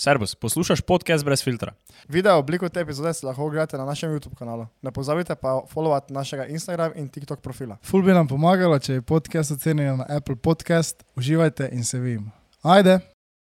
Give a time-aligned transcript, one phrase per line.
[0.00, 1.72] Servus, poslušaš podcast brez filtra.
[2.08, 4.66] Video obliko te epizode si lahko ogledate na našem YouTube kanalu.
[4.82, 7.76] Ne pozabite pa followati našega Instagram in TikTok profila.
[7.82, 11.02] Ful bi nam pomagalo, če je podcast ocenjen na Apple Podcast.
[11.16, 12.30] Uživajte in se vidimo.
[12.62, 12.98] Ajde!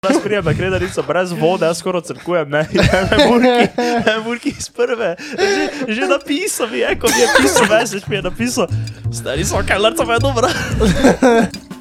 [0.10, 4.70] Jaz prijem na kredarico brez vode, jaz skoraj crkujem, ne, ne, burki, ne, burki iz
[4.70, 5.16] prve.
[5.18, 8.68] Že, že napisal mi je, ko mi je pisal, mesič mi je napisal,
[9.10, 11.75] stari so kaj, lrca pa je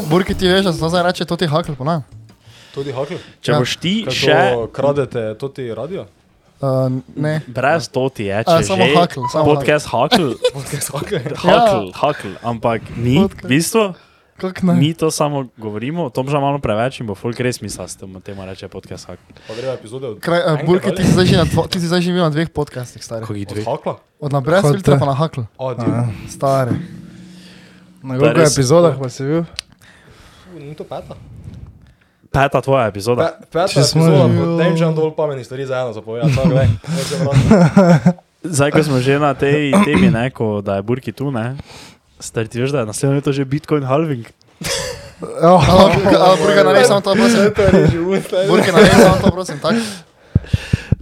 [0.00, 2.04] Burki ti veš, da se to zdaj reče, to ti hakl, ponavljam.
[2.70, 3.14] Tudi hakl.
[3.40, 3.58] Če Ja.
[3.58, 6.06] boš ti Kaj še to kradete, to ti radio?
[6.60, 7.40] Uh, ne.
[7.46, 11.16] brez toti, je, če A, samo že hakl, samo podcast hakl, Podcast hakl.
[11.34, 13.48] hakl, hakl, ampak ni, Podcast.
[14.62, 14.74] ne?
[14.74, 17.88] mi to samo govorimo, o tom že malo preveč in bo folk res mislil, da
[17.88, 19.24] se temu- reče podcast hakl.
[19.48, 21.26] Pa greva epizode od, Kraj, uh, enega Burki, ti si zdaj
[21.66, 23.24] ti živel na dveh podcastih, stari.
[23.24, 23.64] Kogi od dve?
[23.64, 23.94] hakla.
[24.20, 24.98] Od na brez Hod, filtra eh.
[24.98, 25.42] pa na hakl.
[25.76, 25.92] Div.
[26.28, 26.76] Stari.
[28.02, 29.44] Na koliko epizodah pa si bil?
[30.54, 31.14] Ni to peta.
[32.30, 33.26] Peta tvoja epizoda.
[33.26, 36.34] Pe, peta Če epizoda, potem že imam dovolj pametnih stvari za eno zapovedati.
[36.46, 37.50] Glej, zdaj vračam.
[38.40, 41.60] Zdaj, ko smo že na tej temi, ne, ko, da je Burki tu, ne,
[42.16, 44.24] stari ti veš, da je naslednje leto že Bitcoin halving.
[45.20, 47.52] Oh, Ampak, Burki, naredi samo to, prosim.
[47.52, 48.24] To je že život.
[48.48, 49.58] Burki, naredi samo to, prosim.
[49.60, 49.76] Tak.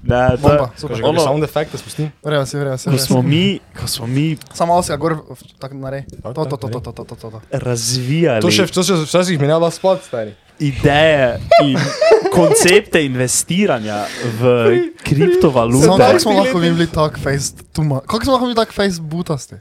[0.09, 0.59] Ne, to je,
[0.91, 2.09] že Ono- kakšne sound efekte spustim.
[2.19, 2.89] Vrejo si, vrejo si.
[2.89, 5.17] ko smo mi, ko smo mi Samo malo si ga gor,
[5.59, 6.17] tako naredi.
[6.17, 6.81] To, to, to, to, naredi.
[6.83, 7.41] to, to, to, to.
[7.53, 10.33] razvijali To še, to še včasih da spati, stari.
[10.59, 11.77] ideje in
[12.35, 15.87] koncepte investiranja v Samo kriptovalute.
[15.99, 18.01] kako smo lahko bili tak face, tuma.
[18.01, 19.55] Kako smo lahko bili tak face butasti?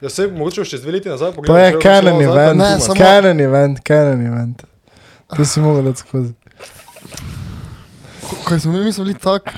[0.00, 2.58] Ja se mogoče še dve leti nazaj to je Canon event.
[2.58, 4.62] Ne, samo- Canon event, Canon event.
[5.30, 6.32] To si mogel skozi.
[8.44, 9.54] Ko- smo mi, mi smo bili tak.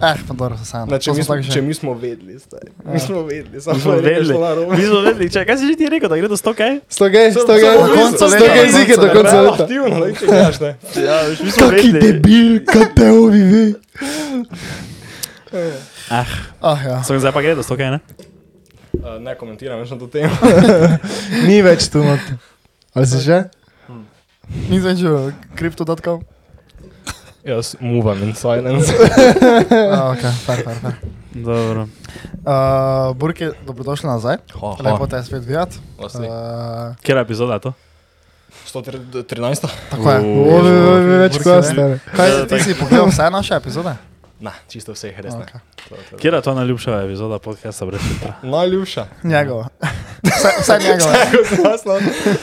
[0.00, 0.88] Eh, pa dobro, se sam.
[0.88, 2.70] Ne, če, mi smo, če mi smo vedeli, stari.
[2.84, 4.34] Mi smo vedeli, samo Mi smo vedeli.
[4.70, 6.76] Mi smo vedeli, če, kaj si že ti rekel, da gre do 100 kaj?
[6.88, 9.64] Sto gej, sto gej, do konca leta, gej do zike do konca leta.
[9.64, 10.70] Aktivno, da če gledaš, ne.
[10.96, 12.00] Ja, veš, mi smo vedeli.
[12.00, 13.64] debil, kaj te ovi ve.
[16.10, 16.26] Ah,
[16.62, 16.96] Ah, ja.
[17.02, 18.00] so zdaj pa gre do 100 kaj, ne?
[18.94, 20.30] Uh, ne komentiram več na to temo.
[21.48, 22.22] Ni več tu not.
[22.94, 23.44] Ali si že?
[24.70, 26.22] Nisem več v crypto.com.
[27.44, 28.92] Jaz move in silence.
[29.92, 30.94] Ah, ok, fair, fair, fair.
[31.34, 31.86] Dobro.
[32.44, 34.36] Uh, Burki, dobrodošli nazaj.
[34.60, 35.78] Ha, Lepo te je spet videti.
[35.98, 37.72] Uh, epizoda je to?
[38.66, 39.66] 113.
[39.90, 40.18] tako je.
[40.18, 40.70] Ovi,
[41.18, 41.98] več kot stare.
[42.16, 43.96] Kaj, Ja, ti tak- si pogledal vse naše epizode?
[44.40, 45.46] Ne, čisto vseh, res ne.
[45.90, 46.18] Okay.
[46.18, 48.34] Kjera je to najljubša epizoda podcasta brez filtra?
[48.42, 49.06] Najljubša.
[49.24, 49.68] Njegova.
[50.26, 51.14] Vse, vse njegove.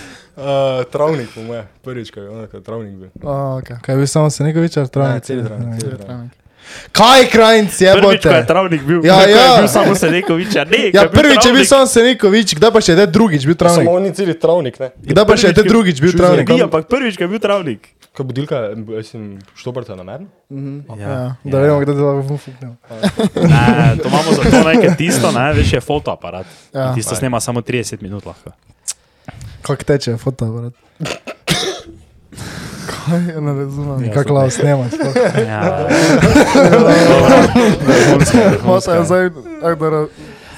[0.35, 0.43] Uh,
[0.85, 3.09] travnik, po moje, prvič, ko je je travnik bil.
[3.23, 3.79] Oh, okay.
[3.81, 5.23] Kaj bi samo se nekaj več ali Ne, travnik?
[5.23, 6.31] celi travnik, celi travnik.
[6.91, 8.47] Kaj krajnc Prvič, ko je jebote?
[8.47, 9.57] travnik bil, Ja, ko je ja.
[9.57, 10.91] bil samo Senekovič, a ne.
[10.91, 13.69] ko Ja, je prvič je bil samo Senekovič, kdaj pa še je drugič bil Samo
[13.69, 13.89] travnik?
[13.89, 14.89] on ni celi travnik, ne.
[14.97, 16.49] Kdaj pa še je drugič bil travnik?
[16.49, 17.81] Ni, ampak prvič, je bil travnik.
[18.15, 20.27] Ko budilka, mislim, štoprte namerno?
[20.97, 21.35] Ja.
[21.43, 22.75] Da vemo, kdaj lahko fufuknemo.
[23.35, 23.63] Ne,
[23.99, 26.47] to imamo zato, ne, ker tisto, ne, veš, je fotoaparat.
[26.73, 26.79] Ja.
[26.81, 26.93] Ja.
[26.95, 28.55] Tisto snema samo 30 minut lahko.
[29.65, 30.73] Kako teče fotoaparat?
[32.85, 34.03] Kaj, ne razumem.
[34.03, 34.91] Ja, Kako zdaj- lahko snemaš?
[35.47, 35.87] Ja.
[37.81, 39.25] Vrhunska, Mota je zdaj,
[39.63, 40.05] ak da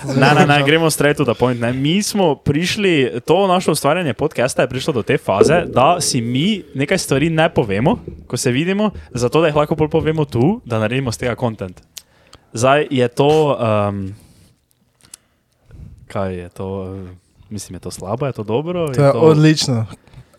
[0.08, 1.60] Ne, ne, ne, gremo straight to the point.
[1.60, 1.74] Ne.
[1.74, 2.94] Mi smo prišli,
[3.26, 7.50] to naše ustvarjanje podcasta je prišlo do te faze, da si mi nekaj stvari ne
[7.50, 7.98] povemo,
[8.28, 11.82] ko se vidimo, zato da jih lahko bolj povemo tu, da naredimo z tega kontent.
[12.54, 13.58] Zdaj je to.
[13.90, 14.14] Um,
[16.08, 16.68] kaj je to?
[16.88, 18.88] eh, Mislim, je to slabo, je to dobro?
[18.88, 19.86] To je odlično.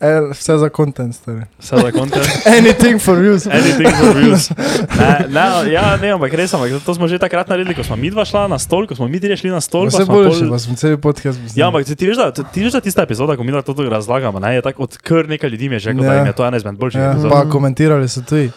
[0.01, 1.41] E, vse za kontent, stari.
[1.57, 2.23] Vse za kontent.
[2.57, 3.47] Anything for views.
[3.47, 4.51] Anything for views.
[4.99, 8.07] Ne, ne, ja, ne, ampak res, ampak to smo že takrat naredili, ko smo mi
[8.07, 9.83] dva šla na stol, ko smo mi tri šli na stol.
[9.83, 12.31] pa Vse smo boljše, pol- pa smo cel podcast Ja, ampak ti, ti, veš, da,
[12.31, 14.97] ti veš, da tista epizoda, ko mi da to tudi razlagamo, ne, je tako od
[14.97, 16.07] kar nekaj ljudi mi je že rekel, ja.
[16.07, 16.19] da Ja.
[16.19, 17.31] jim je to ena izmed boljših Ja, epizod.
[17.31, 18.51] pa komentirali so tudi.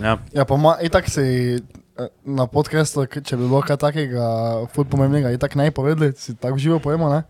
[0.00, 0.18] Ja.
[0.32, 1.58] Ja, pa ma, itak si
[2.24, 4.26] na podkastu, če bi bilo kaj takega,
[4.74, 7.22] ful pomembnega, itak ne bi povedali, si tako živo pojemo, ne?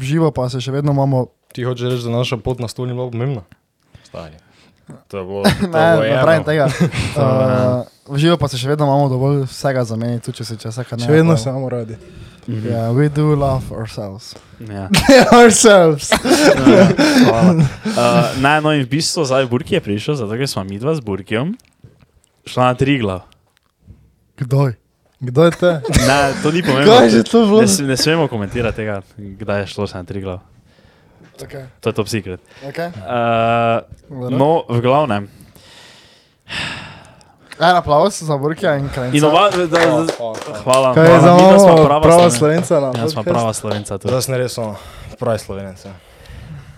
[0.00, 2.94] Živo pa se še vedno imamo, Ti hočeš reči, da naša pot na stol ni
[2.94, 3.42] bila pomembna?
[4.06, 4.38] Stari.
[5.10, 6.66] To je bilo, to je ne, bilo ne pravim tega.
[7.18, 10.98] Uh, živo pa se še vedno imamo dovolj vsega zameniti, tudi če se časa kaj
[10.98, 11.06] ne.
[11.06, 11.98] Še vedno pa- samo radi.
[12.46, 12.66] Mhm.
[12.70, 14.32] Ja, we do love ourselves.
[14.58, 14.88] Ja.
[15.42, 16.08] Ourselves.
[17.26, 17.52] Hvala.
[17.52, 20.94] Uh, ne, no in v bistvu zdaj Burki je prišel, zato ker smo mi dva
[20.96, 21.52] z Burkijem
[22.48, 23.29] šla na tri glav.
[24.40, 24.72] Kdaj?
[25.20, 25.70] Kdo je te?
[26.08, 26.88] Ne, to ni pomembno.
[26.88, 27.60] Kaj je to bilo?
[27.60, 30.40] Ne, ne smemo komentirati tega, kdaj je šlo se na tri glav.
[31.38, 31.64] Okay.
[31.80, 32.40] To je top secret.
[32.62, 32.88] Okay.
[32.88, 33.80] Uh,
[34.30, 35.28] no, v glavnem.
[37.60, 39.16] En aplaus za Burkija in Krajnca.
[39.16, 40.62] Inova, da, da, Oh, oh, oh.
[40.64, 40.94] hvala.
[40.94, 44.08] Kaj je za da smo mamo prava, prava Sloven- slovenca Ja, smo prava slovenca tu.
[44.08, 44.56] Zdaj sem res
[45.18, 45.84] pravi slovenec.
[45.84, 45.92] ja.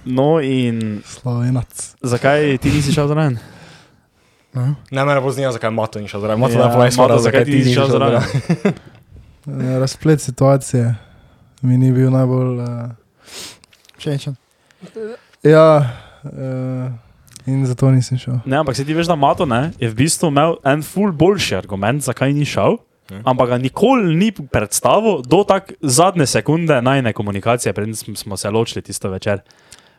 [0.05, 1.95] No in Slovenac.
[2.03, 3.39] zakaj ti nisi šel zraven?
[4.53, 4.75] Ne?
[4.91, 6.41] Ne, mene bolj zanima, zakaj Mato ni šel zraven.
[6.41, 8.23] Mato Ja, ne povej Mato, svara, zakaj ti nisi šel šel zraven?
[9.81, 10.95] Razplet situacije
[11.63, 12.61] mi ni bil najbolj.
[12.61, 12.91] Uh,
[13.99, 14.37] Všečen.
[15.43, 15.67] ja,
[16.25, 16.91] uh,
[17.47, 18.43] in zato nisem šel.
[18.45, 21.57] Ne, ampak se ti veš, da Mato ne, je v bistvu imel en ful boljši
[21.57, 22.79] argument, zakaj ni šel.
[23.25, 28.83] Ampak ga nikoli ni predstavil do tak zadnje sekunde najne komunikacije, preden smo se ločili
[28.83, 29.43] tisto večer.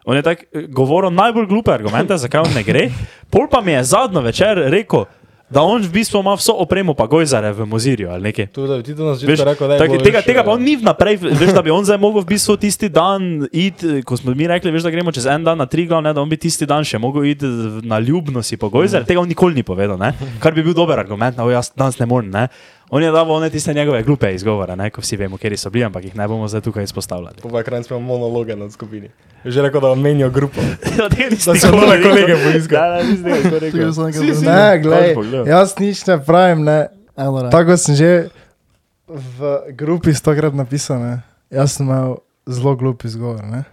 [0.05, 2.89] On je tako eh, govoril najbolj glupe argumente, zakaj on ne gre.
[3.29, 5.05] Pol pa mi je zadnjo večer rekel,
[5.53, 8.47] da on v bistvu ima vso opremo, pa gojzare v Mozirju ali nekaj.
[8.47, 10.49] Tu, da ti to na Veš, začetku rekel, da je tak, tega, veš, tega pa
[10.49, 14.01] eh, on ni vnaprej, veš, da bi on zdaj mogel v bistvu tisti dan iti,
[14.07, 16.31] ko smo mi rekli, veš, da gremo čez en dan na tri glavne, da on
[16.31, 17.49] bi tisti dan še mogel iti
[17.85, 20.13] na ljubno si po gojzer, tega on nikoli ni povedal, ne?
[20.41, 22.33] kar bi bil dober argument, da jaz danes ne morem.
[22.33, 22.47] Ne?
[22.89, 24.89] On je dal one tiste njegove glupe izgovore, ne?
[24.89, 27.35] ko vsi vemo, kje so bili, ampak jih ne bomo zdaj tukaj izpostavljali.
[27.41, 29.09] Po Bajkrajncu imamo monologe na skupini.
[29.43, 30.61] Je že rekel, da menijo grupo.
[30.93, 32.11] Ja, Da so nikoli nove rekel.
[32.11, 32.67] kolege poiskali.
[32.69, 33.79] Da, da, nisi tega nikoli rekel.
[33.79, 34.33] Tega sem nekaj Si, si.
[34.35, 34.53] povedal.
[34.55, 36.63] Ne, Kaži gledaj, jaz nič ne pravim.
[36.63, 36.87] Ne.
[37.51, 38.11] Tako sem že
[39.07, 39.37] v
[39.71, 40.99] grupi stokrat napisal.
[40.99, 41.13] Ne.
[41.49, 42.15] Jaz sem imel
[42.45, 43.43] zelo glup izgovor.
[43.43, 43.63] Ne.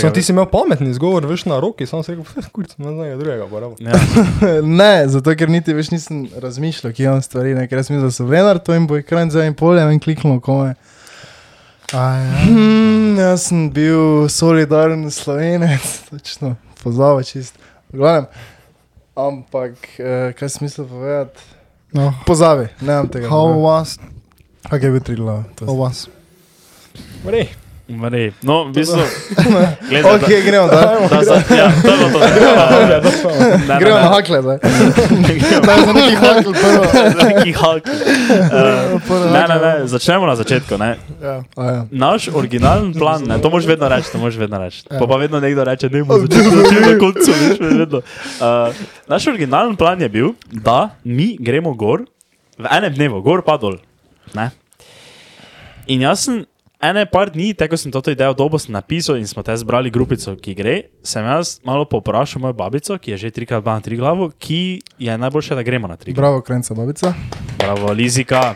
[0.00, 3.18] Sam ti si imel pametni izgovor, veš na roki, sam si rekel, kurc, ne znam
[3.18, 3.76] drugega, porabo.
[3.78, 3.92] Ja.
[4.80, 7.54] ne, zato ker niti več nisem razmišljal, kje imam stvari.
[7.54, 7.68] Ne.
[7.70, 10.40] Ker sem mislil, da so Lenar, to jim bo ekran za en pol, in kliknil
[10.42, 10.74] kome.
[11.94, 17.54] Aj, Hmm, jaz sem bil solidaren slovenec, točno, pozava čist.
[17.92, 18.26] V Glavnem,
[19.14, 21.38] ampak, eh, kaj sem mislil povedati?
[21.94, 22.10] no.
[22.26, 23.30] Pozavi, ne vem tega.
[23.30, 23.98] How was,
[24.66, 25.44] Kaj je bil tri glava?
[25.62, 26.08] how was.
[27.22, 27.52] Mrej,
[27.84, 28.32] Mrej.
[28.40, 28.96] No, v bistvu.
[29.92, 31.04] Glej, Ok, gremo, da.
[31.04, 32.18] Da, da, ja, to je to.
[33.76, 34.02] Gremo ne.
[34.02, 34.40] na hakle.
[35.68, 36.84] Daj za neki hakl prvo.
[37.20, 37.84] Neki Hulk.
[37.84, 40.80] Uh, ne, ne, ne, začnemo na začetku.
[40.80, 40.96] Ne.
[41.20, 41.44] Ja.
[41.56, 41.84] A ja.
[41.92, 44.88] Naš originalen plan, ne, to moš vedno reči, to moš vedno reči.
[44.88, 44.96] Ja.
[44.96, 47.30] Pa, pa vedno nekdo reče, ne bomo začeli začeti na koncu.
[47.36, 48.00] Veš, vedno.
[48.00, 48.72] Uh,
[49.12, 52.08] naš originalen plan je bil, da mi gremo gor
[52.56, 53.76] v enem dnevu, gor pa dol.
[54.32, 54.48] Ne.
[55.92, 56.44] In jaz sem
[56.84, 60.36] ene par dni, tako sem to idejo dobo sem napisal in smo te zbrali grupico,
[60.36, 63.96] ki gre, sem jaz malo poprašal mojo babico, ki je že trikrat bila na tri
[63.96, 64.60] glavo, ki
[64.98, 66.12] je najboljše, da gremo na tri.
[66.12, 67.14] Bravo, krenca babica.
[67.58, 68.54] Bravo, Lizika.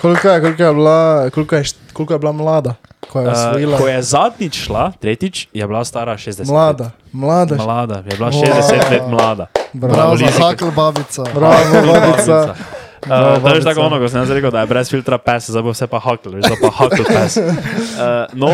[0.00, 0.98] Koliko je, koliko je, bila,
[1.30, 5.66] koliko je, koliko je bila mlada, ko je Uh, ko je zadnjič šla, tretjič, je
[5.66, 7.54] bila stara 60 Mlada, mlada.
[7.54, 7.60] let.
[7.60, 8.42] Mlada, je bila Wow.
[8.42, 9.46] 60 let mlada.
[9.72, 10.44] Bravo Bravo, Lizika.
[10.44, 11.22] hakl, babica.
[11.34, 12.54] Bravo, babica.
[13.02, 15.48] Uh, Bravo, to je tako ono, ko sem jaz rekel, da je brez filtra pes,
[15.50, 17.36] zdaj bo vse pa hakl, zdaj pa hakl pes.
[17.36, 18.50] Uh, no,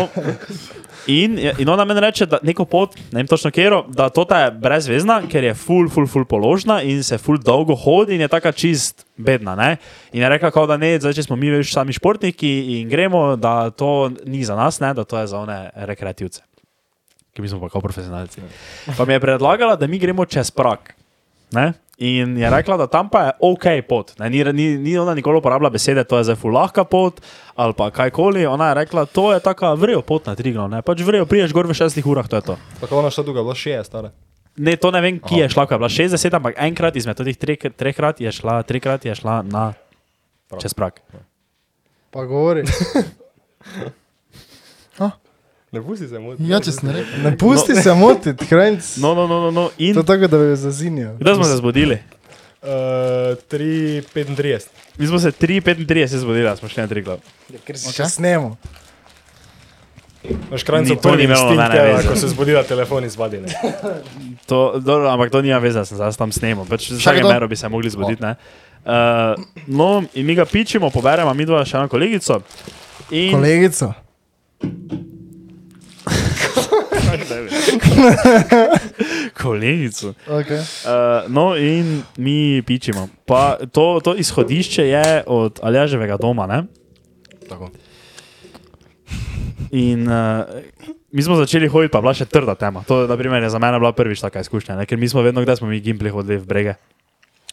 [1.05, 4.47] in, in ona meni reče, da neko pot, ne vem točno kjero, da to je
[4.51, 8.51] brezvezna, ker je full, full, full položna in se full dolgo hodi in je taka
[8.51, 9.53] čist bedna.
[9.55, 9.75] Ne?
[10.13, 13.35] In je rekla, kao, da ne, zdaj če smo mi več sami športniki in gremo,
[13.37, 16.41] da to ni za nas, ne, da to je za one rekreativce.
[17.37, 18.41] Ki mi smo pa kao profesionalci.
[18.97, 20.95] Pa mi je predlagala, da mi gremo čez prak.
[21.53, 21.73] Ne?
[21.99, 24.13] In je rekla, da tam pa je ok pot.
[24.19, 24.29] Ne?
[24.29, 27.19] Ni, ni, ni ona nikoli uporabila besede, to je zdaj fulahka pot
[27.59, 28.45] ali pa kajkoli.
[28.47, 30.69] Ona je rekla, to je taka vrejo pot na Triglav.
[30.71, 30.79] Ne?
[30.81, 32.57] Pač vrejo, priješ gor v šestih urah, to je to.
[32.79, 34.13] tako ona šta duga, bila še je stara.
[34.55, 37.35] Ne, to ne vem, ki je šla, ko je bila 60, ampak enkrat izmed teh
[37.35, 39.73] treh, trehkrat je šla, trikrat je šla na
[40.59, 41.03] čez prak.
[42.15, 42.63] Pa govori.
[45.71, 46.43] Ne pusti se moti.
[46.43, 47.21] Ja, če sem rekel.
[47.21, 47.81] Ne pusti no.
[47.81, 48.81] se motiti, krenc.
[49.03, 49.69] No, no, no, no, no.
[49.77, 51.11] In To je tako, da bi jo zazinil.
[51.19, 51.99] kdaj smo se zbudili?
[52.61, 52.67] Uh,
[53.47, 54.65] 3,35.
[54.97, 57.19] Mi smo se 3:35 zbudili, smo šli na Triglav.
[57.63, 58.57] Ker si še snemo.
[60.51, 62.07] Naš krajnco Ni to prvi imelo nobene je, veze.
[62.07, 63.39] ko se zbudi, da telefon izvadi.
[64.45, 66.65] To, dobro, ampak to nima veze, da sem zdaj tam snemal.
[66.65, 67.29] Pač Vsake kdo?
[67.29, 68.21] mero bi se mogli zbuditi.
[68.21, 68.35] ne.
[68.81, 72.41] Uh, no, in mi ga pičimo, poberemo, mi dva še eno kolegico.
[73.11, 73.93] In, Kolegico.
[79.41, 80.13] kolegico.
[80.27, 80.59] Okay.
[80.85, 83.09] Uh, no, in mi pičimo.
[83.25, 86.47] Pa to, to izhodišče je od Aljaževega doma.
[86.47, 86.63] Ne?
[87.49, 87.69] Tako.
[89.71, 90.45] In uh,
[91.11, 92.83] mi smo začeli hoditi, pa je bila še trda tema.
[92.87, 94.85] To naprimer, je za mene bila prvič taka izkušnja, ne?
[94.85, 96.73] ker mi smo vedno, kdaj smo mi gimpli hodili v brege.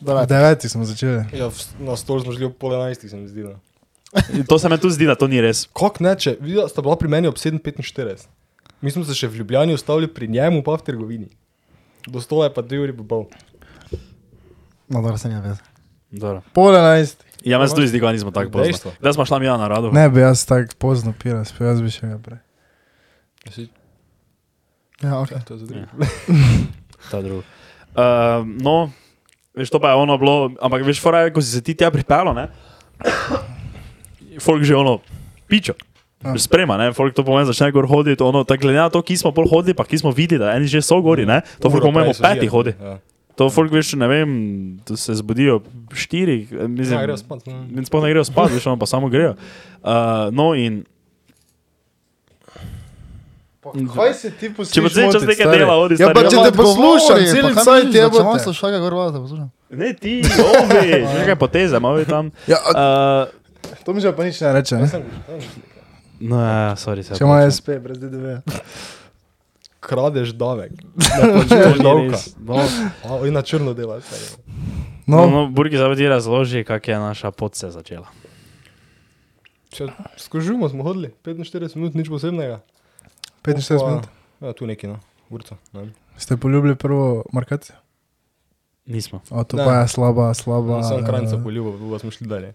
[0.00, 1.24] V deveti smo začeli.
[1.32, 3.48] Ja, v- na stol smo šli ob pol enajstih, se mi zdi.
[3.48, 3.56] no.
[4.48, 5.66] To se mi tu zdi, da to ni res.
[5.72, 8.28] Kak neče, videla sta bila pri meni ob 7.45.
[8.80, 11.28] Mi smo se še v Ljubljani ustavili pri njemu, pa v trgovini.
[12.06, 13.26] Do stola je pa dve uri pol.
[14.88, 15.56] No, dobro, se ne.
[16.11, 16.42] Dobro.
[16.52, 17.25] Pol enajst.
[17.42, 18.64] Ja, meni se tudi zdi, da nismo tako pozno.
[18.64, 18.92] Dejstvo.
[18.99, 19.90] Kdaj smo šla mi ja na rado?
[19.90, 22.38] Ne bi jaz tako pozno piral, spet jaz bi še ga prej.
[23.49, 23.70] Si-
[24.99, 25.28] Ja, ok.
[25.44, 25.87] To je za Ja.
[25.90, 26.06] drugo.
[27.11, 27.42] ta drug.
[27.92, 28.02] Uh,
[28.56, 28.90] no,
[29.52, 31.90] veš, to pa je ono bilo, ampak veš, fora je, ko si se ti tja
[31.90, 32.49] pripeljal, ne?
[34.40, 35.00] Folk že ono,
[35.46, 35.73] pičo.
[36.37, 39.30] Sprema, ne, folk to pomeni, začne gor hoditi, ono, tako glede na to, ki smo
[39.30, 42.11] pol hodili, pa ki smo videli, da eni že so gori, ne, to folk pomeni,
[42.12, 42.73] peti hodi.
[42.73, 42.96] Ja.
[43.35, 44.30] To folk veš, ne vem,
[44.88, 45.61] se zbudijo
[45.92, 47.58] štiri, mislim, Ja, grejo spat, ne.
[47.70, 49.37] in sploh ne grejo spat, veš, ono pa samo grejo.
[49.78, 49.90] Uh,
[50.32, 50.82] no in
[53.66, 54.73] Kaj se ti pustiš?
[54.73, 57.88] če bo zdaj čas nekaj dela, odi Ja, pa če Ja, te poslušam, cel cajt
[57.88, 58.20] je Če bo.
[58.20, 59.49] imam slušalke gor, vas, da poslušam.
[59.70, 62.30] Ne ti, ovi, že nekaj poteze, malo je tam.
[62.46, 63.26] Ja, Uh,
[63.82, 64.87] to mi že pa nič ne reče, ne?
[66.20, 67.14] No, ja, sorry, se.
[67.14, 68.40] Če ima SP brez DDV.
[69.80, 70.73] Kradeš davek.
[70.96, 72.18] To Plačuješ davka.
[73.04, 74.00] No, in na črno dela.
[74.00, 74.23] stari.
[75.06, 78.06] no, No, no Burgi zavedi razloži, kak je naša pot se začela.
[79.68, 82.61] Če skožimo, smo hodili 45 minut, nič posebnega.
[83.44, 84.04] 45 Pa- minut.
[84.40, 84.99] Ja, tu neki, no.
[85.28, 85.56] Urca.
[85.73, 85.90] Ne.
[86.16, 87.76] Ste poljubili prvo markacijo?
[88.87, 89.20] Nismo.
[89.30, 89.64] O, to Ne.
[89.64, 90.82] pa je slaba, slaba.
[90.82, 92.54] Sam krajnica eh, poljubo, pa smo šli dalje.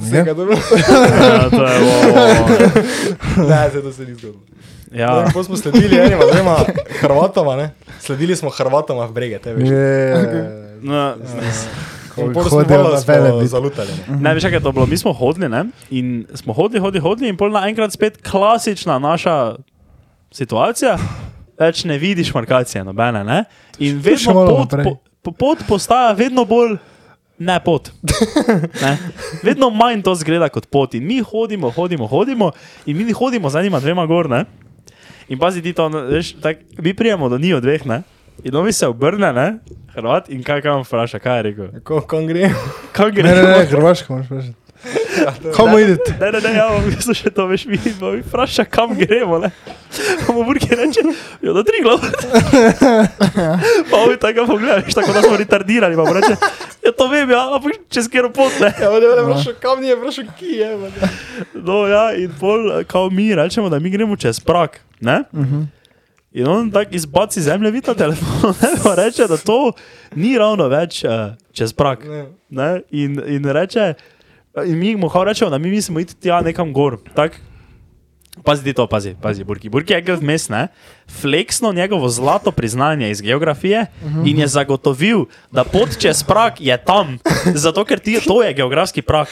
[0.00, 0.06] Je?
[0.06, 0.56] Vsega dobro.
[1.22, 4.42] Ja, to je, o, Ne, se to se ni zgodilo.
[4.92, 5.26] ja.
[5.34, 5.42] Ja.
[5.44, 6.56] smo sledili enima, dvema
[7.00, 7.70] Hrvatama, ne?
[8.00, 9.68] Sledili smo Hrvatama v brege, te veš.
[9.70, 10.68] Je.
[10.82, 11.14] No,
[12.14, 13.50] smo hodijo na Velebit.
[13.50, 13.88] zalutali.
[14.08, 14.16] Ne?
[14.16, 14.86] Ne, veš, kaj je to bilo?
[14.86, 15.64] Mi smo hodili ne?
[15.90, 19.54] in smo hodili, hodili, hodili in pol naenkrat spet klasična naša
[20.32, 20.98] situacija.
[21.58, 23.24] Več ne vidiš markacije, nobene.
[23.24, 23.44] Ne?
[23.78, 24.74] In vedno pot,
[25.22, 26.76] po, pot postaja vedno bolj
[27.38, 27.90] ne pot.
[28.82, 28.98] Ne?
[29.42, 30.94] Vedno manj to zgleda kot pot.
[30.94, 32.52] In mi hodimo, hodimo, hodimo
[32.86, 34.30] in mi hodimo za njima dvema gor.
[34.30, 34.44] Ne?
[35.28, 37.86] In pazi ti to, veš, tak, mi prijemo do njih dveh.
[37.86, 38.02] Ne?
[38.44, 39.58] In on mi se obrne, ne?
[39.94, 41.68] Hrvat, in kaj vam vpraša, kaj je rekel?
[41.84, 42.50] Ko, ko gre,
[42.92, 43.28] Kaj gre?
[43.28, 44.67] Ne, ne, ne, Hrvaško moraš vprašati.
[45.56, 46.14] Kam idete?
[46.20, 49.40] Ne, ne, ne, ja, v bistvu še to veš, mi pa mi vpraša, kam gremo,
[49.42, 49.50] ne.
[50.28, 51.02] Mu burki reče,
[51.42, 52.02] jo, do tri glav.
[53.90, 56.36] Pa mi tako pogleda, veš, tako da smo retardirani, pa reče,
[56.84, 58.68] ja, to vem, ja, ampak čez kjer pot, ne.
[58.76, 60.68] ja, ne, ne, vprašal, kam ni, vprašal, ki je.
[60.76, 61.16] man.
[61.54, 65.24] No, ja, in pol, kao mi rečemo, da mi gremo čez prak, ne.
[66.38, 69.72] In on tako izbaci zemljevid na telefon, ne, pa reče, da to
[70.14, 72.04] ni ravno več uh, čez prak.
[72.04, 72.26] Ne.
[72.48, 72.70] Ne?
[72.90, 73.94] In, in reče,
[74.66, 76.98] in mi mu kao rečemo, da mi mislimo iti tja nekam gor.
[77.14, 77.40] Tak,
[78.44, 79.68] pazi to, pazi, pazi, Burki.
[79.68, 80.68] Burki je gre vmes, ne?
[81.20, 83.86] Fleksno njegovo zlato priznanje iz geografije
[84.26, 87.18] in je zagotovil, da pot čez prak je tam,
[87.54, 89.28] zato ker ti, to je geografski prak.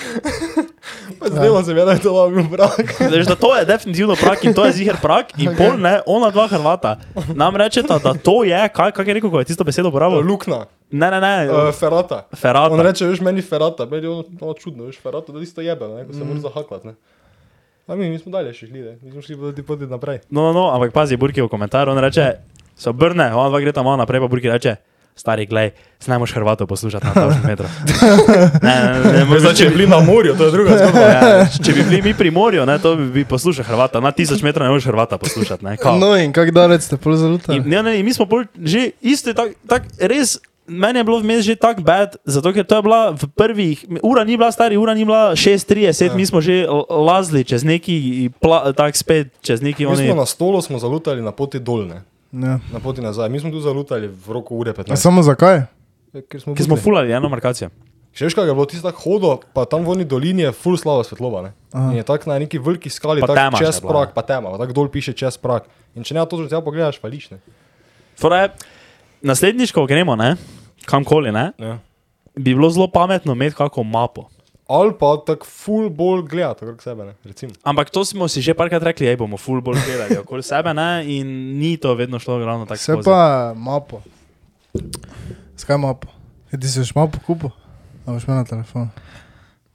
[1.19, 3.01] Pa zdelo se mi, je, da je to bil brak.
[3.01, 5.57] Veš, da to je definitivno prak in to je ziger prak in okay.
[5.57, 6.97] pol ne, ona dva Hrvata
[7.35, 10.21] nam rečeta, da to je, kaj, kaj je rekel, ko je tisto besedo uporabil?
[10.21, 12.27] Lukna, Ne, ne, ne, uh, ferata.
[12.33, 12.83] On ferata.
[12.83, 16.05] reče, veš, meni ferata, meni je ono, ono čudno, veš, ferata, da isto jebe, ne,
[16.07, 16.95] ko se moraš zahaklat, ne.
[17.87, 20.21] A mi, mi smo dalje še šli, ne, mi smo šli pa ti poti naprej.
[20.31, 22.29] No, no, no, ampak pazi, Burki v komentarju, on reče,
[22.79, 24.77] se obrne, on dva gre tam malo naprej, pa Burki reče,
[25.17, 25.71] stari, glej,
[26.05, 27.71] znamoš Hrvatov poslušati na 1000 metrov.
[28.67, 31.01] ne, ne, ne, ne, Zdaj, če bi bili na morju, to je druga zgodba.
[31.01, 34.01] Ja, če bi bili mi pri morju, ne, to bi, bi poslušal Hrvata.
[34.05, 35.65] Na 1000 metrov ne moreš Hrvata poslušati.
[35.65, 35.97] Ne, kao.
[35.99, 37.59] No in kak dalec ste pol zalutali?
[37.59, 40.37] in, ne, ne, mi smo pol že isto, tak, tak, res.
[40.69, 44.23] Meni je bilo vmes že tako bed, zato ker to je bila v prvih, ura
[44.23, 47.95] ni bila stari, ura ni bila 6:30, mi smo že lazili čez neki,
[48.37, 50.05] pla- tak spet čez neki Mi oni.
[50.05, 52.59] smo na stolu smo zalutali na poti dol, ne, Ja.
[52.69, 53.29] na poti nazaj.
[53.29, 54.97] Mi smo tu zalutali v roku ure A 15.
[54.97, 55.71] samo zakaj?
[56.13, 57.71] Ja, Ker smo, smo fulali eno markacijo.
[58.11, 61.05] Še kaj je bilo tisto tako hodo, pa tam v oni dolini je full slava
[61.05, 61.51] svetlova, ne.
[61.87, 65.13] In je tako na neki veliki skali, tako čez prak, pa tema, tako dol piše
[65.13, 65.69] čez prak.
[65.93, 67.39] In če ne to že tja pogledaš, pa liš, ne.
[68.17, 68.57] Fora je,
[69.23, 70.37] naslednjič, ko gremo, ne,
[70.87, 71.79] kamkoli, ne, Ja.
[72.35, 74.29] bi bilo zelo pametno imeti kako mapo.
[74.67, 77.53] Ali pa tako full bolj gledati okrog sebe, ne, recimo.
[77.63, 81.05] Ampak to smo si že parkrat rekli, da bomo full bolj gledali okoli sebe, ne,
[81.09, 81.27] in
[81.59, 82.79] ni to vedno šlo ravno tako.
[82.79, 83.05] Skozi.
[83.05, 84.03] pa mapo.
[85.57, 86.09] Skaj mapo?
[86.53, 87.51] Ja, ti si už mapo kupil?
[88.07, 88.89] A boš imel na telefonu?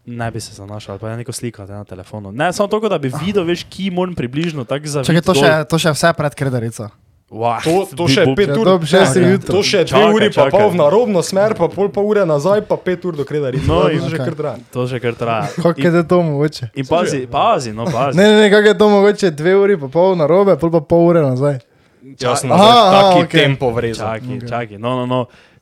[0.06, 2.32] Ne bi se zanašal, pa je neko sliko na telefonu.
[2.32, 5.25] Ne, samo to, da bi videl, veš, ki moram približno tako zavedati.
[5.25, 6.89] To še, to še vse pred kredarico.
[7.32, 8.66] Wow, To, to še pet Ja, ur.
[8.66, 9.52] dob šest Čakaj, jutro.
[9.54, 12.60] To še dve Čakaj, uri, pa pol v narobno smer, pa pol pa ure nazaj,
[12.62, 13.56] pa pet ur do kredari.
[13.64, 14.60] No, No, in že kar traja.
[14.70, 15.48] To že kar traja.
[15.56, 16.76] Kako je to mogoče?
[16.76, 18.20] In pazi, pazi, no pazi.
[18.20, 19.32] Ne, ne, ne, kako je to mogoče?
[19.32, 21.64] Dve uri pa pol na robe, pol pa pol ure nazaj.
[22.04, 23.40] Aha, nazaj aha, taki okej.
[23.40, 24.12] tempo vrezal.
[24.12, 25.20] Čakaj, čakaj, no, no, no.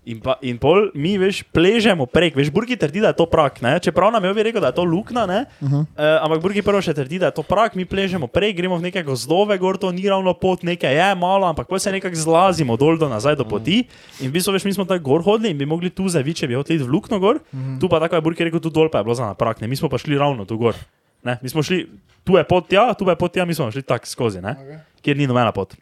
[0.10, 3.60] In, pa, in pol mi, veš, pležemo prek, veš, Burki trdi, da je to prak,
[3.62, 3.76] ne?
[3.78, 5.26] čeprav nam je ovi rekel, da je to luknja?
[5.26, 5.86] Uh -huh.
[5.86, 5.86] uh,
[6.26, 9.04] ampak Burki prvo še trdi, da je to prak, mi pležemo prek, gremo v neke
[9.04, 12.98] gozdove, gor to ni ravno pot, nekaj je malo, ampak pa se nekako zlazimo dol
[12.98, 13.86] do nazaj do poti.
[14.20, 16.48] In v bistvu, veš, mi smo tako gor hodili in bi mogli tu zaviti, če
[16.48, 17.80] bi hoteli v luknjo gor, uh -huh.
[17.80, 19.68] tu pa tako je Burki rekel, tu dol pa je bilo za na prak, ne?
[19.68, 20.76] mi smo pa šli ravno tu gor.
[21.24, 21.38] Ne?
[21.42, 21.88] Mi smo šli,
[22.24, 24.56] tu je pot tja, tu je pot tja, mi smo šli tako skozi, ne?
[24.56, 24.80] Okay.
[25.02, 25.76] kjer ni nobena pot.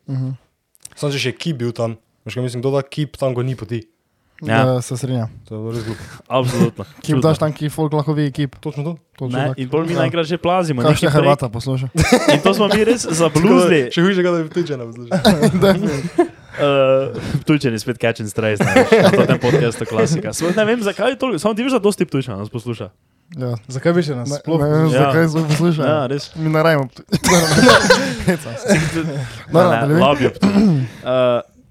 [0.96, 1.96] Sam če še kip bil tam.
[2.26, 3.84] Veš, kaj mislim, kdo da kip tam, ko ni poti.
[4.42, 4.82] Ja.
[4.82, 5.30] Se strinjam.
[5.46, 6.02] To je res glupo.
[6.30, 6.86] Absolutno.
[7.02, 8.56] Kip daš tam, ki folk lahko vidi, kip.
[8.58, 8.98] Točno to.
[9.16, 10.00] Točno Ne, in bolj mi Ja.
[10.00, 10.82] naenkrat že plazimo.
[10.82, 11.90] Kaj še Hrvata posluša?
[12.34, 13.90] In to smo mi res zabluzli.
[13.90, 15.12] Še hujše, da bi tiče nam zložil.
[16.58, 17.14] Uh,
[17.46, 18.74] Tujčani spet catch and strays, ne,
[19.14, 20.34] na tem podcastu klasika.
[20.34, 22.90] Sploh ne vem, zakaj je to, samo ti veš, da dosti tujča nas posluša.
[23.38, 23.54] Ja.
[23.68, 24.60] Zakaj bi še nas Ne, sploh?
[24.60, 25.04] ne Ja.
[25.04, 25.86] zakaj so poslušali.
[25.86, 26.36] Ja, res.
[26.36, 26.90] Mi ne rajmo.
[28.26, 28.38] Ne,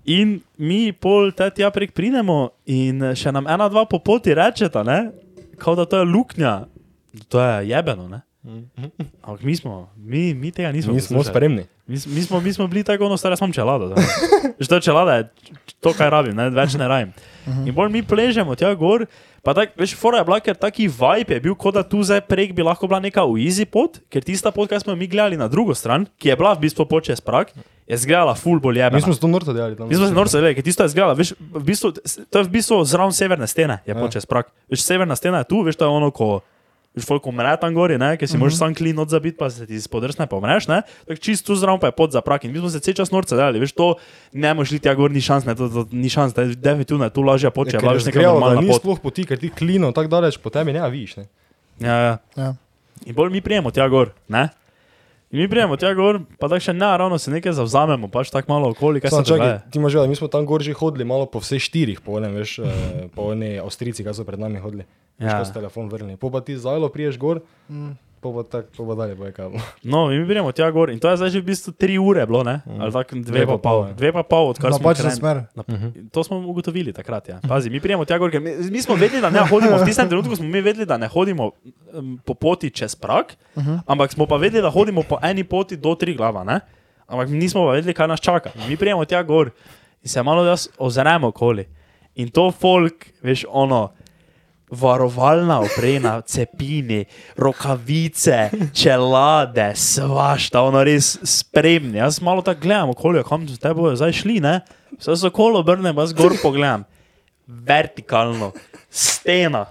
[0.07, 2.39] in mi pol te tja prek pridemo
[2.71, 5.11] in še nam ena, dva po poti rečeta, ne?
[5.59, 6.55] Kao da to je luknja.
[7.33, 8.23] To je jebeno, ne?
[9.23, 10.93] Ampak mi smo, mi, mi tega nismo.
[10.93, 11.67] Mi smo spremni.
[11.85, 13.95] Mi, s- mi, smo, mi smo bili tako, ono stare, samo čelada.
[14.57, 15.25] Že to je čelada, je
[15.77, 17.11] to, kar rabim, ne, več ne rabim.
[17.63, 19.07] In bolj mi pležemo tja gor,
[19.41, 22.21] pa tak, veš, fora je bila, ker taki vibe je bil, kot da tu zdaj
[22.23, 25.37] prek bi lahko bila neka easy pot, ker tista pot, ki smo jo mi gledali
[25.37, 28.79] na drugo stran, ki je bila v bistvu pot čez prak, je zgledala full bolj
[28.81, 28.97] jebena.
[28.97, 29.87] Mi smo se to norto delali tam.
[29.87, 31.93] Mi smo se norce delali, ker tisto je zgledala, veš, v bistvu,
[32.27, 33.95] to je v bistvu zraven severne stene, je Ja.
[33.97, 34.51] pot čez prak.
[34.67, 36.41] Veš, severna stena je tu, veš, to je ono, ko
[36.97, 38.41] Veš, folk umre tam gori, ne, ker si Mhm.
[38.41, 40.79] možeš sam klin od zabit, pa se ti spodrsne, pa umreš, ne.
[41.05, 43.37] Tako čisto zraven pa je pod za prak in mi smo se cel čas norce
[43.37, 43.95] delali, veš, to
[44.33, 47.05] ne moreš iti tja gor, ni šans, ne, to, to ni šans, da je definitivno
[47.07, 48.69] tu lažja pot, če je Ja, bila ker veš je neka zgledalo, da normalna ni
[48.69, 48.81] pot.
[48.81, 51.17] sploh poti, ker ti klino tako daleč po tebi ne vidiš.
[51.17, 51.25] Ne?
[51.79, 52.15] Ja, ja.
[52.35, 52.55] Ja.
[53.05, 54.49] In bolj mi prijemo tja gor, ne.
[55.37, 58.55] In mi prijemo tja gor, pa tako še ne, ravno se nekaj zavzamemo, pač tako
[58.55, 59.25] malo okoli, dogaja.
[59.29, 62.17] čakaj, ti imaš že, mi smo tam gor že hodili malo po vseh štirih, po
[62.17, 64.87] enem, veš, eh, po eni Avstrici, kaj so pred nami hodili.
[65.21, 65.29] Ja.
[65.29, 65.37] Ja.
[65.37, 66.17] Ko so telefon vrnili.
[66.17, 67.75] Po pa ti zajlo priješ gor, po
[68.21, 69.61] pa tak, po pa dalje boje kavo.
[69.83, 72.27] No, in mi prijemo tja gor in to je zdaj že v bistvu tri ure
[72.27, 73.93] bilo, ne, ali tako dve, Dve pa pol, pol, ja.
[73.93, 75.21] dve pa pol, odkar smo Napačna krenili.
[75.21, 75.37] smer.
[75.55, 75.63] Na,
[76.13, 77.29] to smo ugotovili takrat.
[77.29, 77.41] Ja.
[77.49, 80.09] Pazi, mi prijemo tja gor, ker mi, mi smo vedeli, da ne hodimo, v tistem
[80.09, 81.51] trenutku smo mi vedeli, da ne hodimo
[81.93, 83.81] um, po poti čez prak, uh -huh.
[83.87, 86.45] ampak smo pa vedeli, da hodimo po eni poti do tri glava.
[86.45, 86.61] Ne?
[87.07, 88.51] Ampak mi nismo pa vedeli, kaj nas čaka.
[88.69, 89.51] Mi prijemo tja gor
[90.03, 91.67] in se malo ozremo okoli.
[92.15, 93.93] In to folk, veš, ono.
[94.71, 97.05] Varovalna oprema, cepini,
[97.37, 101.99] rokavice, čelade, svašta, ono res spremni.
[101.99, 104.61] Jaz malo tako gledam, okolje, kam so te bojo zdaj šli, ne?
[104.99, 106.83] Vse se okolo obrnem, jaz gor pogledam.
[107.47, 108.51] Vertikalno,
[108.91, 109.67] stena,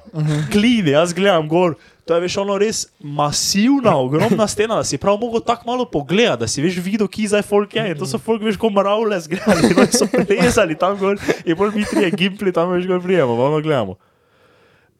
[0.51, 1.75] klini, jaz gledam gor.
[2.05, 6.39] To je veš ono res masivna, ogromna stena, da si prav mogel tako malo pogledati,
[6.39, 7.87] da si veš videl, ki zdaj folk je.
[7.91, 11.57] In to so folk veš, ko maravle zgledali, no, in so plezali tam gor in
[11.57, 13.97] pol mi trije gimpli tam veš gor prijemo, pa ono gledamo.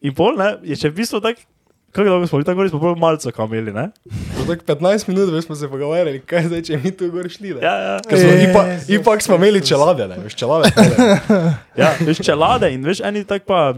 [0.05, 1.41] In pol, ne, je še v bistvu tako,
[1.89, 3.85] kako dolgo smo bili tam gor, smo pol malce kameli, ne?
[4.35, 7.55] Za tak 15 minut veš, smo se pogovarjali, kaj zdaj, če mi tu gor šli.
[7.55, 7.61] Ne?
[7.63, 7.93] Ja, ja.
[8.03, 10.69] Ker smo, Jezus ipak, ipak smo imeli čelade, ne, veš, čelade.
[11.81, 13.73] Ja, veš, čelade in veš, eni tak pa.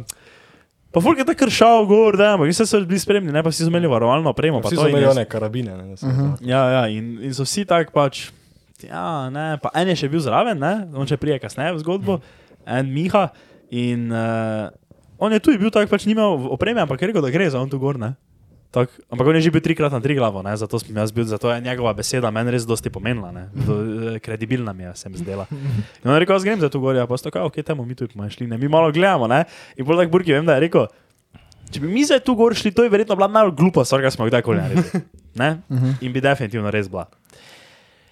[0.87, 3.67] Pa folk je tako kršal gor, da, ampak vse so bili spremni, ne pa vsi
[3.67, 4.63] so imeli varovalno opremo.
[4.63, 5.75] pa Vsi to so imeli one karabine.
[5.77, 6.09] Ne, da so-
[6.41, 8.23] Ja, ja, in, in so vsi tako pač.
[8.81, 12.17] Ja, ne, pa en je še bil zraven, ne, on še prije kasneje v zgodbo,
[12.65, 13.27] en Miha.
[13.69, 14.71] In uh,
[15.19, 17.62] on je tu bil tako, pač ni imel opreme, ampak je rekel, da gre za
[17.62, 18.15] on tu gor, ne.
[18.71, 21.23] Tak, ampak on je že bil trikrat na tri glavo, ne, zato sem jaz bil,
[21.23, 25.10] zato je njegova beseda meni res dosti pomenila, ne, Do, eh, kredibilna mi je, se
[25.10, 25.47] mi zdela.
[26.03, 27.86] In on je rekel, jaz grem za tu gor, ja, pa sto kao, ok, temu
[27.88, 29.45] mi tu bomo šli, ne, mi malo gledamo, ne,
[29.80, 30.86] in bolj tak Burki vem, da je rekel,
[31.71, 34.12] če bi mi zdaj tu gor šli, to je verjetno bila najbolj glupa stvar, kar
[34.12, 35.03] smo kdajkoli naredili,
[35.41, 35.49] ne,
[36.03, 37.08] in bi definitivno res bila.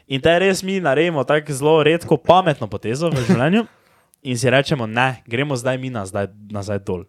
[0.08, 3.65] In te res mi naredimo tako zelo redko pametno potezo v življenju
[4.26, 7.06] in si rečemo, ne, gremo zdaj mi nazaj, nazaj dol.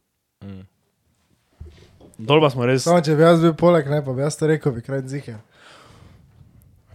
[2.16, 2.84] Dol pa smo res.
[2.84, 5.36] Samo če bi jaz bil poleg, ne pa bi jaz to rekel, bi kraj zike.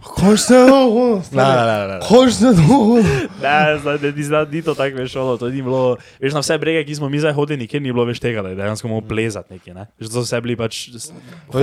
[0.01, 1.97] Hoš se dolgo, Ne, ne, ne, ne.
[2.01, 2.95] hoš se dolgo.
[3.37, 5.81] Ne, zdaj, ne, ni, zdaj, ni to tako veš, ono, to ni bilo.
[6.17, 8.49] Veš, na vse brege, ki smo mi zdaj hodili, nikjer ni bilo več tega, da
[8.49, 9.75] je dejansko mogel plezati neki.
[9.77, 9.85] Ne?
[10.01, 10.79] Že to so vse bili pač.
[10.89, 11.13] Veš, se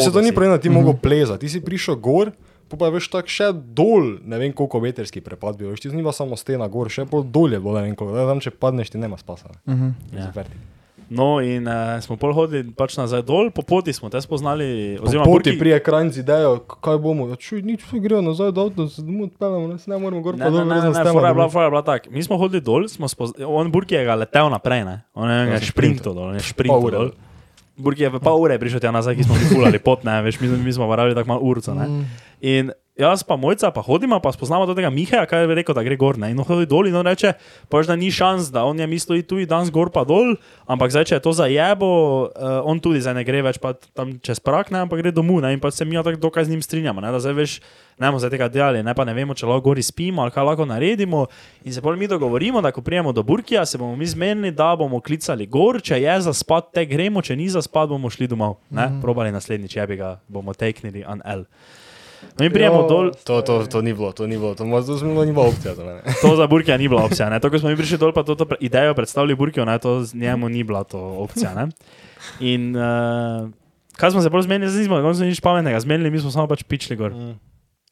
[0.07, 0.35] to ni hodosi.
[0.35, 1.41] pravilno, ti mogel plezati.
[1.41, 2.31] Ti si prišel gor,
[2.69, 5.71] pa pa veš tako še dol, ne vem koliko metrski prepad bil.
[5.73, 8.17] Veš, ti ni bila samo stena gor, še pol dol je bilo, ne vem koliko.
[8.17, 9.51] Da, tam če padneš, ti nema spasa.
[9.65, 9.95] Ne.
[10.13, 10.29] Ja.
[10.31, 10.45] Ja.
[11.09, 14.99] No, in uh, smo pol hodili pač nazaj dol, po poti smo te spoznali.
[15.01, 17.31] Po Oziroma, poti Burki- prije kranj z idejo, kaj bomo.
[17.33, 20.21] Ja, čuj, nič, vsi grejo nazaj, da avto se domov odpeljemo, ne, se ne moremo
[20.21, 21.85] gor Ne, pa ne, dol, ne, brez ne, nas fora je bila, fora je bila
[21.87, 22.11] tak.
[22.13, 23.33] Mi smo hodili dol, smo spoz...
[23.41, 24.97] on Burki je ga letel naprej, ne?
[25.17, 26.99] on je ga Ja, sem šprintal dol, on je šprintal Pol ure.
[27.01, 27.09] dol.
[27.79, 30.41] Burki je v pol ure prišel tja nazaj, ki smo mi fulali pot, ne, veš,
[30.43, 31.87] mi, mi smo varali tako malo urca, ne.
[32.43, 35.97] In jaz pa mojca, pa hodimo, pa spoznamo tega Mihaja, kaj je rekel, da gre
[35.97, 37.33] gor, ne, in hodi dol in on reče,
[37.71, 40.35] pač da ni šans, da on je mislil tu in danes gor pa dol,
[40.67, 41.91] ampak zdaj, če je to zajebo,
[42.27, 43.61] uh, on tudi zdaj ne gre več
[43.95, 46.57] tam čez prak, ne, ampak gre domov, ne, in pa se mi tako dokaj z
[46.57, 47.57] njim strinjamo, ne, da zdaj veš,
[48.03, 50.47] ne bomo zdaj tega delali, ne pa ne vemo, če lahko gori spimo ali kaj
[50.47, 51.25] lahko naredimo.
[51.67, 54.75] In se bolj mi dogovorimo, da ko prijemo do Burkija, se bomo mi zmenili, da
[54.79, 58.31] bomo klicali gor, če je za spat, te gremo, če ni za spat, bomo šli
[58.31, 58.59] domov.
[58.71, 59.03] Ne, mm -hmm.
[59.03, 61.45] probali naslednjič, je bi ga bomo teknili an L.
[62.23, 62.89] No, mi prijemo Jo.
[62.89, 65.47] dol, To, to, to ni bilo, to ni bilo, to, mo- to smo- ni bila
[65.47, 66.03] opcija mene.
[66.23, 67.29] to za Burkija ni bila opcija.
[67.29, 67.41] Ne?
[67.41, 70.03] To, ko smo mi prišli dol, pa to, to pre- idejo predstavili Burkijo, ne, to
[70.03, 71.55] z njemu ni bila to opcija.
[71.55, 71.69] Ne?
[72.41, 73.49] In uh,
[73.93, 76.63] kaj smo se bolj zmenili, zdaj nismo, nismo nič pametnega zmenili, mi smo samo pač
[76.63, 77.15] pičli gor.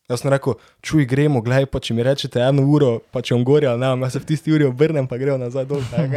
[0.06, 3.42] Jaz sem rekel, čuj, gremo, gledaj, pa če mi rečete eno uro, pa če bom
[3.44, 5.82] gori ne, jaz se v tisti uri obrnem, pa gremo nazaj dol.
[5.90, 6.10] tak.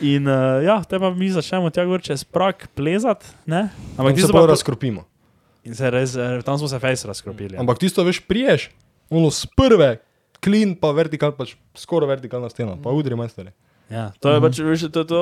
[0.00, 3.66] In uh, ja, te pa mi začnemo tja gor čez prak plezati, ne?
[3.96, 5.02] Ampak tisto pa pa- razkropimo.
[5.64, 7.54] In se res, eh, tam smo se fejs razkropili.
[7.54, 7.60] ja.
[7.60, 8.70] Ampak tisto veš, priješ,
[9.10, 9.96] ono z prve,
[10.44, 13.52] klin pa vertikal, pač skoraj vertikalna stena, pa udri majstore.
[13.90, 15.20] Ja, to je pač, veš, to, to,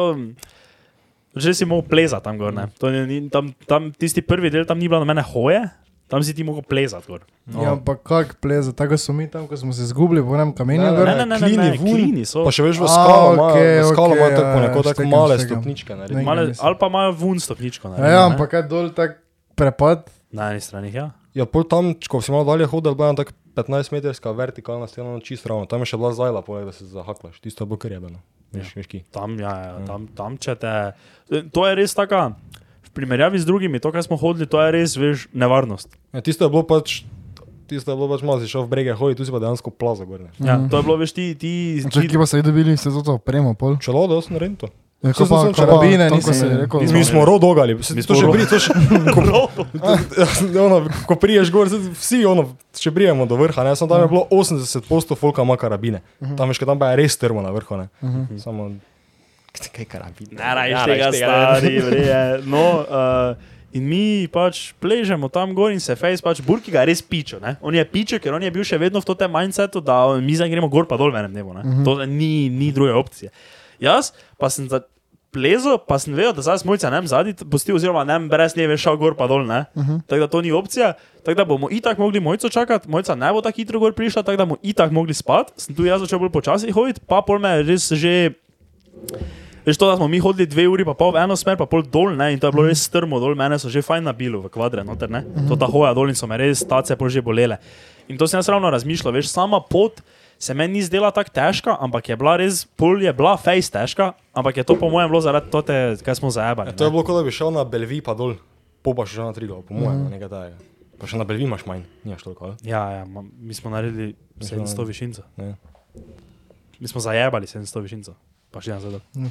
[1.37, 2.69] že si mogel plezati tam gor, ne?
[2.83, 5.63] To ni, tam, tam, tisti prvi del, tam ni bilo na mene hoje,
[6.11, 7.23] tam si ti mogel plezati gor.
[7.47, 10.83] Ja, ampak kak pleza, tako so mi tam, ko smo se zgubili, po enem kamenju.
[10.83, 11.07] Ne, gor.
[11.07, 12.43] Ne, ne, ne, ne, klini ne, vun, klini so.
[12.47, 14.83] Pa še veš, v skalo ima, okej, v skalo ima okej, tako ja, neko ja,
[14.83, 15.63] tako štekam, male štekam.
[15.63, 15.91] stopničke.
[15.97, 17.83] Ne, Male, ali pa imajo vun stopničko.
[17.87, 18.35] Ja, narejeno, ja, ne?
[18.35, 19.19] ampak kaj dol tak
[19.55, 20.11] prepad.
[20.37, 21.11] Na eni strani, ja.
[21.37, 25.21] Ja, pol tam, ko si malo dalje hodil, bila je tako 15-metrska vertikalna stena, no,
[25.25, 25.69] čisto ravno.
[25.69, 27.41] Tam je še bila zajla, poleg da se zahaklaš.
[27.45, 28.21] Tisto je bilo kar jebeno.
[28.53, 29.03] Veš, veš ki.
[29.13, 30.73] Tam, ja, ja, tam, tam če te.
[31.57, 32.31] To je res taka,
[32.85, 35.97] v primerjavi z drugimi, to, kar smo hodili, to je res, veš, nevarnost.
[36.13, 37.03] Ja, tisto je bilo pač,
[37.69, 40.09] tisto je bilo pač malo, si šel v brege hoditi, tu si pa dejansko plaza
[40.09, 40.29] gor.
[40.41, 41.33] Ja, to je bilo, veš, ti.
[41.37, 41.53] ti,
[41.85, 43.81] Če ti pa se je dobili, ste to opremo, pol.
[43.83, 44.73] Čelo, da sem naredil
[45.03, 46.61] Ja, ko pa, sem ko karabine pa, ko nisem imel.
[46.61, 48.73] rekel, Mi smo rodogali, se- to še ro- bri, to še,
[49.13, 49.21] ko,
[50.59, 54.25] ono, ko priješ gor, vsi ono, še prijemo do vrha, ne, samo tam je bilo
[54.27, 56.01] 80 posto folka ima karabine.
[56.35, 57.87] Tam veš, tam pa je res strmo na vrhu, ne.
[58.37, 58.73] Samo,
[59.53, 60.33] kaj karabine?
[60.33, 62.23] Ne rajiš tega, stari, vreje.
[62.45, 63.37] No, uh,
[63.73, 67.37] in mi pač pležemo tam gor in se fejs, pač Burki ga je res pičo.
[67.39, 67.57] Ne?
[67.61, 70.49] On je pičo, ker on je bil še vedno v tem mindsetu, da mi zdaj
[70.49, 71.53] gremo gor pa dol v enem dnevu.
[71.53, 71.85] Uh -huh.
[71.85, 73.31] To ni, ni druge opcije.
[73.81, 74.83] Jaz pa sem za
[75.37, 78.87] plezo, pa sem vedel, da zdaj smojca ne zadnji pusti, oziroma ne brez nje veš
[78.87, 79.45] šel gor pa dol.
[79.45, 80.01] Uh -huh.
[80.07, 80.93] Tako da to ni opcija.
[81.25, 84.37] Tako da bomo itak mogli mojco čakati, mojca ne bo tako hitro gor prišla, tako
[84.37, 85.53] da bomo itak mogli spati.
[85.57, 88.33] Sem tu jaz začel bolj počasi hoditi, pa pol me je res že
[89.67, 91.83] Veš to, da smo mi hodili dve uri, pa pol v eno smer, pa pol
[91.83, 94.47] dol, ne, in to je bilo res strmo dol, mene so že fajn nabili v
[94.47, 95.25] kvadre, noter, ne.
[95.49, 97.59] To ta hoja dol in so me res tace pol že bolele.
[98.07, 99.99] In to sem jaz ravno razmišljal, veš, sama pot
[100.39, 104.13] se meni ni zdela tako težka, ampak je bila res, pol je bila fejs težka,
[104.33, 106.69] ampak je to po mojem bilo zaradi tote, kaj smo zajebali.
[106.69, 108.37] Ja, to je bilo, kot da bi šel na Belvi pa dol,
[108.81, 110.59] po pa še na Triglav, po mojem, nekaj tajega.
[110.97, 112.57] Pa še na Belvi imaš manj, nimaš toliko, ali?
[112.65, 115.25] Ja, ja, ma- mi smo naredili 700 višincev.
[115.37, 115.55] Ne.
[116.77, 118.15] Mi smo zajebali 700 višincev,
[118.51, 119.03] pa še nazaj dol.
[119.17, 119.29] Ali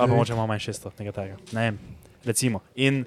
[0.00, 1.38] pa moče imamo manj 600, nekaj takega.
[1.52, 1.78] Ne vem,
[2.24, 2.62] recimo.
[2.76, 3.04] In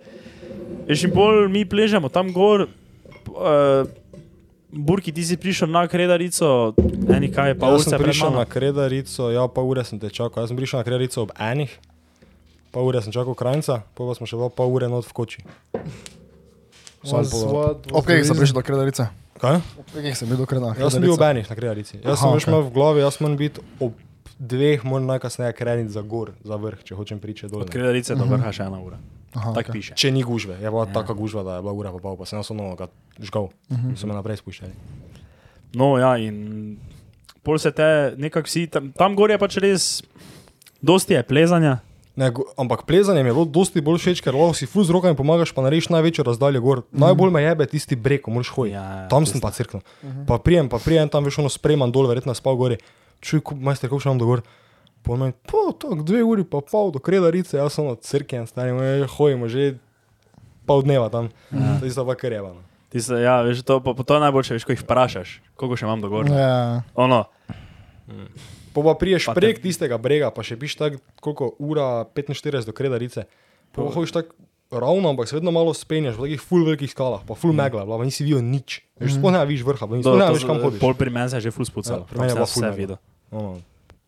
[0.87, 2.67] in pol mi pležemo tam gor.
[3.27, 3.83] Uh,
[4.67, 6.75] Burki, ti si prišel na kredarico,
[7.07, 10.43] eni kaj, pa Pa jaz sem prišel na Kredarico, ja, pa ure sem te čakal.
[10.43, 11.71] Jaz sem prišel na Kredarico ob enih,
[12.75, 15.39] pa ure sem čakal krajca, pa pa smo še bila pa ure not v koči.
[17.07, 19.07] Ob kje sem prišel do kredarice?
[19.39, 19.63] Kaj?
[19.79, 20.83] Ob kje sem bil do kredarice?
[20.83, 21.95] Jaz sem bil ob enih na Kredarici.
[22.03, 22.51] Jaz sem Aha, veš okej.
[22.51, 23.93] imel v glavi, jaz moram biti ob
[24.35, 27.63] dveh, moram najkasneje kreniti za gor, za vrh, če hočem priče dol.
[27.63, 28.99] Od kredarice do vrha še ena ura.
[29.37, 29.73] Aha, Tako okej.
[29.77, 29.93] piše.
[29.95, 32.39] Če ni gužve, je bila taka gužva, da je bila ura pa pol, pa sem
[32.39, 32.89] jaz ono ga
[33.21, 33.51] žgal,
[33.93, 34.73] so me naprej spuščali.
[35.77, 36.77] No, ja, in
[37.45, 39.83] pol se te nekako vsi, tam, tam gor je pač res,
[40.81, 41.77] dosti je plezanja.
[42.17, 45.13] Ne, ampak plezanje mi je bilo dosti bolj všeč, ker lahko si ful z rokami
[45.13, 46.81] pomagaš, pa narediš največjo razdaljo gor.
[46.89, 48.73] Najbolj me jebe tisti breg, ko moraš hoditi.
[48.73, 49.85] Ja, ja, tam sem pa crknil.
[50.25, 52.79] Pa prijem, pa prijem tam veš ono spreman dol, verjetno je spal gori.
[53.21, 54.41] Čuj, majster, kako še imam do
[55.03, 58.73] Pomen, po, tako dve uri pa pol do kredarice, jaz sem od crkven, stari,
[59.07, 59.77] hojimo že
[60.67, 61.31] pol dneva tam.
[61.51, 62.59] To je pa kar jebano.
[62.87, 65.75] Ti se, ja, veš, to, pa, pa to je najboljše, veš, ko jih vprašaš, koliko
[65.75, 66.27] še imam do gor.
[66.27, 67.27] Ja, Ono,
[68.77, 72.69] Po pa priješ Pa te- prek tistega brega, pa še piš tako, koliko ura 45
[72.69, 73.25] do kredarice.
[73.73, 74.35] Po pa hojiš tako
[74.69, 77.97] ravno, ampak se vedno malo spenjaš v takih full velikih skalah, pa full megla, bila,
[77.97, 78.83] pa nisi videl nič.
[79.01, 80.79] Veš, sploh ne vidiš vrha, pa nisi veš kam hodiš.
[80.79, 82.05] pol pri meni se je že ful spucalo.
[82.05, 82.77] Ja, pri meni je tam bila sem ful vse megla.
[82.77, 82.97] videl.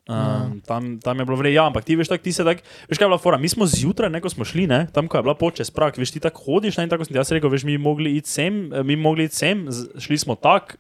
[0.09, 2.97] Um, tam, tam je bilo vredno, ja, ampak ti veš, tak, ti se tak, veš
[2.97, 5.35] kaj je bila fora, mi smo zjutraj, ko smo šli, ne, tam, ko je bila
[5.37, 7.67] pot čez prak, veš, ti tako hodiš, ne, in tako sem ti jaz rekel, veš,
[7.69, 9.67] mi mogli iti sem, eh, mi mogli iti sem,
[10.01, 10.79] šli smo tak,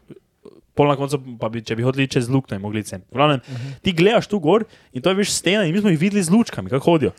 [0.79, 3.01] pol na koncu, pa bi, če bi hodili čez luknjo, bi mogli sem.
[3.11, 3.41] Glavnem,
[3.83, 4.63] ti gledaš tu gor
[4.95, 7.11] in to je veš stena in mi smo jih videli z lučkami, kako hodijo.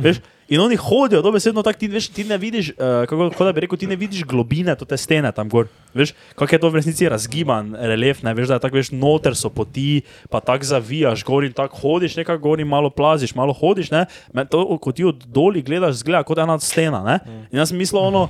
[0.00, 0.20] Veš,
[0.52, 3.64] in oni hodijo, dobesedno tako, ti, veš, ti ne vidiš, uh, kako, kako da bi
[3.64, 5.70] rekel, ti ne vidiš globine te stene tam gor.
[5.96, 9.48] Veš, kako je to v resnici razgiban relief, ne veš, da tako, veš, noter so
[9.52, 13.92] poti, pa tako zavijaš gor in tako hodiš, nekako gor in malo plaziš, malo hodiš,
[13.94, 14.04] ne.
[14.32, 17.18] Me To, ko ti od doli gledaš, zgleda kot ena stena, ne.
[17.52, 18.28] In jaz sem mislil, ono,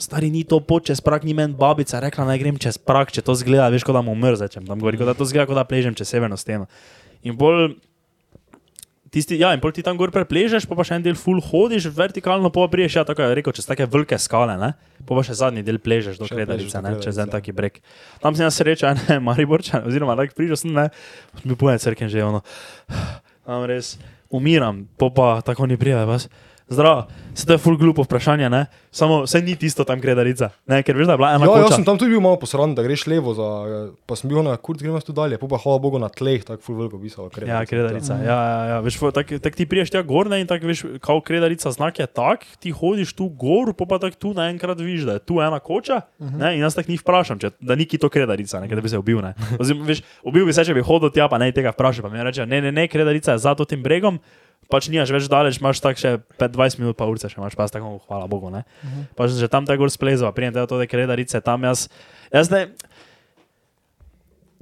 [0.00, 3.24] Stari ni to pot čez prak, ni meni babica rekla, naj grem čez prak, če
[3.24, 5.68] to zgleda, veš, kot da mu mrzečem tam gori, kot da to zgleda, kot da
[5.68, 6.68] pležem čez severno steno.
[7.22, 7.74] In bolj
[9.12, 11.84] Tisti, ja, in pol ti tam gor prepležeš, pa, pa še en del full hodiš,
[11.92, 14.70] vertikalno pa priješ, ja, tako je rekel, čez take velike skale, ne?
[15.04, 17.52] pa, pa še zadnji del pležeš do Še Kredarice, pležeš do ne, čez en taki
[17.52, 17.76] breg.
[18.24, 20.86] Tam sem jaz sreča, ne, Mariborčan, oziroma tak prišel sem, ne,
[21.44, 22.40] mi pojem crkem že ono,
[23.44, 23.98] tam res
[24.32, 26.30] umiram, pa pa tako ni prijave vas.
[26.72, 28.66] Zdravo, se to je full glupo vprašanje, ne?
[28.90, 31.74] Samo vse ni tisto tam Kredarica, ne, ker veš, da je bila ena Ja, jaz
[31.74, 33.46] sem tam tudi bil malo posran, da greš levo, za,
[34.06, 36.64] pa sem bil na kurc, gremo tu dalje, pa pa hvala Bogu na tleh, tako
[36.64, 37.30] ful veliko pisalo.
[37.48, 38.18] Ja, kredarica.
[38.20, 38.80] Ja, ja, ja.
[38.84, 42.06] Veš, tako tak ti priješ tja gor ne, in tako veš, kao kredarica znak je
[42.06, 45.60] tak, ti hodiš tu gor, pa pa tako tu naenkrat vidiš, da je tu ena
[45.60, 46.02] koča.
[46.18, 46.38] Uh -huh.
[46.38, 48.82] ne, in jaz tako njih vprašam, če, da ni ki to kredarica, ne, ker da
[48.82, 49.20] bi se ubil.
[49.20, 49.34] ne.
[49.60, 52.02] Oziroma, veš, ubil bi se, če bi hodil tja, pa ne tega vprašal.
[52.02, 54.18] Pa mi reče, ne, ne, ne, kredarica je za to tem bregom.
[54.70, 57.98] Pač nimaš več daleč, imaš tako še 5-20 minut, pa urce še imaš, pa tako,
[58.06, 58.48] hvala Bogu.
[58.48, 59.04] Uh -huh.
[59.16, 61.88] Pa že tam tako gor splezal, prijem tega to, da kredarice tam jaz.
[62.32, 62.72] Jaz ne,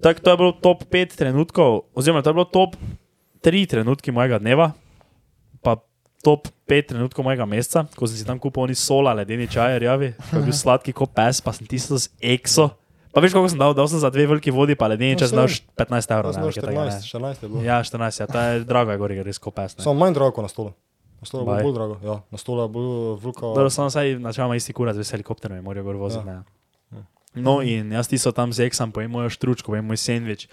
[0.01, 2.77] Tako, to je bilo top 5 trenutkov, oziroma to je bilo top
[3.45, 4.73] 3 trenutki mojega dneva,
[5.61, 5.77] pa
[6.25, 10.17] top 5 trenutkov mojega meseca, ko sem si tam kupil oni sola, ledeni čaj, rjavi,
[10.17, 12.73] ko je bil sladki kot pes, pa sem tisto z ekso.
[13.11, 15.29] Pa veš, koliko sem dal, dal sem za dve veliki vodi, pa ledeni No, čaj,
[15.29, 15.35] saj.
[15.35, 16.29] znaš 15 evrov.
[16.29, 17.63] Ne, sem nekaj takega, 14, 14 je bilo.
[17.63, 19.75] Ja, 14, ja, ta je drago, je gori, res kot pes.
[19.75, 19.83] ne.
[19.83, 20.71] Samo manj drago kot na stolu.
[21.19, 23.41] Na stolu je bilo bolj drago, ja, na stolu je bilo velika.
[23.41, 26.25] Dobro, samo saj načeloma isti kurac z helikopterom, je morajo gor voziti.
[26.25, 26.43] Ja.
[26.93, 27.03] Ja.
[27.37, 30.47] No, in jaz ti so tam z eksam, pojem mojo štručko, pojem moj sendvič,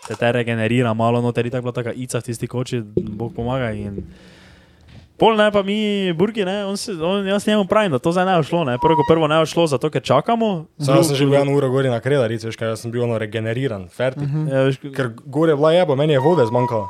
[0.00, 3.70] se te regenerira, malo noter, je tako bila taka ica v tisti koči, Bog pomaga.
[3.72, 4.00] In...
[5.16, 8.26] Pol ne pa mi, Burgi, ne, on se, on, jaz njemu pravim, da to zdaj
[8.26, 10.66] ne bo šlo, ne, prvo, prvo ne bo šlo, zato ker čakamo.
[10.82, 13.18] Sam sem že bil eno uro gori na kredarici, veš kaj, jaz sem bil ono
[13.18, 14.26] regeneriran, fertik.
[14.26, 14.52] Mm -hmm.
[14.54, 16.88] Ja, veš, Ker gore je bila jeba, meni je vode zmanjkalo.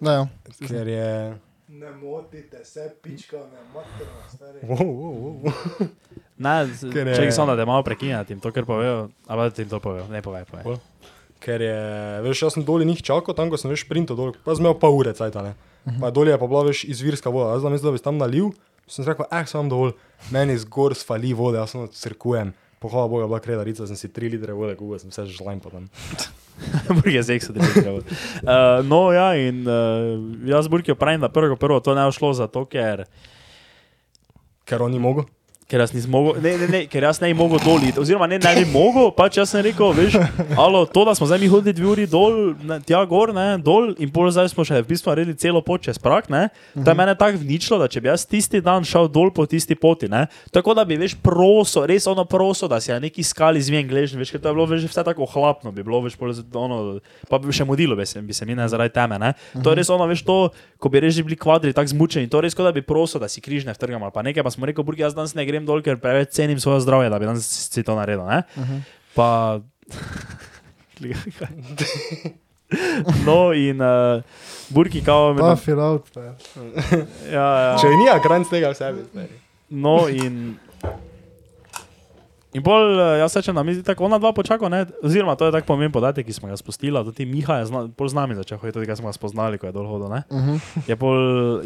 [0.00, 0.26] Ne, ja.
[0.68, 1.34] Ker je...
[1.68, 4.58] Ne motite se, pička, ne materno, stari.
[4.62, 5.52] Wow, wow, wow.
[6.38, 9.42] ne, Ker je- če jih samo da te malo prekinjati, jim to kar povejo, ali
[9.42, 10.62] da ti to povejo, ne povej, povej.
[10.62, 10.76] Pol.
[11.44, 11.78] Ker je,
[12.24, 14.76] veš, jaz sem dol njih čakal, tam ko sem veš sprintal dol, pa sem imel
[14.80, 15.52] pa ure cajta, ne.
[16.00, 18.48] Pa dol je pa bila veš izvirska voda, jaz sem mislil, da bi tam nalil,
[18.90, 19.92] sem rekel, eh, sem dovolj,
[20.34, 22.54] meni zgor sfali vode, jaz samo crkujem.
[22.80, 25.88] Pohvala Boga, bila kredarica, sem si 3 litre vode kupil, sem se že žlajm potem.
[26.96, 28.02] Burge z eksa, trebalo.
[28.44, 30.16] Uh, no, ja, in uh,
[30.48, 33.04] jaz Burki pravim, da prvo, prvo to ne bo šlo zato, ker.
[34.68, 35.28] Ker on ni mogel.
[35.66, 38.28] Ker jaz nisem mogel, ne, ne, ne, ker jaz ne bi mogel dol iti, oziroma
[38.30, 40.14] ne, ne bi mogel, pač jaz sem rekel, veš,
[40.62, 43.88] alo, to, da smo zdaj mi hodili dve uri dol, ne, tja gor, ne, dol
[43.98, 46.94] in pol zdaj smo še v bistvu naredili celo pot čez prak, ne, to je
[46.94, 50.28] mene tako vničilo, da če bi jaz tisti dan šel dol po tisti poti, ne,
[50.54, 54.22] tako da bi, veš, proso, res ono proso, da si ja neki skali zven gležni,
[54.22, 56.30] veš, ker to je bilo, veš, vse tako hlapno bi bilo, veš, pol,
[56.62, 59.74] ono, pa bi še modilo, bi se, bi se mi ne zaradi teme, ne, to
[59.74, 60.38] je res ono, veš, to,
[60.78, 63.18] ko bi res že bili kvadri, tako zmučeni, to je res, kot da bi prosil,
[63.18, 65.66] da si križne vtrgam ali pa nekaj, pa smo rekel, burgi, jaz danes ne grem
[65.68, 68.42] dol, ker preveč cenim svoje zdravje, da bi danes si to naredil, ne?
[68.56, 68.80] Uh -huh.
[69.16, 69.30] Pa.
[73.26, 74.22] no, in uh,
[74.68, 75.34] burki kao.
[75.34, 76.06] me- Puff it out.
[77.30, 77.76] Ja, ja.
[77.80, 79.04] Če ni akranc tega v sebi.
[79.10, 79.28] stari.
[79.70, 80.58] No, in.
[82.56, 84.86] In bolj, jaz rečem, da mi zdi tako, ona dva počaka, ne?
[85.04, 88.08] oziroma to je tako pomemben podatek, ki smo ga spustili, tudi Miha je zna, pol
[88.08, 90.22] z nami začel hoditi, tudi ga smo ga spoznali, ko je dol hodil, ne?
[90.32, 90.88] Uh -huh.
[90.88, 91.16] Je pol,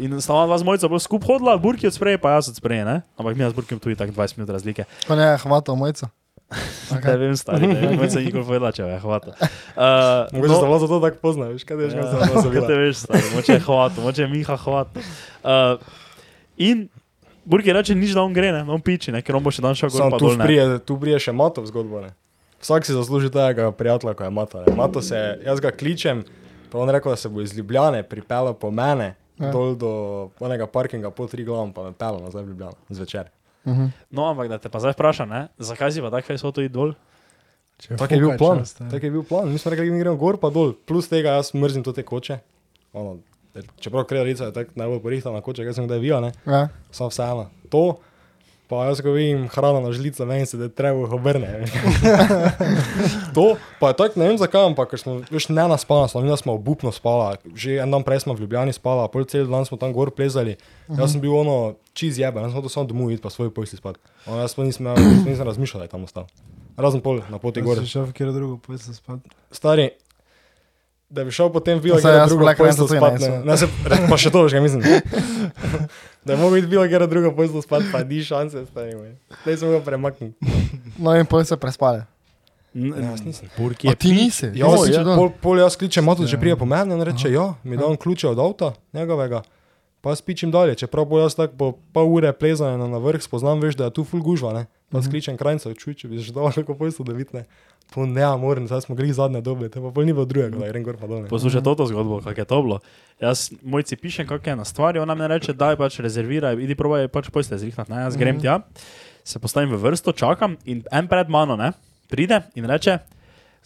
[0.03, 2.55] in sta ona dva z mojico bolj skup hodila, Burki od spreje, pa jaz od
[2.55, 3.01] spreje, ne?
[3.17, 4.83] Ampak mi z Burkim tudi tako 20 minut razlike.
[5.07, 6.07] Ko ne hvatao mojca.
[7.05, 9.31] Ne vem, stari, ne vem, kako se nikoli povedala, če je hvata.
[9.31, 12.41] Uh, Mogoče sta bila zato tako pozna, veš, kaj veš, kaj Ja, bila Kaj te
[12.41, 12.67] zavila.
[12.67, 14.87] veš, stari, moče je hvat, moče je Miha hvat.
[15.43, 15.79] Uh,
[16.57, 16.89] in
[17.45, 19.75] Burki reče, nič da on gre, ne, on piči, ne, ker on bo še dan
[19.77, 20.37] šel gor tu dol.
[20.37, 22.13] prije, tu prije še Mato v zgodbo, ne.
[22.61, 24.61] Vsak si zasluži tega prijatelja, ko je Mato.
[24.61, 24.75] Ne.
[24.77, 26.21] Mato se, jaz ga kličem,
[26.69, 29.49] pa on rekel, da se bo iz Ljubljane pripeljal po mene, Ja.
[29.49, 29.91] dol do
[30.37, 33.31] onega parkinga po tri glavom, pa me peljal nazaj v Ljubljano, zvečer.
[33.65, 33.89] Uh -huh.
[34.13, 36.73] No, ampak da te pa zdaj vprašam, ne, zakaj si pa tako fejs hotel iti
[36.73, 36.93] dol?
[37.97, 39.49] Tak je bil plan, tak je bil plan.
[39.49, 42.37] Mi smo rekli, da gremo gor pa dol, plus tega jaz mrzim te koče.
[42.93, 43.17] Ono,
[43.79, 46.31] čeprav kredarica je tako najbolj porihtana koča, jaz sem kdaj vija, ne.
[46.45, 46.67] Ja.
[46.91, 47.49] Sam vseeno.
[47.69, 47.97] To,
[48.71, 51.65] pa jaz ko vidim hrano na žlico, meni se da treba jih obrne.
[53.35, 56.55] to, pa je tako, ne vem zakaj, ampak smo veš, ne naspala, smo, mi smo
[56.55, 59.91] obupno spala, že en dan prej smo v Ljubljani spala, pol cel dan smo tam
[59.93, 60.55] gor plezali.
[60.87, 63.75] Jaz sem bil ono čiz jebe, jaz sem hotel samo domov iti pa svoj posli
[63.75, 63.99] spat.
[64.27, 64.87] Ono, jaz pa nisem,
[65.27, 66.31] nisem razmišljal, da je tam ostal.
[66.79, 67.79] Razen pol na poti gor.
[67.83, 69.19] Si šel v kjer drugo pojdi spat.
[69.51, 69.89] Stari,
[71.11, 73.19] da bi šel potem v jaz drugo tudi spat.
[73.19, 73.67] ne, Ne, ne, se,
[74.09, 74.81] pa še to, že mislim.
[76.25, 79.11] da je mogel iti bilo katero drugo poslo spat, pa ni šanse, stari moj.
[79.43, 80.33] Zdaj smo ga premaknili.
[80.97, 82.07] No in pol se prespale.
[82.73, 83.51] Ja, jaz nisem.
[83.57, 84.47] Burki A ti nisi?
[84.55, 85.17] Ja, ja, če dol?
[85.19, 87.99] pol, pol jaz kličem, mato že prije po meni, on reče, ja, mi da on
[87.99, 89.43] ključe od avta, njegovega.
[90.01, 93.59] Pa jaz pičim dalje, čeprav bo jaz tako po pol ure plezanja na vrh spoznam,
[93.59, 94.63] veš, da je tu full gužva, ne.
[94.91, 97.43] Pa skličem krajnca, čuj, če bi že dal kako pojsto, da vidne.
[97.91, 100.67] Po ne, moram, zdaj smo grili zadnje dobe, te pa pol ni bilo drugega, da
[100.71, 101.25] grem gor pa dol.
[101.27, 102.79] Poslušaj to zgodbo, kako je to bilo.
[103.19, 107.09] Jaz mojci pišem, kako je na stvari, ona mi reče, daj pač rezerviraj, idi probaj
[107.11, 108.61] pač posle zrihtati, ne, jaz grem tja,
[109.27, 111.73] se postavim v vrsto, čakam in en pred mano, ne,
[112.09, 113.01] pride in reče,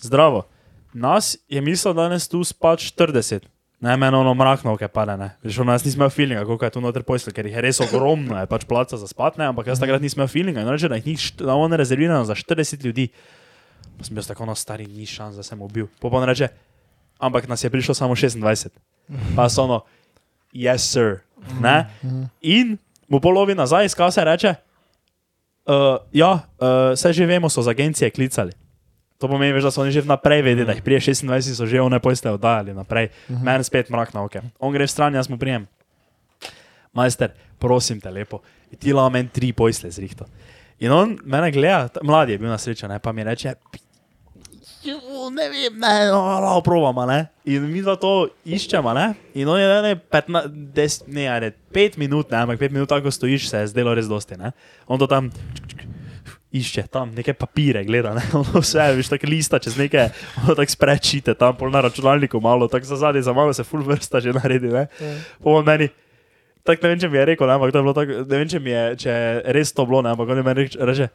[0.01, 0.47] zdravo,
[0.93, 3.45] nas je mislil danes tu spač 40.
[3.85, 5.29] Ne, meni ono mrak novke pade, ne.
[5.45, 7.81] Veš, ono, jaz nisem imel feelinga, koliko je tu noter posle, ker jih je res
[7.83, 10.89] ogromno, je pač placa za spat, ne, ampak jaz takrat nisem imel feelinga in reče,
[10.89, 13.09] da jih ni, da on je rezerviran za 40 ljudi.
[13.97, 15.87] Pa sem bil tako na stari, ni šans, da sem ubil.
[16.01, 16.49] On reče,
[17.19, 18.69] ampak nas je prišlo samo 26.
[19.35, 19.81] Pa so ono,
[20.53, 21.21] yes, sir.
[21.61, 21.87] Ne?
[22.41, 22.77] In
[23.07, 24.55] mu polovi nazaj, iz kase reče,
[25.65, 28.51] uh, ja, uh, vse že vemo, so z agencije klicali.
[29.17, 31.81] To pomeni, veš, da so oni že vnaprej vedeli, da jih prije 26 so že
[31.81, 33.09] one pojste oddajali naprej.
[33.29, 34.41] Meni spet mrak na oke.
[34.59, 35.67] On gre stran, jaz mu prijem.
[36.93, 38.41] Majster, prosim te lepo,
[38.79, 40.27] ti la meni tri pojsle zrihto.
[40.79, 43.84] In on mene gleda, mladi je bil na srečo, ne, pa mi reče, "Ju,
[45.31, 47.27] ne vem, ne, no, no, probamo, ne.
[47.45, 49.07] In mi dva to iščemo, ne.
[49.35, 53.11] In on je ne, 15, des, ne, ajde, 5 minut, ne, ampak 5 minut tako
[53.11, 54.51] stojiš, se je zdelo res dosti, ne.
[54.87, 55.85] On to tam čk, čk,
[56.55, 60.07] išče, tam neke papire gleda, ne, ono vse, veš, tako lista čez neke,
[60.47, 64.21] tako sprečite, tam pol na računalniku malo, tako za zadnji, za malo se full vrsta
[64.23, 64.85] že naredi, ne.
[65.43, 65.89] Po meni,
[66.63, 68.47] tako ne vem, če mi je rekel, ne, ampak to je bilo tako, ne vem,
[68.49, 71.09] če mi je, če je res to bilo, ne, ampak on je meni reč- reče,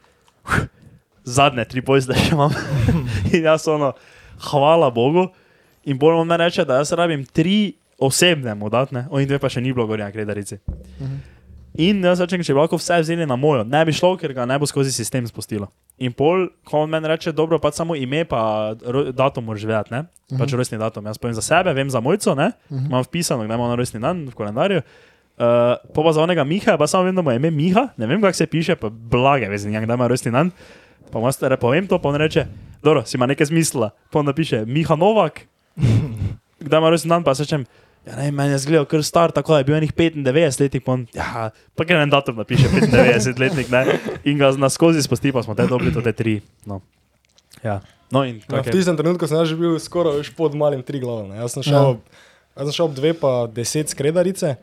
[0.45, 0.69] "Huh,
[1.23, 2.53] zadnje tri pojzde še imam.
[3.37, 3.93] in jaz ono,
[4.49, 5.29] hvala Bogu.
[5.89, 9.49] In bolj on meni reče, da jaz rabim tri osebne mu datne, oni dve pa
[9.49, 10.57] še ni bilo gori na kredarici.
[11.81, 14.45] In jaz rečem, če bi lahko vse vzeli na mojo, ne bi šlo, ker ga
[14.49, 15.69] ne bo skozi sistem spustilo.
[16.01, 18.73] In pol, ko on meni reče, dobro, pa samo ime, pa
[19.15, 20.01] datum moraš vedeti, ne?
[20.39, 21.05] Pač rojstni datum.
[21.07, 22.49] Jaz povem za sebe, vem za mojco, ne?
[22.73, 24.81] Imam vpisano, da imam na rojstni dan v kalendarju.
[25.41, 28.09] Uh, po pa za onega Miha, pa samo vem, da mu je ime Miha, ne
[28.09, 30.51] vem, kako se piše, pa blage, veš, da ima rojstni dan.
[31.13, 32.45] Pa mu jaz povem to, pa on reče,
[32.83, 33.91] dobro, si ima nekaj smisla.
[34.09, 35.41] Pa on napiše Miha Novak,
[36.65, 37.65] kdaj ima rojstni dan, pa se rečem,
[38.05, 41.07] ja, ne, meni je zgledal kar star, tako je bil enih 95 letnik, pa on,
[41.13, 45.43] ja, pa kaj en datum napiše, 95 letnik, ne, in ga na skozi spusti, pa
[45.43, 46.41] smo te dobili to te tri.
[46.65, 46.81] No.
[47.63, 47.81] Ja.
[48.11, 51.31] No, in Ja, v tistem trenutku sem že bil skoraj pod malim tri glavom.
[51.31, 51.95] Jaz sem šel,
[52.59, 54.59] jaz sem šel ob dve pa deset skredarice,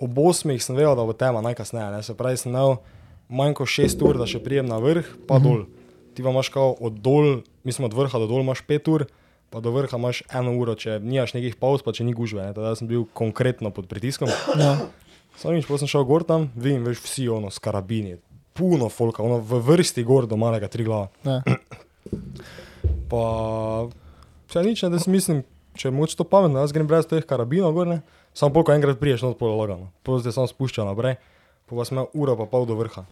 [0.00, 1.88] ob osmih sem vedel, da bo tema najkasneje.
[1.92, 2.00] Ne?
[2.00, 2.80] Se pravi, sem imel
[3.28, 5.68] manj kot šest ur, da še prijem na vrh, pa dol.
[6.18, 9.04] Ti pa imaš kao od dol, mislim od vrha do dol imaš pet ur,
[9.54, 12.42] pa do vrha imaš eno uro, če nimaš nekih pauz, pa če ni gužve.
[12.42, 12.54] Ne?
[12.56, 14.32] Teda sem bil konkretno pod pritiskom.
[14.58, 14.72] Ja.
[15.38, 18.16] Sam nič, potem sem šel gor tam, vidim, veš, vsi ono s karabini,
[18.58, 21.06] puno folka, ono v vrsti gor do malega tri glava.
[21.22, 21.38] Ja.
[23.14, 23.22] Pa
[24.50, 25.44] vse nič, ne, da si mislim,
[25.78, 28.00] če moč to pametno, jaz grem brez teh karabinov gor, ne.
[28.34, 29.92] Samo pol, ko enkrat priješ, no pol lagano.
[30.02, 31.20] Pol se samo spušča naprej,
[31.70, 33.06] pa vas ima uro pa pol do vrha.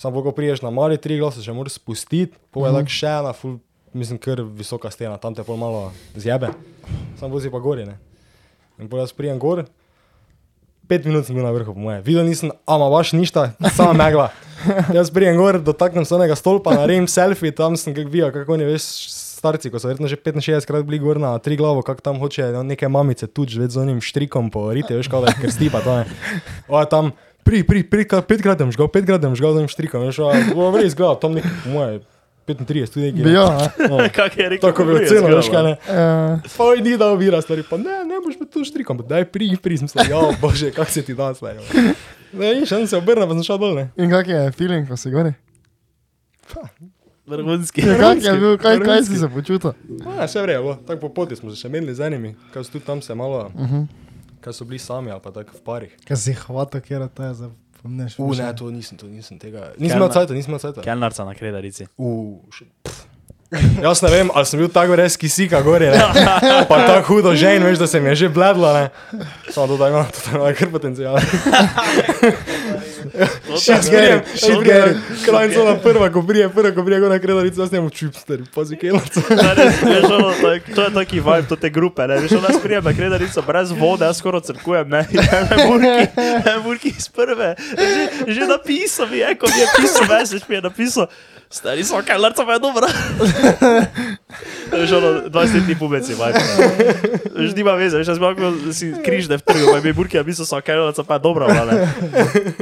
[0.00, 3.34] Samo ko priješ na mali tri glase, še moraš spustiti, pol je tako še ena,
[3.36, 3.58] ful,
[3.92, 6.48] mislim, kar visoka stena, tam te pol malo zjebe.
[7.20, 7.98] Samo vozi pa gori, ne.
[8.80, 9.66] In pol jaz prijem gor,
[10.88, 12.00] pet minut sem bil na vrhu, po moje.
[12.06, 14.30] Videl nisem, ama baš ništa, sama megla.
[14.96, 18.72] Jaz prijem gor, dotaknem se onega stolpa, naredim selfie, tam sem ga videl, kako oni
[18.72, 18.88] veš,
[19.40, 22.50] starci, ko so verjetno že 65 krat bili gor na tri glavo, kako tam hoče
[22.56, 25.80] no, neke mamice tuč, več z onim štrikom po riti, veš, da jih krsti pa
[25.84, 26.04] to ne.
[26.68, 27.12] O, tam,
[27.44, 30.22] pri, pri, pri, petkrat sem žgal, petkrat sem žgal z onim štrikom, veš,
[30.54, 32.00] bo res gledal, tam nek, po moje,
[32.46, 33.22] 35, tudi neki.
[33.22, 33.68] Bi jo, ne.
[33.78, 33.88] ne?
[33.88, 34.70] No, Kak je rekel?
[34.70, 35.74] Tako je oceno, veš, kaj ne.
[35.88, 36.38] Ja.
[36.56, 39.52] Pa ni da ovira, stari, pa ne, ne boš me tu štrikom, pa daj pri,
[39.62, 41.62] pri, sem se, ja, bože, kak se ti da, stari.
[42.32, 43.90] Ne, in še sem se obrnil, pa sem šel dol, ne.
[44.00, 45.34] In kak je feeling, ko si gori?
[47.30, 47.84] Vrhunski.
[47.86, 49.74] Ja, kak je bil, kaj, kaj si se počutil?
[50.16, 52.86] A, še vrejo, tako po poti smo se še menili z enimi, kaj so tudi
[52.86, 53.86] tam se malo, uh -huh.
[54.40, 55.96] Kaj so bili sami ali pa tako v parih.
[56.08, 57.50] Kaj si hvata, kjer to je za
[57.82, 58.18] pomneš?
[58.18, 59.72] U, ne, to nisem, to nisem tega.
[59.78, 60.84] Nisem imel cajta, nisem imel cajta.
[60.86, 61.86] Kelnarca na kredarici.
[61.96, 62.68] U, še-.
[63.82, 65.98] Jaz ne vem, ali sem bil tako res kisika gori, ne.
[66.70, 68.90] Pa tako hudo žen, veš, da se mi je že bledlo, ne.
[69.50, 71.18] Samo to, da ima, to da ima kar potencijal.
[73.56, 74.94] Shit, Gary, shit, Gary.
[75.24, 78.44] Krajnica na prva, ko prije, prva, ko prije, go na kredarico, jaz njemu čup, stari,
[78.54, 79.20] pazi kelnico.
[79.42, 82.32] Ne, res, veš, ono, to, je, to je taki vibe, to te grupe, ne, veš,
[82.38, 86.06] ono, jaz prijem na kredarico brez vode, jaz skoraj crkujem, ne, in ne, burki,
[86.46, 90.54] ne, burki iz prve, že, že napisal mi je, ko mi je pisal, mesec mi
[90.56, 91.06] je napisal,
[91.50, 92.88] stari so, kaj, larca pa je dobra.
[94.72, 96.42] Veš, ono, 20-letni pubeci, vibe.
[97.34, 100.60] Veš, nima veze, jaz bi lahko si križne v trgu, pa bi burki napisal, so,
[100.62, 101.90] kaj, larca pa je dobra, ne.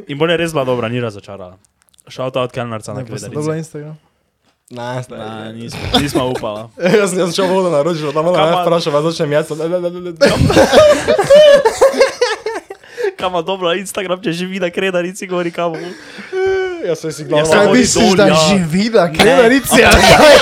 [0.08, 1.58] In bolj je res bila dobra, ni razočarala.
[2.08, 3.34] Shout out Kelnarca na Ne, pa se kredarici.
[3.36, 3.98] dobro Instagram.
[4.70, 6.70] Ne, nismo, nismo upala.
[7.00, 9.48] Jaz sem šel vodo na ročišče, tam malo vprašal, pa začnem jaz.
[13.16, 15.76] Kama dobro Instagram, če živi na kredarici, govori kamo.
[16.80, 17.38] Jaz sem si gledal.
[17.38, 18.36] Jaz Kaj samo misliš, dol, da ja.
[18.44, 19.90] živi, da kredarici, ja,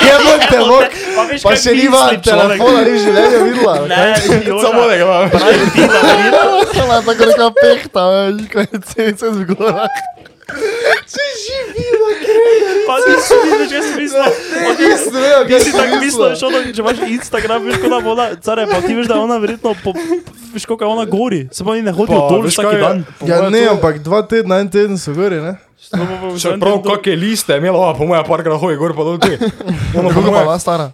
[0.03, 0.85] jebate, bok.
[1.17, 2.23] Pa veš, Pa kaj še nima človek?
[2.23, 3.75] telefona, ni življenja videla.
[4.65, 5.31] Samo da ga imam.
[5.71, 6.51] ti, da videl.
[6.79, 9.89] Ona je tako neka pehta, veš, ko je celice z gorah.
[12.87, 14.23] Pa ti si vidiš, kaj si mislil.
[15.13, 16.29] Vedel, Ti kaj si tako mislil,
[16.71, 19.39] če imaš Instagram, veš, kot da bo ona, care, pa ti veš, da je ona
[19.39, 19.91] verjetno, po,
[20.55, 21.41] veš, koliko je ona gori.
[21.51, 22.83] Se pa oni ne hodijo Pa, dol veš, vsak kaj je?
[22.83, 23.05] dan.
[23.25, 25.57] Ja, ne, to- ampak dva tedna, en teden so gori, ne?
[26.37, 29.31] Še prav, kakšne liste je imela, po mojem, parkrat hoji gor pa dol tu.
[29.99, 30.89] Ono, po Koliko pa mojem, bila stara?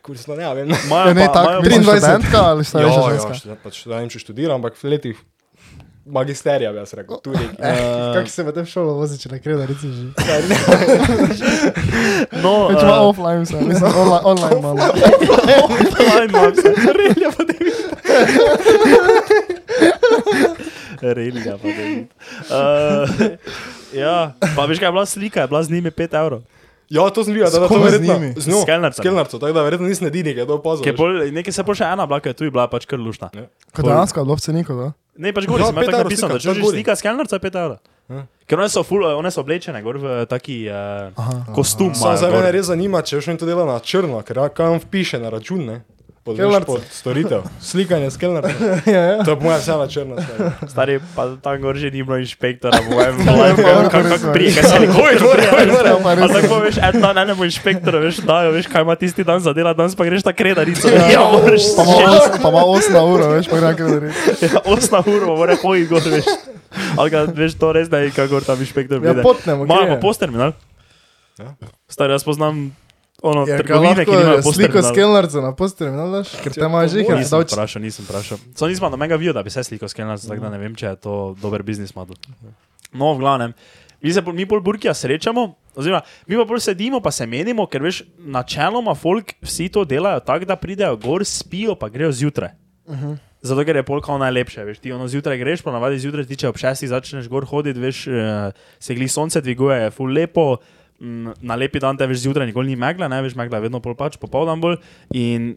[0.00, 0.68] kursno, ne vem.
[0.90, 1.98] Maja Ja, ne, tako, imajo pa- 23 23.
[1.98, 3.32] študentka ali Ja, starejša ja, ženska?
[3.34, 5.16] študent- pač ne vem, če študiram, ampak v letih
[6.06, 7.56] magisterija, bi jaz rekel, tu neki.
[8.14, 10.12] Kako se v tem šolo vozi, če na kredarici živi?
[12.36, 14.80] No, Več ima eh, offline, vse, mislim, online, online malo.
[15.64, 16.68] Online imam se.
[16.92, 17.88] Relja pa ne vidim.
[21.12, 22.06] Relja pa ne.
[22.48, 23.36] Uh,
[23.92, 26.42] ja, pa veš kaj je bila slika, je bila z njimi 5 evrov.
[26.92, 28.14] Ja, to sem videl, da da to kom z verjetno.
[28.14, 28.34] njimi?
[28.36, 28.64] Z njo.
[28.68, 30.84] Kelnercem, tako da verjetno nisem edini, ki je to opazil.
[31.32, 33.30] Nekaj se pol še ena bila, ki je tu bila pač kar lušna.
[33.72, 34.88] Kot dejansko je bilo v ceniku, da?
[35.16, 37.58] Ne, pač gori, Ja, sem tako napisano, da če že slika s kelnerca, je 5
[37.62, 37.78] evrov.
[38.12, 38.26] Ja.
[38.44, 41.36] Ker one so, ful, one so oblečene gor v taki uh, Aha.
[41.56, 41.94] kostum.
[41.96, 42.36] Za gor.
[42.36, 45.32] mene res zanima, če še to dela na črno, ker ja, kaj vam piše na
[45.32, 45.76] račun, ne?
[46.24, 46.40] Pod,
[46.88, 47.44] storitev.
[47.60, 48.56] Slikanje s kelnercem.
[48.86, 49.16] Ja, ja.
[49.20, 50.14] To je po mojem vse na črno.
[50.64, 50.96] stari.
[51.12, 54.64] Pa tam gor že ni bilo inšpektora, v mojem Ja, pa kako res, prije, res.
[54.64, 55.44] kaj se more.
[55.84, 56.32] Ja, pa A res.
[56.32, 59.74] tako veš, en dan enemu inšpektoru, veš, dajo, veš, kaj ima tisti dan za dela,
[59.74, 60.88] danes pa greš ta kredarico.
[60.88, 61.12] Ja.
[61.12, 64.08] Ja, moraš Pa ima os- Pa ima 8 ur, veš, pa gre na.
[64.40, 66.24] Ja, 8 ur, mora hoditi gor, veš.
[66.96, 70.00] Ali ga, veš, to res ne, kako tam inšpektor Ja, potnemo, Imajo pa gre.
[70.00, 70.56] postterminal.
[71.36, 71.52] Ja.
[71.84, 72.72] Stari, jaz poznam
[73.24, 76.34] ono, Ja, kaj trgovine, ki lahko nimajo sliko s kelnercem na posterminal daš?
[76.44, 78.40] Ker te imaš že, ker Nisem vprašal, nisem vprašal.
[78.58, 80.92] So nismo nobenega videl, da bi se slikal s kelnercem, tako da ne vem, če
[80.92, 82.18] je to dober biznis model.
[82.92, 83.56] No, v glavnem.
[84.04, 85.46] Mi se mi pol burkija srečamo,
[85.80, 90.20] oziroma mi pa pol sedimo, pa se menimo, ker veš, načeloma folk vsi to delajo
[90.20, 92.52] tako, da pridejo gor, spijo, pa grejo zjutraj.
[93.44, 96.48] Zato, ker je polka najlepše, veš, ti ono zjutraj greš, pa navadi zjutraj ti če
[96.48, 100.46] ob šestih začneš gor hoditi, veš, eh, se gli sonce dviguje, je ful lepo,
[101.40, 103.96] na lepi dan te veš zjutraj, nikoli ni megla, ne veš, megla je vedno pol
[103.98, 104.80] pač popoldan bolj
[105.12, 105.54] in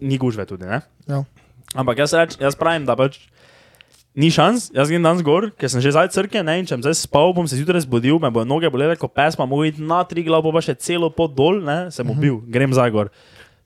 [0.00, 0.82] ni gužve tudi, ne.
[1.08, 1.22] Ja.
[1.78, 3.20] Ampak jaz, reč, jaz pravim, da pač
[4.18, 6.86] ni šans, jaz grem danes gor, ker sem že zdaj crkve, ne, in če bom
[6.86, 9.84] zdaj spal, bom se zjutraj zbudil, me bo noge bolele kot pes, pa mogo iti
[9.84, 13.12] na tri glavo, pa še celo pot dol, ne, sem ubil, grem zdaj gor.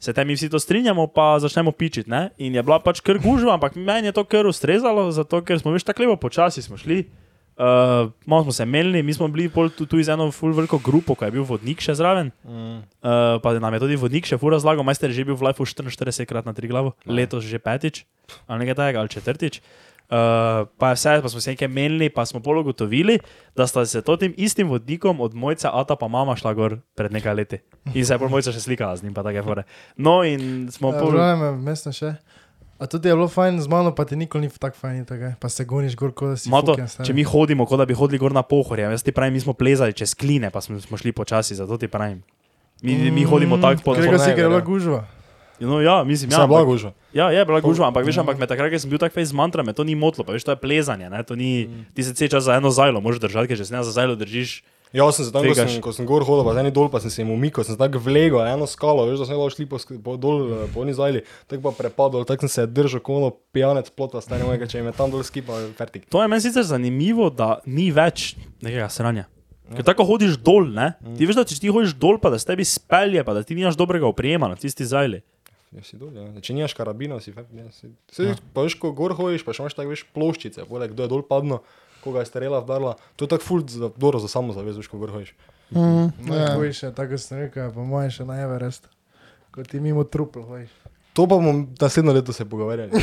[0.03, 2.11] Se te mi vsi to strinjamo, pa začnemo pičiti.
[2.11, 2.33] Ne?
[2.43, 5.71] In je bila pač kar gužva, ampak meni je to kar ustrezalo, zato ker smo
[5.71, 7.05] veš tako lepo počasi šli.
[7.63, 11.15] Uh, malo smo se menili, mi smo bili pol tu, tu iz eno veliko grupo,
[11.15, 12.33] ko je bil vodnik še zraven.
[12.43, 12.83] Uh,
[13.39, 16.27] pa nam je tudi vodnik še fura razlagal, majster je že bil v Lifeu 44
[16.27, 18.03] krat na tri glavo, letos že petič,
[18.51, 19.61] ali nekaj takega, ali četrtič.
[20.11, 23.21] Uh, pa je vse, pa smo se nekaj menili, pa smo pol ugotovili,
[23.55, 27.15] da sta se to tem istim vodnikom od mojca Ata pa mama šla gor pred
[27.15, 27.63] nekaj leti.
[27.95, 29.65] In se je pol mojca še slikala z njim, pa take fore.
[29.97, 31.15] No in smo pol...
[31.15, 32.17] Pravim, mestno še.
[32.83, 35.49] A tudi je bilo fajn z mano, pa ti nikoli ni tako fajn, tako, pa
[35.49, 37.07] se goniš gor, kot da si Mato, stari.
[37.07, 39.55] če mi hodimo, kot da bi hodili gor na pohorje, jaz ti pravim, mi smo
[39.55, 42.25] plezali čez kline, pa smo, smo šli počasi, zato ti pravim.
[42.83, 44.67] Mi, mi hodimo tako po si, ker je bila ja.
[44.67, 45.05] gužva.
[45.63, 46.91] No, ja, mislim, ja, ampak, gužva.
[47.15, 49.39] ja, je bila gužva, ampak veš, ampak me takrat, ker sem bil tak fejs z
[49.39, 52.35] mantrami, to ni motlo, pa veš, to je plezanje, ne, to ni, ti se cel
[52.35, 54.59] čas za eno zajlo možeš držati, ker če se ne za zajlo držiš,
[54.93, 57.01] Ja, sem se tam, ko sem, ko sem gor hodil, pa z eni dol, pa
[57.01, 59.81] sem se jim umikal, sem se tako vlegel, eno skalo, veš, da sem šli po,
[60.05, 63.31] po dol, eh, po oni zajli, tako pa prepadal, tako sem se držal, kot ono
[63.57, 66.05] pijanec plota, stane mojega, če me tam dol skipa, fertik.
[66.13, 69.31] To je meni sicer zanimivo, da ni več nekega sranja.
[69.73, 70.93] Ker tako hodiš dol, ne?
[71.17, 73.57] Ti veš, da če ti hodiš dol, pa da se tebi spelje, pa da ti
[73.57, 75.23] nimaš dobrega oprijema na tisti zajli.
[75.73, 76.27] Ja, si dol, ja.
[76.45, 77.57] Če nimaš karabina, si fertik.
[77.57, 80.93] Ja, si, si, pa veš, ko gor hodiš, pa še imaš tako, veš, ploščice, poleg
[80.93, 81.63] kdo je dol padno,
[82.03, 84.99] koga je strela vdarla, to je tako ful, za, dobro za samo zavez, veš, ko
[84.99, 85.35] gor hodiš.
[85.71, 86.73] Mhm, No, ja.
[86.73, 88.91] še, tako sem rekel, pa moj še na Everest.
[89.51, 90.71] Ko ti mimo trupl hojiš.
[91.13, 92.89] To pa bomo naslednjo leto se pogovarjali.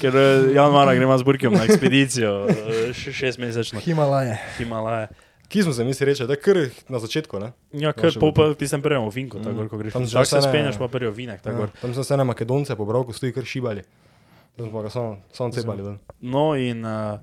[0.00, 4.36] Ker eh, januara gremo z Burkijom na ekspedicijo, eh, še šest mesečno, Himalaje.
[4.58, 5.08] Himalaje.
[5.48, 6.56] Kje smo se mi si reči, da je kar
[6.88, 7.52] na začetku, ne?
[7.72, 9.92] Ja, Vaše po ti sem prejel vinko, tako gor, ko greš.
[9.92, 11.68] Tam se spenjaš, pa prejel vinek, Ja, gor.
[11.76, 13.84] tam sem se na Makedonce pobral, ko stoji kar šibali.
[14.52, 15.82] Tam smo ga samo, samo cepali.
[15.82, 15.96] dol.
[16.20, 17.18] No in uh,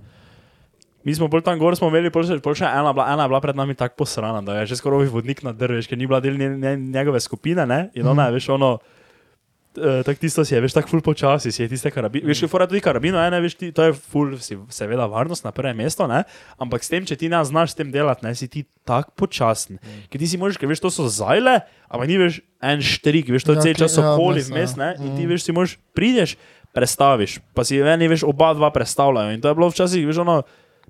[1.02, 3.30] mi smo bolj tam gor, smo imeli pol še, pol še ena, bila, ena je
[3.30, 6.20] bila pred nami tako posrana, da je že skoraj vodnik na drveš, ker ni bila
[6.20, 7.90] del nje, nje, njegove skupine, ne?
[7.94, 11.62] In ona je, veš, ono, uh, tako tisto si je, veš, tako ful počasi, si
[11.62, 12.26] je tiste karabine.
[12.26, 15.78] Veš, fora tudi karabino, ene, veš, ti, to je ful, si, seveda varnost na prvem
[15.78, 16.24] mestu, ne?
[16.58, 19.78] Ampak s tem, če ti ne znaš s tem delati, ne, si ti tako počasen.
[20.10, 23.46] Ker ti si možeš, ker veš, to so zajle, ampak ni veš en štrik, veš,
[23.46, 24.80] to Ja, je cel čas kli- ja, okoli vmes, ja.
[24.82, 24.90] ne?
[25.00, 26.36] In ti veš, si možeš, prideš,
[26.74, 29.34] prestaviš, pa si eni veš, oba dva predstavljajo.
[29.36, 30.42] In to je bilo včasih, veš, ono,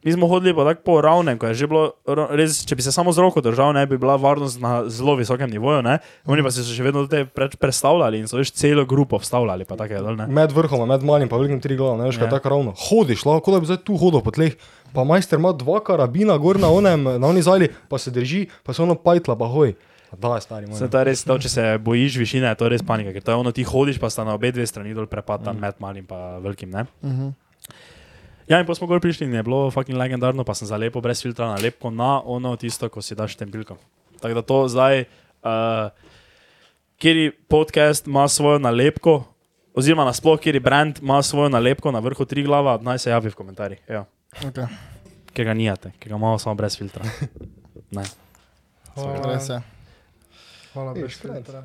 [0.03, 2.91] Mi smo hodili pa tako po ravnem, ko je že bilo, res, če bi se
[2.91, 5.97] samo z roko držal, ne bi bila varnost na zelo visokem nivoju, ne?
[6.23, 9.67] Oni pa so se še vedno te preč prestavljali in so veš celo grupo vstavljali,
[9.67, 10.27] pa tako je dol, ne?
[10.31, 12.37] Med vrhom, med malim, pa velikim tri glava, ne veš, kaj Ja.
[12.37, 12.73] tako ravno.
[12.79, 14.55] Hodiš, lahko da bi zdaj tu hodil po tleh.
[14.95, 18.71] Pa majster ima dva karabina gor na onem, na oni zali, pa se drži, pa
[18.73, 19.75] se ono pajtla, pa hoj.
[20.17, 20.89] Da, je stari Se moj.
[20.89, 23.35] to je res, to, če se bojiš višine, je to res panika, ker to je
[23.35, 26.39] ono, ti hodiš, pa sta na obe dve strani dol prepad, tam med malim pa
[26.41, 26.85] velikim, ne?
[27.05, 27.29] Mhm.
[28.49, 31.01] Ja, in pa smo gor prišli in je bilo fucking legendarno, pa sem za lepo
[31.05, 33.77] brez filtra nalepko na ono tisto, ko si daš štempilko.
[34.17, 35.03] Tako da to zdaj,
[35.45, 35.93] uh,
[36.97, 39.21] kjer podcast ima svojo nalepko,
[39.77, 43.37] oziroma nasploh, kjer brand ima svojo nalepko na vrhu tri glava, naj se javi v
[43.37, 43.79] komentarjih.
[43.85, 44.05] Ja.
[44.41, 44.65] Okay.
[45.33, 47.05] Ki ga nijate, ki ga imamo samo brez filtra.
[47.91, 48.03] Ne.
[48.95, 49.61] Hvala, je.
[50.73, 51.09] Hvala, filtra.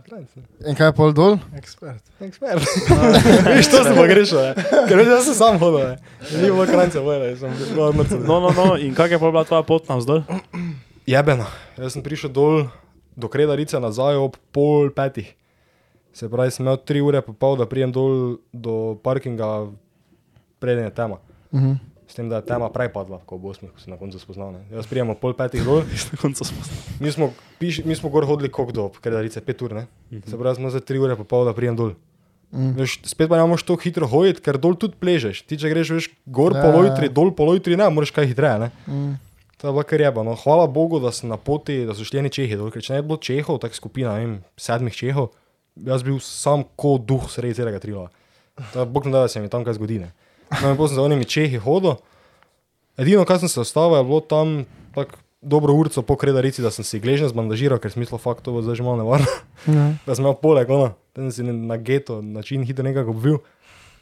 [0.02, 0.42] škrenc, ne.
[0.70, 1.36] In kaj je pol dol?
[1.58, 2.02] Ekspert.
[2.24, 2.64] Ekspert.
[3.48, 4.52] Veš, to sem pa grešil, ne.
[4.88, 5.84] ker veš, jaz sem sam hodil.
[5.92, 5.96] ne.
[6.32, 8.24] Ni bilo krance, vojne, sem bil mrtev.
[8.24, 10.24] No, no, no, in kak je pa bila tvoja pot navzdol?
[11.06, 11.46] Jebeno.
[11.76, 12.66] Jaz sem prišel dol
[13.14, 15.28] do Kredarice nazaj ob pol petih.
[16.14, 19.68] Se pravi, sem imel tri ure pa pol, da prijem dol do parkinga,
[20.62, 21.18] preden je tema.
[21.52, 21.76] Mhm.
[22.14, 24.52] S tem, da je tema prej padla, ko bo osmih, ko se na koncu spoznal.
[24.54, 24.60] Ne.
[24.70, 25.80] Jaz prijem ob pol petih dol,
[26.12, 26.62] Na koncu smo.
[27.02, 27.26] mi smo,
[27.58, 29.88] piš, mi smo gor hodili koliko do Kredarice, pet ur, ne.
[30.22, 31.96] Se pravi, smo za tri ure pa pol, da prijem dol.
[32.54, 32.70] Mhm.
[32.78, 35.42] Veš, spet pa ne moreš tako hitro hoditi, ker dol tudi pležeš.
[35.42, 36.70] Ti, če greš veš, gor Ja, ja, ja.
[36.70, 38.62] polojtri, dol polojtri, ne, moraš kaj hitreje.
[38.62, 38.70] Ne.
[38.86, 39.14] Mhm.
[39.58, 40.22] To je bila kar jeba.
[40.22, 40.38] No.
[40.38, 43.02] Hvala Bogu, da sem na poti, da so šli eni Čehi dol, ker če ne
[43.02, 45.32] bi bilo Čehov, tako skupina, ne vem, sedmih Čehov,
[45.82, 48.06] jaz bi bil sam kot duh sredi celega trila.
[48.86, 49.98] Bog ne da, da se mi tam kaj zgodi.
[50.04, 50.12] Ne.
[50.62, 51.96] No, in potem sem za onimi Čehi hodil.
[53.00, 56.84] Edino, kar sem se ostavil, je bilo tam tako dobro urco po kredarici, da sem
[56.84, 59.28] si gležnje zbandažiral, ker smislo fakt, to bo zdaj že malo nevarno.
[59.68, 59.98] Mhm.
[60.06, 63.42] da sem imel poleg, ono, da sem si na geto način hitro nekako obvil,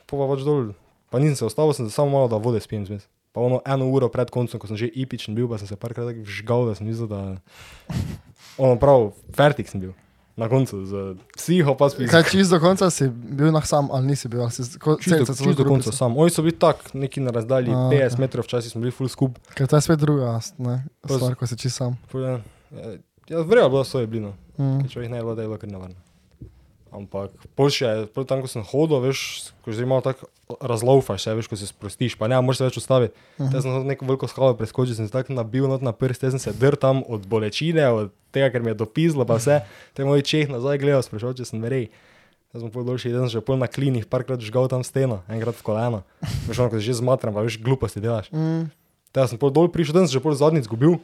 [0.07, 0.73] pa pa pač dol.
[1.13, 3.09] Pa nisem se ostavil, sem se samo malo da vode spijem zmes.
[3.33, 6.09] Pa ono eno uro pred koncem, ko sem že ipičen bil, pa sem se parkrat
[6.13, 7.37] tako vžgal, da sem mislil, da...
[8.61, 9.93] Ono prav, fertik sem bil.
[10.33, 10.93] Na koncu, z
[11.37, 12.09] psiho pa spil.
[12.09, 14.41] Kaj čisto do konca si bil na sam, ali nisi bil?
[14.41, 16.17] Ali si ko- Čisto, čisto do konca sam.
[16.17, 18.19] Oni so bili tak, neki na razdalji A, 50 okej.
[18.19, 19.37] metrov, včasih smo bili full skup.
[19.53, 21.93] Ker to je spet druga ne, stvar, ko si čisto sam.
[22.15, 22.41] Ja,
[23.29, 24.33] ja verjel, bilo so je blino.
[24.57, 24.81] Mhm.
[24.81, 25.97] Ker človek ne je bilo, da je bilo kar nevarno.
[26.93, 30.29] Ampak boljše je, pol tam, ko sem hodil, veš, ko že malo tako
[30.61, 33.17] razlaufaš, se, veš, ko se sprostiš, pa ne, moraš se več ustaviti.
[33.39, 33.55] Uh -huh.
[33.55, 36.37] Jaz sem hodil neko veliko skalo preskočil, sem se tako nabil not na prst, jaz
[36.37, 39.61] sem se drl tam od bolečine, od tega, ker mi je dopizlo, pa vse.
[39.95, 41.89] Te moj čeh nazaj gledal, sprašal, če sem verej.
[42.53, 45.57] Jaz sem pol dolžji, jaz sem že pol na klinih, parkrat žgal tam steno, enkrat
[45.57, 46.03] v koleno.
[46.49, 48.29] Veš, ono, ko si že zmatran, pa veš, gluposti delaš.
[48.33, 48.69] Mhm.
[49.13, 51.01] Te sem pol dol prišel, sem že pol zadnjič zgubil.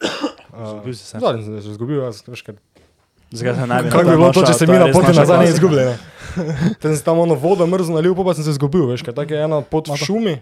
[0.64, 1.20] Izgubil si se.
[1.20, 4.42] Zadnjič sem se zgubil, jaz, veš, ker Zakaj se ne bi Kako bi bilo to,
[4.42, 5.98] če se mi na poti nazaj ne ne?
[6.82, 9.46] Tam sem tam ono vodo mrzlo nalil, pa sem se izgubil, veš, ker tako je
[9.46, 10.34] ena pot v šumi.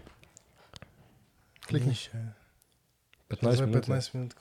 [1.69, 2.17] Klikni še.
[3.33, 3.89] 15 Zdaj minut.
[3.89, 4.33] 15 minut.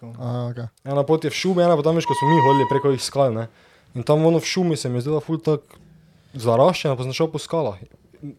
[0.51, 0.67] okay.
[0.87, 3.03] Ena pot je v šumi, ena pa tam veš, ko smo mi hodili preko jih
[3.03, 3.47] skal, ne.
[3.95, 5.63] In tam ono v šumi se mi je zdela ful tak
[6.35, 7.79] zaraščena, pa sem šel po skalah.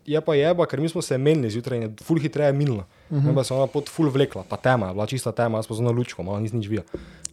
[0.06, 2.84] Je pa jeba, ker mi smo se menili zjutraj in je ful hitreje minilo.
[3.10, 3.34] Uh -huh.
[3.34, 5.74] Pa se je ona pot ful vlekla, pa tema, je bila čista tema, jaz pa
[5.74, 6.84] z ono lučko, malo nisem nič videl.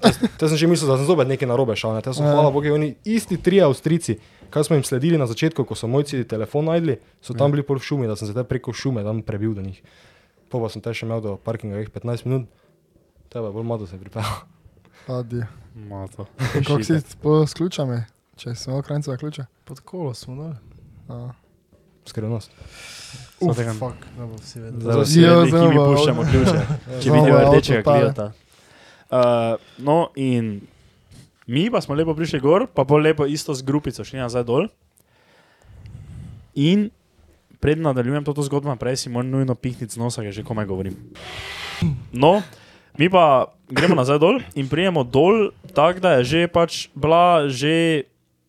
[0.40, 2.02] Te sem že mislil, da sem zopet nekaj narobe šel, ne.
[2.02, 2.32] Te so Ja.
[2.32, 4.18] hvala Bogu, oni isti trije Avstrici,
[4.50, 7.78] kaj smo jim sledili na začetku, ko so mojci telefon najdli, so tam bili pol
[7.78, 9.82] v šumi, da sem se te preko šume tam prebil do njih.
[10.50, 12.48] Po pa sem te še imel do parkinga jih 15 minut,
[13.30, 14.32] tebe bolj malo se pripeljal.
[15.08, 15.42] Adi.
[15.76, 16.26] Mato.
[16.54, 17.98] Kako si po s ključami?
[18.36, 19.46] Če si imel kranceva ključa?
[19.66, 20.56] Pod kolo smo dali.
[22.06, 22.10] A.
[22.10, 22.52] Skrivnost.
[23.40, 24.82] Uf, fuck, ne bo vsi vedeli.
[24.82, 26.60] Zdaj vsi vedeli, ki mi puščamo ključe.
[27.04, 28.32] Če vidijo rdečega kliota.
[29.06, 30.62] Uh, no in
[31.48, 34.70] mi pa smo lepo prišli gor, pa bolj lepo isto z grupico šli nazaj dol.
[36.56, 36.90] In
[37.60, 40.96] pred nadaljujem to zgodbo, prej si moram nujno pihniti z nosa, že komaj govorim.
[42.14, 42.42] No,
[42.98, 48.06] mi pa gremo nazaj dol in prijemo dol, tako da je že pač bila že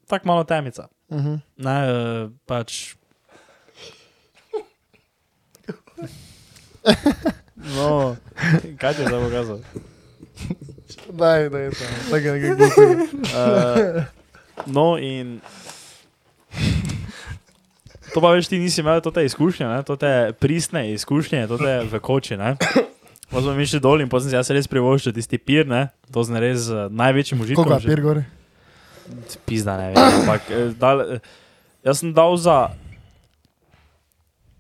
[0.07, 0.89] tako malo temica.
[1.11, 1.35] Mhm.
[1.57, 2.96] Ne, eh, pač.
[7.77, 8.17] No,
[8.79, 9.59] kaj ti je zdaj pokazal?
[11.13, 11.91] Daj, daj, daj.
[12.13, 13.07] Nekaj glupega.
[13.37, 14.03] Uh,
[14.67, 15.41] no, in.
[18.15, 19.83] To pa veš, ti nisi imel te izkušnje, ne?
[19.85, 22.39] te pristne izkušnje, te v koči.
[23.31, 25.89] Pa smo mi šli dol in potem si jaz res privoščil tisti pir, ne?
[26.15, 27.67] to z res uh, največjim užitkom.
[27.67, 28.23] Koga, že- pir gori?
[29.47, 29.99] Pizda ne vem.
[30.23, 31.21] Ampak, eh, dal, eh,
[31.87, 32.71] jaz sem dal za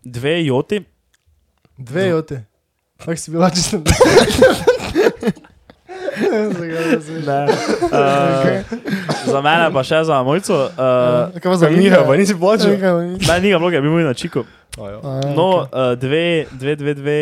[0.06, 0.84] dve joti,
[1.78, 2.44] Dve jote.
[2.96, 3.76] Tako si bila čisto.
[6.16, 7.46] ne,
[7.82, 8.64] uh,
[9.26, 10.54] za mene pa še za mojco.
[10.66, 12.76] Uh, Kaj pa za Miha, pa nisi plačal?
[13.18, 14.44] ne, ni ga bloga, bi bil na čiku.
[14.76, 14.90] Ja.
[14.90, 15.00] Ja,
[15.32, 17.20] No, uh, dve, dve, dve, dve,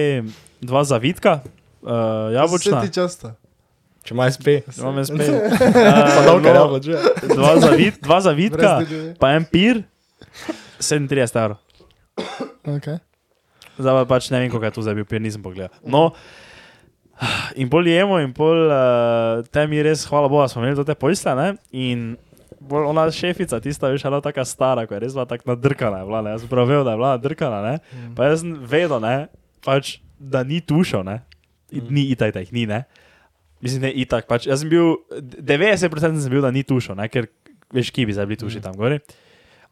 [0.60, 1.40] dva zavitka,
[1.82, 1.90] uh,
[2.28, 2.80] Vse jabolčna.
[2.82, 3.34] ti časta.
[4.04, 4.46] Če ima SP.
[4.76, 5.00] Imam.
[6.16, 6.98] Pa Uh, no, že.
[7.24, 8.70] dva, zavit, dva zavitka,
[9.18, 9.82] pa en pir,
[10.78, 11.56] 37 evrov.
[12.68, 12.98] Okay.
[13.74, 15.74] Zdaj pa pač ne vem, kako je to zdaj bil pir, nisem pogledal.
[15.82, 16.12] No,
[17.56, 21.34] in pol jemo, in pol uh, te mi res, hvala Bogu, smo imeli te pojste,
[21.34, 21.54] ne?
[21.72, 22.14] In
[22.64, 26.06] bolj ona šefica, tista, veš, ena taka stara, ko je res bila tako nadrkana, je
[26.08, 26.34] bila, ne?
[26.34, 27.74] Jaz sem prav vedel, da je bila nadrkana, ne?
[28.16, 29.14] Pa jaz sem vedel, ne,
[29.66, 31.20] pač, da ni tušal, ne?
[31.74, 32.84] I- Ni da jih ni, ne?
[33.60, 37.08] Mislim, ne itak, pač, jaz sem bil, 90% sem bil, da ni tušal, ne?
[37.08, 37.26] Ker,
[37.74, 39.00] veš, ki bi zdaj bili tuši tam gori.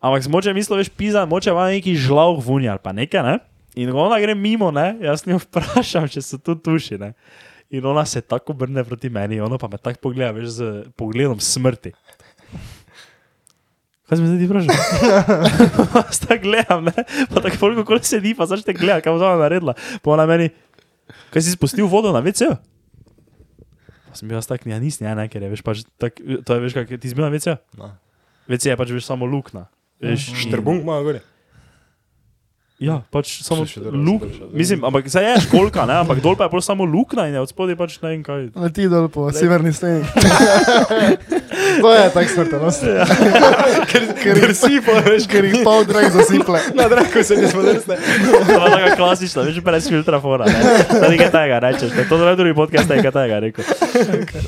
[0.03, 3.37] Ampak moče mislil, veš, pizza, moče ima neki žlav vunja ali pa nekaj, ne?
[3.75, 7.13] In ona gre mimo, ne, jaz njo vprašam, če so tu tuši, ne.
[7.73, 10.67] In ona se tako obrne proti meni, ona pa me tako pogleda, veš, z
[10.97, 11.95] pogledom smrti.
[14.11, 14.77] Kaj sem zdaj ti vprašal?
[16.05, 19.41] Jaz tako gledam, ne, pa tako polko koli sedi, pa začne gledati, kaj bo ona
[19.41, 19.73] naredila.
[20.05, 20.51] Pa ona meni,
[21.33, 22.21] kaj si spustil vodo na?
[24.13, 26.51] Pa sem bil jaz tak, ja nisem, ja ne, ker je, veš, pač, tak, to
[26.53, 27.57] je, veš, kaj ti si bil na WC?
[27.81, 27.89] No.
[28.53, 29.71] WC je pač, veš, samo lukna.
[30.05, 31.23] Veš, in- Štrbunk ima gori.
[32.83, 33.63] Ja, pač samo
[33.95, 34.25] luk.
[34.51, 37.47] Mislim, ampak zdaj je školka, ne, ampak dol pa je pol samo lukna in od
[37.47, 38.49] spodaj pač ne vem kaj.
[38.59, 40.03] Leti dol po severni steni.
[41.83, 43.07] to je tako smrtonosno.
[43.93, 46.59] Ker, ker si pa veš, Ker jih pol drag zasiple.
[46.75, 47.99] na draku se nismo drsne.
[48.51, 50.75] To je taka klasična, veš, brez filtra fora, ne.
[50.91, 53.65] To je nekaj tega, rečeš, to je drugi podcast, je nekaj tega, rekel.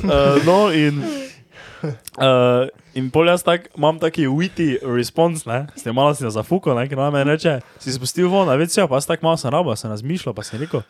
[0.03, 1.03] Uh, no in,
[1.85, 2.67] uh,
[2.99, 6.87] in pol jaz tak, imam taki witty response, ne, s tem malo si zafuko, ne,
[6.91, 9.75] ker ona me reče, si spustil von, a veš, pa jaz tak malo sem rabo,
[9.79, 10.85] sem razmišljal, pa sem rekel,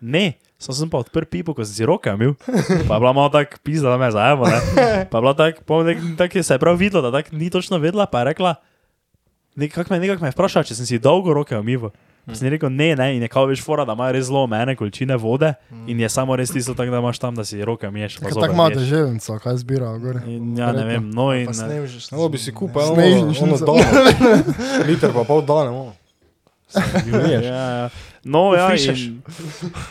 [0.00, 3.30] ne, sem, sem pa odprl pipo, ko sem si roke imel, pa je bila malo
[3.34, 4.60] tak pizda, da me zajemo, ne,
[5.06, 7.80] pa je bila tak, nek, tak je se je prav videla, da tak ni točno
[7.82, 8.56] vedela, pa je rekla,
[9.60, 11.92] nekako me, nekak me je vprašala, če sem si dolgo roke umival.
[12.24, 12.34] Hmm.
[12.34, 15.16] Sem rekel, ne, ne, in je kao veš fora, da ima res zelo omejene količine
[15.16, 15.88] vode hmm.
[15.88, 18.18] in je samo res tisto tako, da imaš tam, da si roke miješ.
[18.18, 20.20] pa zobe Tako ima deževnico, kaj zbira gor.
[20.26, 21.46] In ja, ne vem, no in...
[21.46, 21.88] Pa eh.
[22.12, 23.44] No, bi si kupil Snežničnico.
[23.44, 24.86] ono, ono dano.
[24.86, 25.92] Liter pa pol dane,
[26.74, 27.26] ono.
[27.32, 27.90] Ja, ja.
[28.24, 29.22] No, ja, in,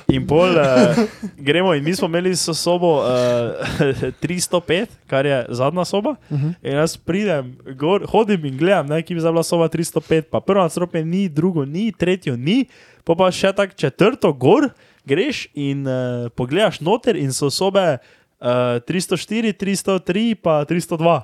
[0.07, 0.99] in pol uh,
[1.37, 6.15] gremo, in mi smo imeli so sobo uh, 305, kar je zadnja soba.
[6.29, 6.53] Uh -huh.
[6.61, 10.61] In jaz pridem, gor, hodim in gledam, ne, ki bi bila soba 305, pa prvo
[10.61, 12.65] nadstropje ni, drugo ni, tretjo ni,
[13.03, 14.69] pa pa še tako četrto gor,
[15.05, 17.97] greš in uh, pogledaš noter in so sobe
[18.39, 21.21] uh, 304, 303 pa 302.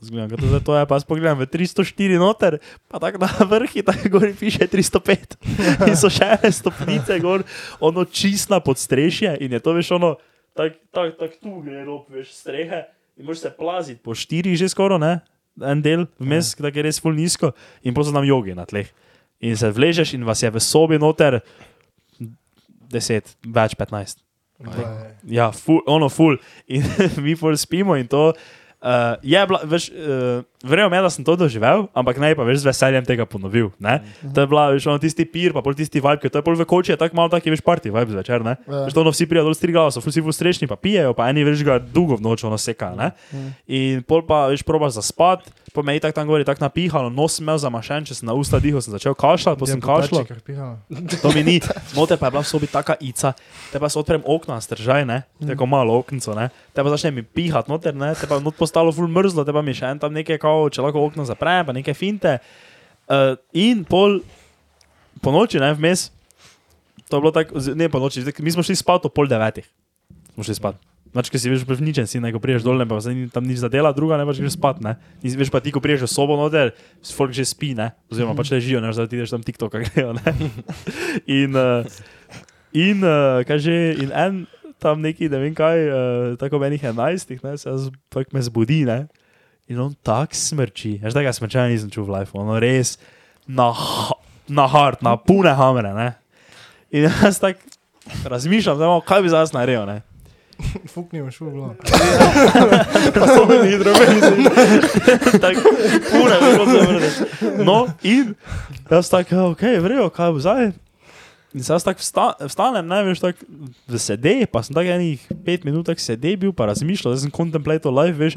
[0.00, 3.82] Zgledam, to, zdaj, to je pa jaz pogledam v 304 noter, pa tako na vrhi,
[3.82, 5.34] tako gori piše 305.
[5.90, 7.42] In so še ene stopnice gor,
[7.82, 10.14] ono čistna podstrešje in je to veš ono,
[10.54, 12.84] tako tak, tak tu gre rob, veš, strehe
[13.18, 15.18] in moraš se plaziti po štirih že skoro, ne,
[15.58, 16.62] en del vmes, ja.
[16.62, 17.50] tako je res full nizko
[17.82, 18.86] in potem so nam jogi na tleh.
[19.42, 21.40] In se vležeš in vas je v sobi noter
[22.90, 24.22] 10, več 15.
[25.30, 26.38] Ja, ful, ono ful.
[26.66, 26.82] In
[27.24, 28.32] mi ful spimo in to.
[28.78, 32.60] Uh, je bila, veš, uh, verjamem, je, da sem to doživel, ampak ne pa več
[32.62, 33.72] z veseljem tega ponovil.
[33.82, 33.96] Ne?
[34.22, 36.54] To je bila, veš, ono tisti pir, pa pol tisti vibe, ki to je pol
[36.54, 38.54] v koči, je tako malo taki, veš, party vibe zvečer, ne?
[38.70, 38.84] Ja.
[38.86, 41.42] Veš, to ono vsi prijajo dol strigala, so vsi ful strešni, pa pijejo, pa eni
[41.42, 43.10] veš ga dolgo v noč ono seka, ne?
[43.66, 47.38] In pol pa, veš, probaš zaspat, pa me je tako tam gori, tako napihalo, nos
[47.38, 50.26] imel zamašen, če sem na usta dihal, sem začel kašljati, pa sem kašljal.
[51.22, 51.54] To mi ni,
[51.94, 53.32] note pa je bila v sobi taka ica,
[53.70, 57.22] te pa se odprem okno, stržaj, ne, tako malo oknico, ne, te pa začne mi
[57.22, 60.16] pihati noter, ne, te pa not postalo ful mrzlo, te pa mi še en tam
[60.18, 62.38] nekaj, kao, če lahko okno zaprem, pa neke finte.
[63.08, 64.18] Uh, in pol
[65.22, 66.08] po noči, ne, vmes,
[67.06, 69.68] to je bilo tako, ne po noči, mi smo šli spat o pol devetih,
[70.34, 70.87] smo šli spat.
[71.12, 73.46] Znači, ker si veš, prevničen si, ne, ko priješ dol, ne, pa zdaj ni tam
[73.48, 74.96] nič za dela, druga ne pač greš spat, ne.
[75.24, 78.52] In veš pa ti, ko priješ v sobo noter, folk že spi, ne, oziroma pač
[78.52, 80.34] ležijo, ne, zdaj ti ideš tam TikToka grejo, ne.
[81.40, 81.86] In, uh,
[82.76, 84.44] in uh, kaj že, in en
[84.78, 88.84] tam neki, ne vem kaj, uh, tako menih enajstih, ne, se jaz tako me zbudi,
[88.88, 89.06] ne.
[89.68, 92.96] In on tak smrči, veš, tega smrčanja nisem čutil v life, ono res
[93.48, 93.72] na,
[94.48, 96.12] na hard, na pune hamere, ne.
[96.92, 97.64] In jaz tako
[98.28, 100.00] razmišljam, da kaj bi zdaj jaz naredil, ne.
[100.92, 101.76] Fuknimo šul, glav.
[103.14, 104.50] To ni drobno,
[105.40, 105.70] tako
[106.10, 106.36] pune,
[106.72, 107.14] se vrneš.
[107.64, 108.34] No, in
[108.90, 110.70] jaz tako, ok, vrejo, kaj bo zdaj.
[111.54, 113.46] In se jaz tako vsta, vstanem, ne veš, tako
[113.88, 117.94] v sede, pa sem tako enih pet minut sede bil, pa razmišljal, da sem contemplatal
[117.94, 118.36] life, veš.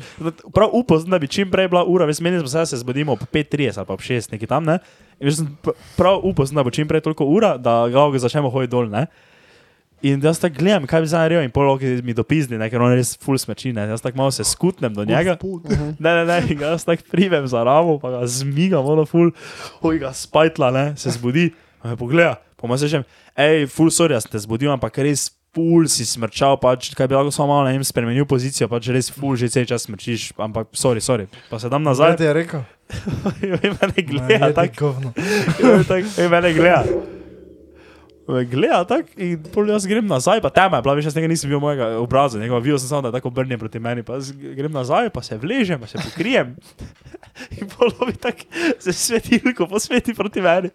[0.55, 3.17] Prav upal sem, da bi čim prej bila ura, veš, meni smo se, se zbudimo
[3.17, 4.80] ob 5.30 ali pa ob 6, nekaj tam, ne.
[5.19, 5.43] In veš,
[5.97, 9.07] prav upal sem, da bo čim prej toliko ura, da ga začnemo hoditi dol, ne.
[10.01, 12.81] In jaz tako gledam, kaj bi zdaj naredil, in pol roke mi dopizni, ne, ker
[12.81, 13.83] on res full smeči, ne.
[13.91, 15.37] Jaz tako malo se skutnem do njega.
[16.01, 19.29] Ne, ne, ne, in ga jaz tako primem za ramo, pa ga zmigam, ono full,
[19.85, 23.05] oj ga spajtla, ne, se zbudi, pa me pogleda, pa mu rečem,
[23.37, 27.17] hej, full sorry, jaz sem te zbudil, ampak res ful si smrčal, pač, kaj bi
[27.17, 30.71] lahko samo malo, ne vem, spremenil pozicijo, pač res ful že cel čas smrčiš, ampak
[30.73, 31.27] sorry, sorry.
[31.51, 32.63] Pa se Zdaj nazaj, ti je rekel.
[33.45, 35.13] in mene Ma, gleda, tako, govno.
[36.23, 37.11] in mene gleda.
[38.28, 41.49] Gleda tako in pol jaz grem nazaj, pa tema je bila, veš, jaz tega nisem
[41.49, 44.19] videl mojega obraza, njegova videl sem samo, da tako obrnjen proti meni, pa
[44.55, 46.55] grem nazaj, pa se vležem, pa se pokrijem.
[47.57, 48.45] In polovi tako
[48.80, 50.69] se svetilko posveti proti meni.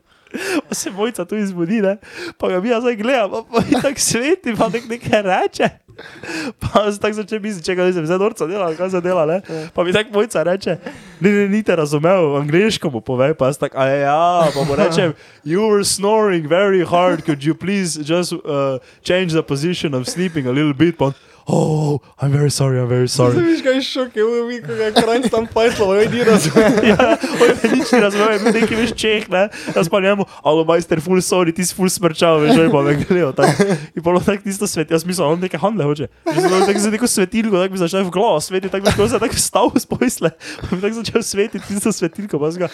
[0.69, 1.97] Pa se mojca tu izbudi, ne?
[2.39, 5.71] pa ga mi jaz zdaj gledam, pa, pa tako sveti, pa nek nekaj reče.
[6.61, 9.41] Pa se tako začne misliti, če ga nisem zdaj norca delal, kaj se dela, ne?
[9.75, 10.77] Pa mi tako mojca reče,
[11.21, 14.77] ne, ne, ni te razumel, angliško mu pove, pa jaz tako, a ja, pa mu
[14.79, 15.15] rečem,
[15.51, 20.47] you were snoring very hard, could you please just uh, change the position of sleeping
[20.47, 21.15] a little bit, pa on,
[21.47, 23.39] oh, I'm very sorry, I'm very sorry.
[23.39, 26.79] Viš, kaj šok je, uvi, ko ga krajc tam pajtlo, oj, ni razumel.
[26.91, 31.01] ja, me nič ne razume, bil neki veš čeh, ne, jaz pa njemu, alo majster,
[31.05, 33.69] full sorry, ti si full smrčal, veš, oj, pa me gledal, tako.
[33.95, 36.11] In polo tako tisto svet, jaz mislim, on neke handle hoče.
[36.27, 39.11] Mislim, da tako za neko svetilko, tako bi začel v glavo svetiti, tako bi šel
[39.15, 40.31] se tako stal z posle,
[40.61, 42.71] pa bi tako začel svetiti tisto svetilko, pa ga,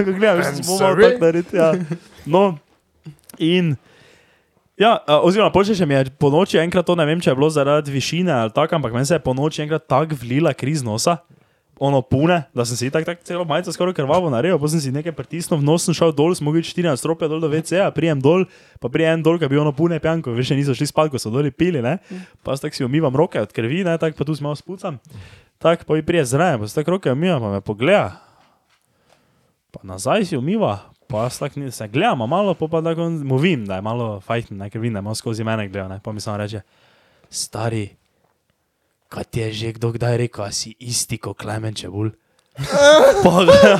[0.00, 1.74] ga gledam, veš, smo malo tako narediti, ja.
[2.24, 2.54] No,
[3.36, 3.76] in,
[4.76, 7.94] ja, oziroma, počeš mi je po noči enkrat to, ne vem, če je bilo zaradi
[7.94, 11.22] višine ali tako, ampak meni se je po noči enkrat tako vlila kriz nosa.
[11.82, 14.92] Ono pune, da sem si tako tak celo majico skoraj krvavo naredil, pa sem si
[14.94, 18.22] nekaj pritisnil, v nos sem šel dol, smo mogli 14 stropja dol do WC-ja, prijem
[18.22, 18.46] dol,
[18.78, 21.50] pa prijem dol, je bil ono pune pijanko, še niso šli spat, ko so doli
[21.50, 21.96] pili, ne,
[22.46, 25.02] pa tako si umivam roke od krvi, ne, tako pa tu smo spucam,
[25.58, 28.22] tako pa mi prije zraven, pa se tako roke umivam, pa me pogleda,
[29.74, 33.10] pa nazaj si umiva, pa jaz tako ni- se gledam, a malo, pa pa tako
[33.10, 36.12] mu vim, da je malo fajn, ker vidim, da malo skozi mene gledal, ne, pa
[36.12, 36.60] mi samo reče,
[37.30, 37.88] stari,
[39.08, 42.10] kaj ti je že kdo kdaj rekel, si isti kot Klemen Čebul?
[43.24, 43.30] Pa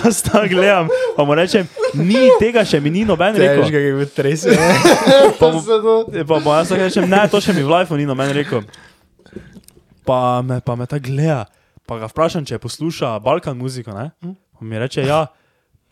[0.03, 1.63] jaz tako gledam, pa mu rečem,
[1.95, 3.63] ni tega še mi ni noben Veš, rekel.
[3.71, 4.51] kaj je trese.
[5.41, 5.47] Pa,
[6.29, 8.67] pa, pa jaz tako rečem, ne, to še mi v lifeu ni noben rekel.
[10.05, 11.45] Pa me, pa me tako gleda,
[11.87, 14.11] pa ga vprašam, če posluša Balkan muziko, ne?
[14.59, 15.23] Pa mi reče, ja,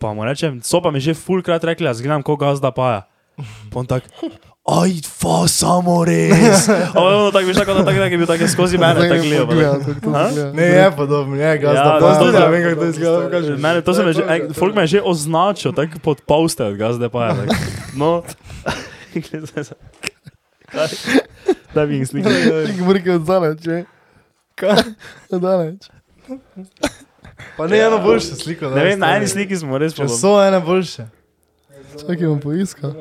[0.03, 3.07] pa mu rečem, so pa mi že fulkrat rekli, jaz gledam, ko gazda paja.
[3.71, 4.03] Pa on tak,
[4.63, 6.67] aj, fa, samo res.
[6.67, 9.47] A ono tako, veš, tako, da tako, je bil tako skozi mene, tako gledal.
[10.53, 11.95] Ne, je podobno, je Ja, gazda.
[11.95, 13.31] to- pa- to- Ja, vem, kako to izgleda.
[13.31, 13.57] kaže.
[13.57, 17.09] Mene, to sem že, ej, folk me je že označil, tako pod poste od gazde
[17.09, 17.35] pa je.
[17.95, 18.23] No,
[21.75, 22.33] da bi jih slikal.
[22.67, 23.85] Ti govori od zaleč, če?
[24.55, 24.83] Kaj?
[25.31, 25.89] Od zaleč.
[27.57, 28.71] Pa ne eno boljše sliko.
[28.71, 30.21] Ne vem, na eni sliki smo res Če podobni.
[30.21, 31.07] so ene boljše.
[32.01, 32.93] Čakaj, bom poiskal.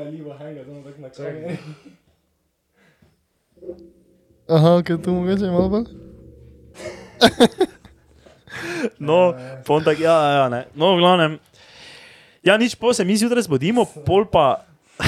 [4.49, 5.85] Aha, kaj tu mogoče malo bolj?
[8.99, 9.33] No,
[9.65, 10.65] pon tak, ja, ja, ne.
[10.75, 11.39] No, v glavnem.
[12.43, 14.55] Ja, nič, po se mi zjutraj zbudimo, pol pa.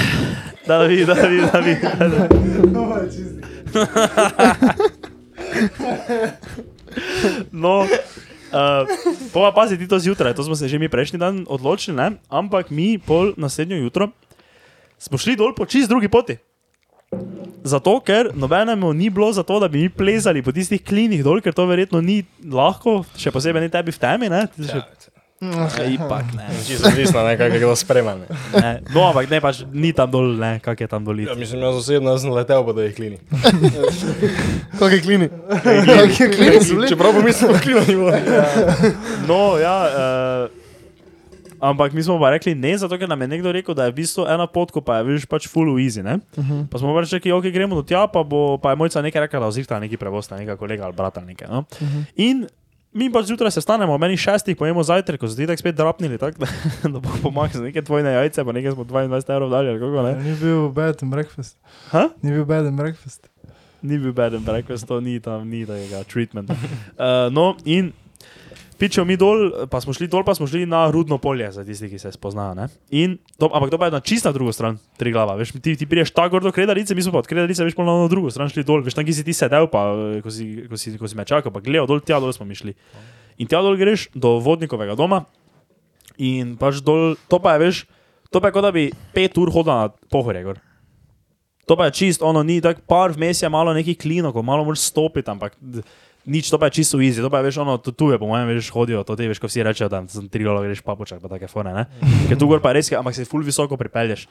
[0.66, 1.74] Da, da vi, da vi, da vi.
[1.76, 2.24] Da, da.
[7.52, 7.84] No,
[8.54, 8.86] uh,
[9.34, 12.22] pa pazi ti to zjutraj, to smo se že mi prejšnji dan odločili, ne?
[12.30, 14.14] ampak mi pol naslednjo jutro
[15.04, 16.36] smo šli dol po čist drugi poti.
[17.64, 21.40] Zato, ker nobenemu ni bilo za to, da bi mi plezali po tistih klinih dol,
[21.40, 24.44] ker to verjetno ni lahko, še posebej ne tebi v temi, ne?
[24.52, 24.82] Ti še...
[25.52, 26.46] Ja, ipak, ne.
[26.66, 28.18] Čisto odvisno, ne, kako je kdo spreman.
[28.18, 28.26] ne.
[28.60, 28.72] ne.
[28.94, 31.20] No, ampak ne, pač ni tam dol, ne, kak je tam dol.
[31.20, 33.20] Ja, mislim, jaz osebno sem letel po teh klinih.
[34.80, 35.28] Kak je klini?
[35.86, 36.88] Kak je klini?
[36.88, 38.10] Čeprav pa mislim, da klina ni bilo.
[39.28, 39.76] No, ja.
[39.86, 40.64] Uh,
[41.64, 44.02] ampak mi smo pa rekli ne, zato ker nam je nekdo rekel, da je v
[44.02, 46.02] bistvu ena pot, ko pa je viš pač full easy.
[46.04, 46.20] Ne?
[46.36, 46.66] Uh -huh.
[46.68, 49.40] Pa smo pa rekli, ok, gremo do tja, pa, bo, pa je mojca nekaj rekla,
[49.40, 51.48] da ozirta neki prevoz, neka kolega ali brata ali nekaj.
[51.48, 51.58] No?
[51.58, 52.04] Uh -huh.
[52.16, 52.46] In
[52.94, 56.18] mi pač zjutraj se stanemo, meni šestih pojemo zajtrk, ko so ti tako spet drapnili,
[56.18, 56.46] tak, da,
[56.94, 60.14] da bo pomagal za neke tvojne jajce, pa nekaj smo 22 evrov ali kako ne.
[60.22, 61.58] Ni bil bed and breakfast.
[61.90, 62.08] Ha?
[62.22, 63.26] Ni bil bed and breakfast.
[63.82, 66.54] Ni bil bed and breakfast, to ni tam, ni tega treatmenta.
[66.96, 67.92] Uh, no, in
[68.78, 71.88] pičemo mi dol, pa smo šli dol, pa smo šli na rudno polje, za tisti,
[71.90, 72.54] ki se spoznajo.
[72.54, 72.68] ne.
[72.90, 75.36] In, to, ampak to pa je na čist na drugo stran, tri glava.
[75.38, 78.08] Veš, ti, ti priješ tako do kredarice, mi smo pa od kredarice, veš, pa na
[78.08, 78.82] drugo stran šli dol.
[78.84, 81.24] Veš, tam, ki si ti sedel, pa eh, ko si, ko si, ko si me
[81.24, 82.74] čakal, pa gledal dol, tja dol smo mi šli.
[83.38, 85.24] In tja dol greš do vodnikovega doma
[86.18, 87.82] in pač dol, to pa je, veš,
[88.30, 90.62] to pa je kot da bi pet ur hodil na pohorje gor.
[91.66, 94.66] To pa je čist, ono ni tako, par vmes je malo neki klino, ko malo
[94.66, 95.56] moraš stopiti, ampak
[96.26, 97.20] nič, to pa je čisto easy.
[97.20, 99.40] To pa je, veš, ono, tu, tu je, po mojem, veš, hodijo, to te veš,
[99.40, 101.84] ko vsi rečejo, da sem tri gola greš papučak, pa take fone, ne.
[102.28, 104.26] Ker tu gor pa res, ampak se ful visoko pripelješ.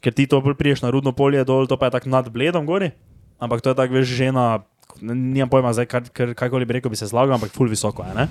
[0.00, 2.64] Ker ti to bolj priješ na rudno polje dol, to pa je tako nad bledom
[2.68, 2.92] gori,
[3.40, 4.64] ampak to je tako, veš, že na,
[5.00, 8.16] nimam pojma zdaj, kar, kar, kakoli bi rekel, bi se zlagal, ampak ful visoko je,
[8.16, 8.28] ne.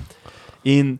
[0.70, 0.98] In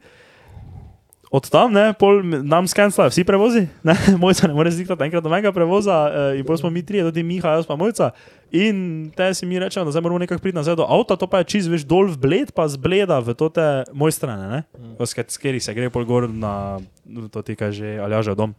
[1.31, 5.31] od tam, ne, pol nam skenslajo vsi prevozi, ne, mojca ne more zdihtati enkrat do
[5.31, 8.11] mega prevoza uh, in pol smo mi trije, tudi Miha, jaz pa mojca.
[8.51, 11.39] In te si mi rečemo, da zdaj moramo nekako priti nazaj do avta, to pa
[11.39, 14.99] je čist veš dol v bled, pa zbleda v tote moj strane, ne, mm.
[15.07, 16.83] s katerih se gre pol gor na,
[17.31, 18.51] to ti kaže, ali ja že dom.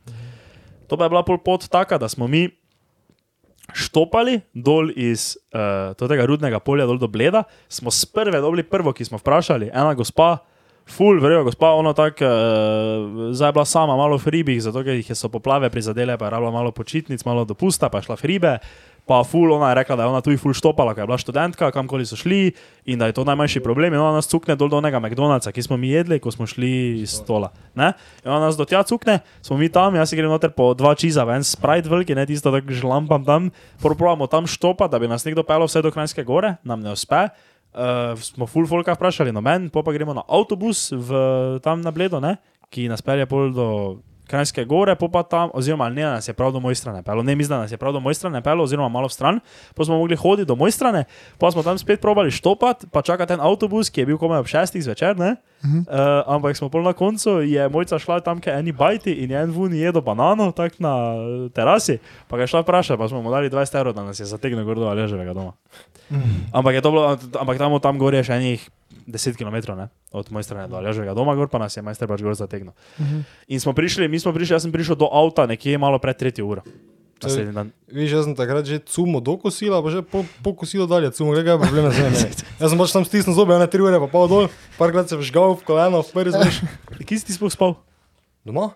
[0.88, 2.48] To pa je bila pol pot taka, da smo mi
[3.76, 8.96] štopali dol iz uh, tega rudnega polja dol do Bleda, smo s prve dobili prvo,
[8.96, 10.40] ki smo vprašali, ena gospa,
[10.92, 15.00] full, verjela gospa, ona tako, uh, zdaj je bila sama malo v hribih, zato ker
[15.00, 18.26] jih so poplave prizadele, pa je rabila malo počitnic, malo dopusta, pa je šla v
[18.28, 18.56] hribe.
[19.10, 21.72] Pa ful, ona je rekla, da je ona tu ful štopala, ker je bila študentka,
[21.74, 22.54] kamkoli so šli
[22.86, 23.94] in da je to najmanjši problem.
[23.94, 27.02] In ona nas cukne dol do onega McDonald'sa, ki smo mi jedli, ko smo šli
[27.02, 27.50] iz stola.
[27.74, 27.92] Ne?
[28.22, 30.94] In ona nas do tja cukne, smo mi tam, jaz si grem noter po dva
[30.94, 33.50] čiza, en sprite veliki, ne tisto, da žlampam tam,
[33.82, 37.32] probujemo tam štopati, da bi nas nekdo pelal vse do Krajinske gore, nam ne uspe.
[37.72, 41.20] Uh, smo full folka vprašali, no men, pa gremo na avtobus v,
[41.64, 42.36] tam na Bledo, ne?
[42.72, 43.68] ki nas pelje pol do
[44.32, 47.36] Krajinske gore, po pa tam, oziroma ne, nas je prav do moj strane pelo, ne
[47.36, 49.42] mislim, da nas je prav do moj strane pelo, oziroma malo stran,
[49.76, 51.04] pa smo mogli hoditi do moj strane,
[51.38, 54.48] pa smo tam spet probali štopati, pa čakati en avtobus, ki je bil komaj ob
[54.48, 55.36] šestih zvečer, ne?
[55.62, 59.38] Uh, ampak smo pol na koncu, je mojca šla tam, kjer eni bajti in je
[59.38, 63.22] en vun jedel banano, tako na eh, terasi, pa ga je šla vprašati, pa smo
[63.22, 65.54] mu dali 20 evrov, da nas je zategnil gor do Aleževega doma.
[66.52, 68.66] Ampak, je to bilo, ampak tam, tam gor je še enih
[69.06, 69.88] 10 km ne?
[70.12, 72.74] od moje strani do Aleževega doma, gor pa nas je majster pač gor zategnil.
[73.48, 76.50] In smo prišli, mi smo prišli, jaz sem prišel do avta nekje malo pred tretjo
[76.50, 76.66] uro.
[77.24, 77.72] Naslednji dan.
[77.92, 81.36] Viš, jaz sem takrat že cumo do kosila, pa že po, po kosilu dalje, cumo,
[81.38, 82.18] gre ga probleme z meni.
[82.58, 84.50] Jaz sem pač tam stisnil zobe, ne tri ure, pa pa dol,
[84.80, 86.62] parkrat se vžgal v koleno, v prvi zveš.
[87.06, 87.78] Kje si ti sploh spal?
[88.42, 88.74] Doma?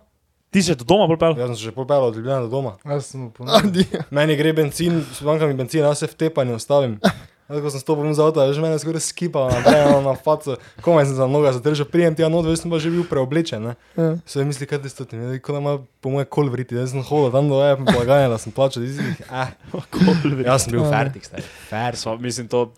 [0.53, 1.33] Ti si do doma bolj pel?
[1.35, 2.77] Jaz sem se že popel od Ljubljana do doma.
[2.85, 3.59] Jaz sem ponovil.
[3.59, 3.83] Adi.
[4.13, 6.99] Meni gre benzin, manjka mi benzin, jaz se v tepanju ustavim.
[7.45, 11.13] Jaz, ko sem stopil z avta, že mene skoraj skipalo, naprej na faco, komaj sem
[11.13, 13.73] za noga zadržal, prijem ti ja not, veš, sem pa že bil preoblečen, ne.
[13.93, 14.17] Ja.
[14.25, 16.97] Se mi misli, kaj ti stoti, ne, ko da ima po moje kol vriti, jaz
[16.97, 18.97] sem hodil tam do epa, blagajne, da sem plačal, si,
[19.29, 19.53] eh,
[20.49, 22.01] jaz sem bil fertik, stari, fertik.
[22.01, 22.71] Sva, mislim, to,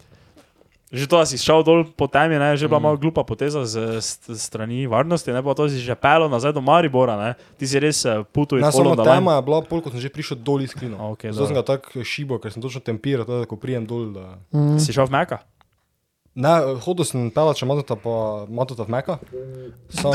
[0.88, 3.68] že to, da si šel dol po temi, ne, je že bila malo glupa poteza
[3.68, 7.32] z, z strani varnosti, ne pa to si že pelo nazaj do Maribora, ne.
[7.60, 10.40] Ti si res putu in Na samo tema je bila pol, ko sem že prišel
[10.40, 10.96] dol iz klina.
[11.12, 14.16] Okej, Zato sem ga tako šibo, ker sem točno tempiral, tako da ko prijem dol,
[14.16, 14.40] da...
[14.80, 15.44] Si šel v Meka?
[16.38, 19.18] Ne, hodil sem pelač по po matota v Meka.
[19.90, 20.14] Samo...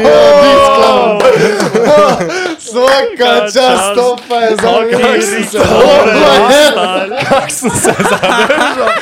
[0.00, 1.20] ja, disklon!
[2.56, 4.72] Svaka čast, topa je za
[6.48, 7.20] mene!
[7.28, 8.96] Kak sem se zadržal?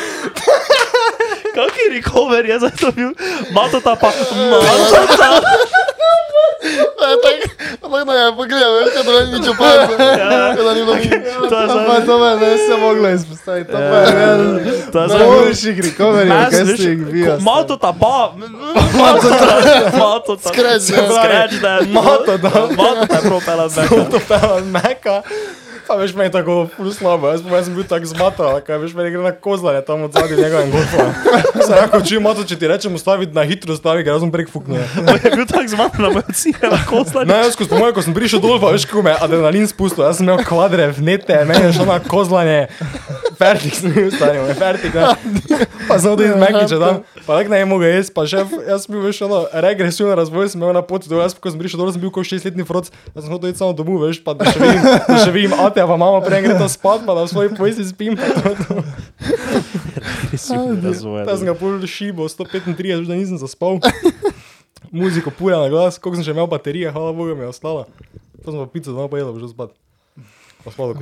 [1.55, 2.91] Kak je recover, je zato!
[7.81, 9.97] Ampak da je pogledal, veš, da ne nič opazil.
[9.99, 11.09] Da ni bilo nič.
[12.07, 13.71] To me ne se moglo izpostaviti.
[13.71, 14.39] To pa je real.
[14.93, 17.25] To je za Najboljših recoverjev, Nas, kaj ste jih vi.
[17.25, 18.33] ko- Matota pa,
[18.95, 19.47] matota,
[19.95, 20.49] matota.
[20.49, 21.09] Scratch, ne.
[21.09, 22.51] Scratch, da je Matota.
[22.73, 24.05] Matota je propela z Meka.
[24.07, 25.23] to pelat Meka.
[25.89, 28.93] Pa veš, meni tako ful slabo, jaz, pa jaz sem bil tako zmatral, kaj veš,
[28.93, 31.07] meni gre na kozlanje tam od zadnji njega in golfa.
[31.67, 34.85] Se rako, če mato, če ti rečem ustaviti na hitro, stavi, ga razum prek fukne.
[35.25, 37.33] Je bil tak zmatan, da me odsira na koslanje.
[37.33, 39.65] Ne, jaz, ko, po mojem, ko sem prišel dol, pa veš, kako me je adrenalin
[39.71, 42.69] spustil, jaz sem imel kvadre, vnete, meni je šlo na kozlanje.
[43.39, 45.15] Fertik sem bil stari, moj fertik, ne.
[45.89, 48.93] Pa sem odil iz Mekiča tam, pa tako ne mogel jesti, pa šef, jaz sem
[48.93, 52.03] bil veš, ono, regresivno razvoj sem imel na poti jaz, ko sem prišel dol, sem
[52.03, 54.83] bil kot šestletni froc, jaz sem hotel iti samo domov, veš, pa da še vidim,
[54.85, 57.87] da še vidim ate, pa mama prej gre to spat, pa da v svoji pojsi
[57.89, 58.83] spim, pa to, to.
[61.25, 63.81] Ta sem ga pol šibo, 135, že da nisem zaspal.
[64.91, 67.89] Muziko puja na glas, koliko sem še imel baterije, hvala Bogu mi je ostala.
[68.43, 69.75] Pa sem pa pico doma pojedel, že spat.
[70.65, 71.01] Pa spal do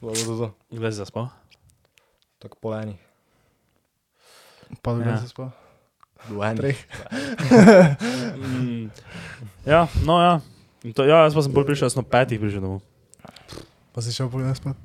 [0.00, 0.46] Bogu za to.
[0.70, 1.28] Kdaj si zaspal?
[2.38, 2.96] Tako po eni.
[4.82, 4.98] Pa Ja.
[4.98, 5.50] da se spal.
[6.28, 6.56] Do eni.
[6.56, 6.78] Treh.
[8.40, 8.90] Mm,
[9.66, 10.40] ja, no ja.
[10.82, 12.80] In To, ja, jaz pa sem bolj prišel, jaz sem petih prišel domov.
[13.92, 14.76] Pa si šel pogledat spat.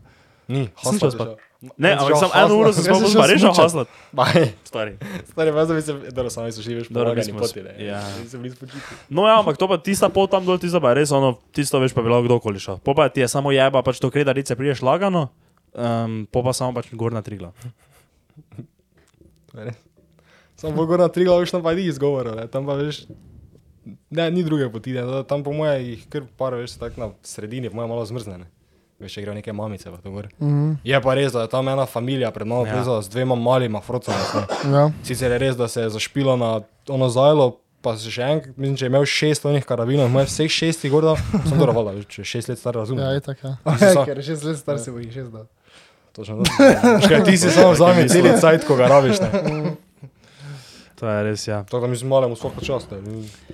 [0.47, 1.30] Ni, Sem hostel šel spat.
[1.78, 3.53] Ne, ampak sem eno uro sem Jaz spal, sem pa sem šel pa res šel
[3.53, 3.64] smučat.
[3.64, 3.88] haslat.
[4.12, 4.36] Baj.
[4.68, 4.93] Stari.
[5.32, 7.74] Stari, zdaj bi se, dobro, sami so veš, po Dobro, nismo poti, ne.
[7.80, 8.01] ja.
[8.20, 8.82] Nisem bili spočiti.
[9.10, 11.80] No ja, ampak to pa tista pot tam dol, tista pa je res ono, tisto
[11.80, 12.78] veš pa bilo kdokoli šel.
[12.84, 15.32] Po pa ti je samo jeba, pač to kredarice priješ lagano,
[15.74, 17.49] um, po pa samo pač gor na trigla.
[19.51, 19.80] To je res.
[20.60, 22.45] Sam bolj gor na tri glavi, tam pa ni izgovora, ne.
[22.51, 23.06] Tam pa veš,
[24.12, 25.03] ne, ni druge poti, ne.
[25.28, 28.47] Tam po moje jih kar par, veš, tako na sredini, po moje malo zmrznene.
[28.95, 29.99] Veš, če grejo neke mamice, pa.
[30.39, 30.77] Mhm.
[30.83, 33.01] Je pa res, da je tam ena familija pred mano Ja.
[33.01, 34.47] z dvema malima frocama.
[34.65, 34.91] Ja.
[35.03, 37.49] Sicer je res, da se je zašpilo na ono zajlo,
[37.81, 41.11] pa se še en, mislim, če je imel šest onih karabinov, moj vseh šestih gor,
[41.41, 42.97] sem to ravala, če je šest let star razum.
[42.97, 43.47] Ja, je tako.
[43.47, 43.75] Ja.
[43.77, 45.45] Si sa- Ker šest let star si bo jih šest dal.
[46.13, 46.51] Točno to.
[47.03, 49.19] Škaj, ti si samo vzami celi cajt, ko ga rabiš.
[49.19, 49.75] Ne.
[51.06, 51.60] To je res, ja.
[51.70, 52.89] Tako da mi z malem vsako čast.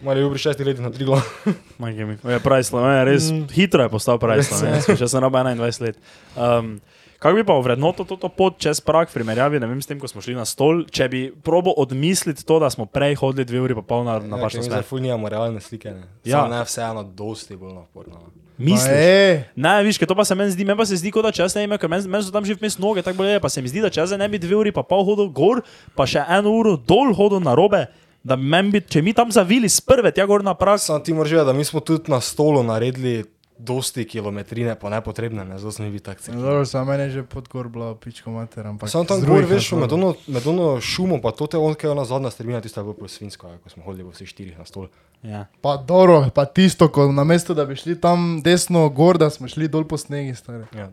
[0.01, 1.19] Mali je bil pri šestih letih na tri glav.
[1.83, 2.15] Majke mi.
[2.23, 3.49] Je pravi Slovenija, res mm.
[3.51, 5.99] hitro je postal pravi Slovenija, še sem roba 21 let.
[6.39, 6.77] Um,
[7.19, 9.99] kako bi pa ovrednotil to, to pot čez prak v primerjavi, ne vem, s tem,
[9.99, 13.65] ko smo šli na stol, če bi probo odmisliti to, da smo prej hodili dve
[13.67, 14.69] uri pa pol na, na Ja, mi smer.
[14.69, 15.91] zdaj ful nimamo realne slike.
[15.91, 16.07] Ne.
[16.23, 16.45] Ja.
[16.45, 16.47] Ja.
[16.47, 18.15] Ne, vseeno dosti bolj naporno.
[18.15, 18.31] no.
[18.61, 19.47] Misliš?
[19.55, 21.65] Ne, viš, to pa se meni zdi, meni pa se zdi, kot da jaz ne
[21.65, 23.81] imam, ker meni, meni so tam že vmes noge, tako bolje, pa se mi zdi,
[23.81, 25.63] da zdaj ne bi dve uri pa pol hodil gor,
[25.97, 27.87] pa še eno uro dol hodil na robe,
[28.23, 31.31] da bi, če mi tam zavili s prve tja gor na prak, Sam ti moraš
[31.31, 33.23] vedeti, da mi smo tudi na stolu naredili
[33.57, 36.41] dosti kilometrine, pa nepotrebne, ne, zato smo mi tako celi.
[36.41, 38.89] dobro, za mene je že pod gor bila pičko mater, ampak.
[38.89, 42.05] Sam tam z gor, veš, med ono, med ono šumo, pa to te onke, ona
[42.05, 44.65] zadnja strmina, tista je bila po svinsko, ja, ko smo hodili po vseh štirih na
[44.65, 44.87] stol.
[45.23, 45.45] ja.
[45.61, 49.67] Pa dobro, pa tisto, ko namesto da bi šli tam desno gor, da smo šli
[49.67, 50.65] dol po snegi, stari.
[50.75, 50.89] Ja.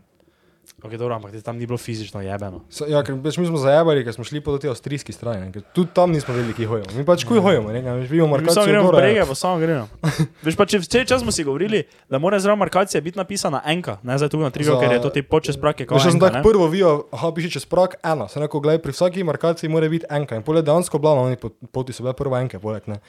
[0.79, 2.61] Ok, dobro, ampak tam ni bilo fizično jebeno.
[2.69, 5.51] So, ja, ker veš, mi smo zajabali, ker smo šli po tej avstrijski strani, ne,
[5.51, 6.89] ker tudi tam nismo vedeli, kje hojimo.
[6.93, 9.25] Mi pač kuj hojimo, ne, veš, vidimo Mi samo markacijo gremo brege, ja.
[9.25, 9.87] pa samo gremo.
[10.45, 13.97] Veš pa, če vse čas smo si govorili, da mora zraven markacije biti napisana enka,
[14.03, 16.43] ne zdaj tu na Za- ker je to ti počes prake, Veš, jaz sem tako
[16.43, 20.05] prvo videl, aha, piše čez prak ena, sem rekel, gledaj, pri vsaki markaciji mora biti
[20.09, 22.99] enka in poleg dejansko bila na oni pot- poti so bile prve enke, poleg ne.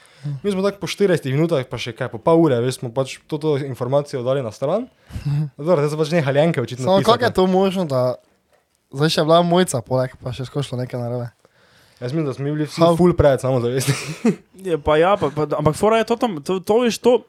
[0.42, 3.18] Mi smo tako po 40 minutah, pa še kaj, po pol ure, veš, smo pač
[3.28, 4.88] to informacijo dali na stran.
[5.58, 6.98] Dobro, zdaj so pač nehali enke očitno.
[7.00, 7.59] Kako je to možno,
[7.90, 8.14] da
[8.94, 11.28] zdaj še bila mojca poleg, pa še skošlo nekaj narobe.
[12.00, 13.92] Jaz mislim, da smo bili vsi How- full pred samo zavesti.
[14.70, 17.22] Je, pa ja, pa, pa, ampak fora je to tam, to, to veš, to.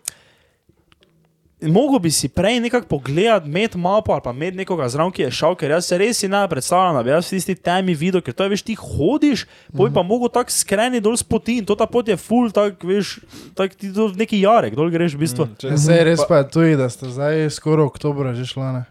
[1.62, 5.32] Mogo bi si prej nekako pogledati, imeti mapo ali pa imeti nekoga zraven, ki je
[5.32, 8.24] šel, ker jaz se res si ne predstavljam, da bi jaz v tisti temi videl,
[8.26, 9.46] ker to je veš, ti hodiš,
[9.78, 12.82] poj pa mogo tako skreni dol s poti in to ta pot je full, tak
[12.82, 13.20] veš,
[13.56, 15.48] tak ti do neki jarek, dol greš v bistvu.
[15.52, 15.76] Mm.
[15.78, 18.82] Vse je res pa je tudi, da ste zdaj skoraj oktobra že šla,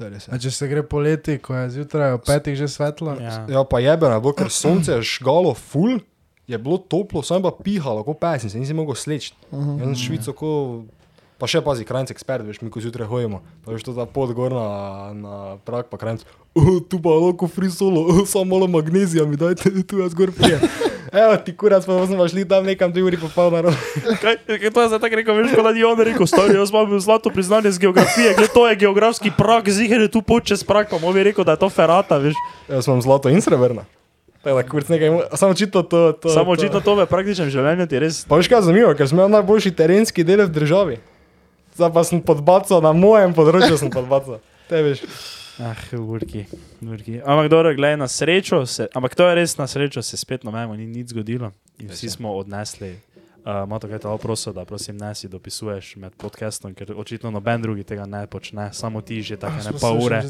[0.00, 0.20] ne.
[0.30, 3.16] A če se gre poleti, ko je zjutraj ob petih že svetlo.
[3.20, 3.40] Ja.
[3.50, 5.98] Ja, pa jebeno, je bilo, ker sonce je žgalo full,
[6.48, 9.34] je bilo toplo, sem pa pihalo, kot pesem, se nisi mogel sleči.
[9.50, 9.74] Mhm.
[9.82, 10.52] Jaz sem švico, ko...
[11.38, 13.38] Pa še pazi, krajnc ekspert, veš, mi ko zjutraj hojimo.
[13.62, 14.70] Pa veš, to ta pot gor na,
[15.14, 16.24] na prak, pa krajnc.
[16.58, 20.34] Oh, tu pa lahko free solo, oh, samo malo magnezija mi dajte, tu jaz gor
[20.34, 20.64] prijem.
[21.12, 23.72] Evo ti kurac, pa smo šli tam nekam dve uri pa pol na.
[24.22, 26.70] Kaj, kaj to je zdaj tako rekel, veš, kot da ni on rekel, stari, jaz
[26.70, 30.64] imam zlato priznanje z geografije, gled, to je geografski prak, ziger je tu pot čez
[30.64, 32.36] prak, pa mu bi rekel, da je to ferata, veš.
[32.68, 33.86] Jaz imam zlato in srebrno.
[35.34, 36.12] Samo očitno to.
[36.12, 36.60] to Samo to.
[36.60, 39.74] očitno to v praktičnem življenju ti res Pa veš kaj je zanimivo, ker imel najboljši
[39.76, 41.00] terenski del v državi.
[41.76, 44.40] Zdaj pa sem podbacal, na mojem področju sem podbacal.
[44.70, 45.04] Te veš.
[45.58, 46.44] Ah, urki,
[46.82, 47.20] urki.
[47.24, 50.50] Ampak dobro, gledaj, na srečo, se, ampak to je res na srečo, se spet na
[50.50, 51.52] meni ni nič zgodilo.
[51.78, 52.98] In vsi smo odnesli.
[53.48, 57.62] Uh, Mato, kaj te prosil, da prosim ne si dopisuješ med podcastom, ker očitno noben
[57.62, 60.22] drugi tega ne počne, samo ti že tako ne pol ure.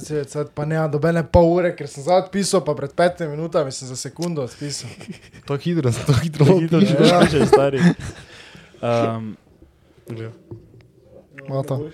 [0.55, 3.97] Pa ne, dobene pol ure, ker sem zdaj odpisal, pa pred petimi minutami sem za
[3.97, 4.91] sekundo odpisal.
[5.49, 6.61] To hitro, to hitro.
[6.61, 7.81] Hitro že pišeš, stari.
[8.81, 9.35] Um,
[11.49, 11.91] Mato.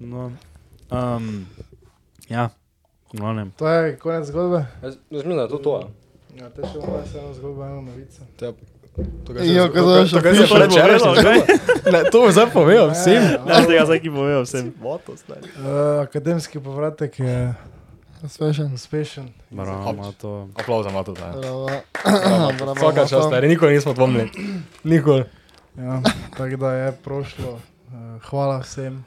[0.00, 0.30] no,
[0.90, 1.46] um,
[2.28, 2.48] ja,
[3.12, 3.46] no, ne.
[3.56, 4.66] To je konec zgodbe.
[4.82, 4.88] Da
[5.42, 5.90] je to to.
[6.36, 8.22] Ja, te še imamo eno zgodbo, eno novico.
[8.40, 8.52] Ja.
[9.24, 10.46] To, Jo, kaj to je še se
[10.98, 11.58] To je?
[11.94, 13.22] Ne, zdaj povedal vsem.
[13.46, 14.74] Ne, tega zdaj ki povedal vsem.
[14.82, 15.46] Moto, stari.
[15.56, 17.54] Uh, akademski povratek je
[18.22, 18.74] Uspešen.
[18.74, 19.30] uspešen.
[20.54, 21.14] Aplauz za Mato,
[22.76, 24.28] Vsaka čast, stari, nikoli nismo dvomili.
[24.84, 25.24] Nikoli.
[25.78, 26.02] Ja,
[26.36, 27.52] tako da je prošlo.
[27.88, 29.04] Uh, hvala vsem,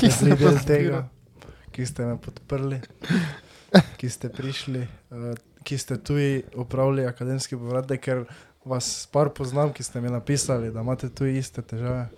[0.00, 1.02] ki ste bili del tega,
[1.72, 2.80] ki ste me podprli,
[4.00, 5.32] ki ste prišli, uh,
[5.66, 8.24] ki ste tuji upravili akademski povratek, ker
[8.64, 12.08] vas par poznam, ki ste mi napisali, da imate tu iste težave.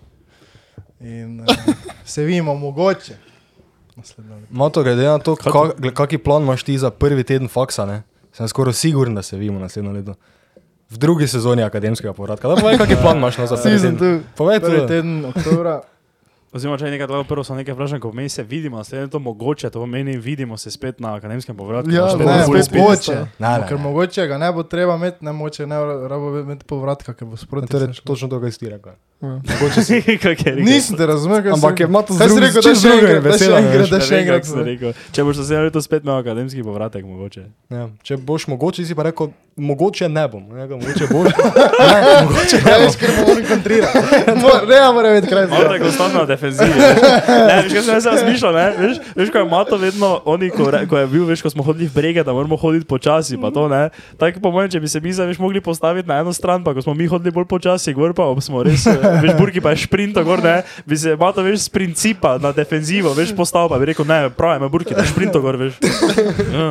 [0.99, 1.55] In uh,
[2.13, 3.17] se vidimo mogoče.
[3.95, 4.47] naslednje leto.
[4.49, 8.03] Mato, glede na to, kak, kaki plan imaš ti za prvi teden faksa, ne?
[8.35, 10.15] sem skoraj siguren, da se vidimo naslednjo leto.
[10.89, 12.47] V drugi sezoni akademskega povratka.
[12.47, 13.97] Da povej, kaki plan imaš no, za prvi teden.
[13.97, 14.19] 2.
[14.35, 15.81] Povej Prvi teden oktobra.
[16.55, 19.19] Oziroma, če je nekaj tako prvo, sem nekaj vprašal, ko meni se vidimo, naslednje to
[19.19, 21.91] mogoče, to pomeni, vidimo se spet na akademskem povratku.
[21.91, 23.01] Ja, Naš ne, ful spet spet mogoče.
[23.01, 23.13] isto.
[23.39, 23.83] Ne, ne, Ker ne.
[23.83, 27.67] mogoče ga ne bo treba imeti, ne moče ne rabo imeti povratka, ker bo sproti.
[27.67, 28.05] To je se šlo.
[28.05, 28.95] točno to, kar si rekel.
[29.25, 29.35] Ja.
[29.51, 30.01] Mogoče si.
[30.25, 30.55] Rekel?
[30.61, 33.09] Nisem te razumel, Ampak je Mato z Kaj si drugim- rekel, da čisto še drugimi
[33.09, 33.89] enkrat, da še besedami, enkrat, veš.
[33.89, 34.37] da Ne še vem, enkrat.
[34.37, 34.91] kako sem rekel.
[35.11, 37.43] Če boš naslednje leto spet imel akademski povratek, mogoče.
[37.69, 37.83] Ja.
[38.01, 40.43] Če boš mogoče, si pa rekel, mogoče ne bom.
[40.45, 41.29] Ne, rekel, mogoče boš.
[41.85, 42.83] Ne, mogoče ne Ja, bom.
[42.83, 43.99] veš, ker bomo oni kontrirali.
[44.69, 45.47] Ne, mora biti kraj.
[45.47, 46.69] Malo tako konstantno na defenzivi.
[46.69, 47.01] veš.
[47.27, 48.65] Ne, veš, kaj sem jaz razmišljal, ne?
[48.77, 51.63] Veš, veš, ko je Mato vedno, oni, ko, re, ko je bil, veš, ko smo
[51.63, 53.89] hodili v brege, da moramo hoditi počasi, pa to ne.
[54.15, 56.73] Tako po mojem, če bi se mi zdaj, veš, mogli postaviti na eno stran, pa
[56.73, 59.71] ko smo mi hodili bolj počasi, gor pa ob smo res, eh, veš, burki pa
[59.75, 63.79] je šprinto gor, ne, bi se Mato, veš, z principa na defenzivo, veš, postavil, pa
[63.79, 65.79] bi rekel, ne, pravi, me burki, da šprinto gor, veš.
[66.55, 66.69] Ja.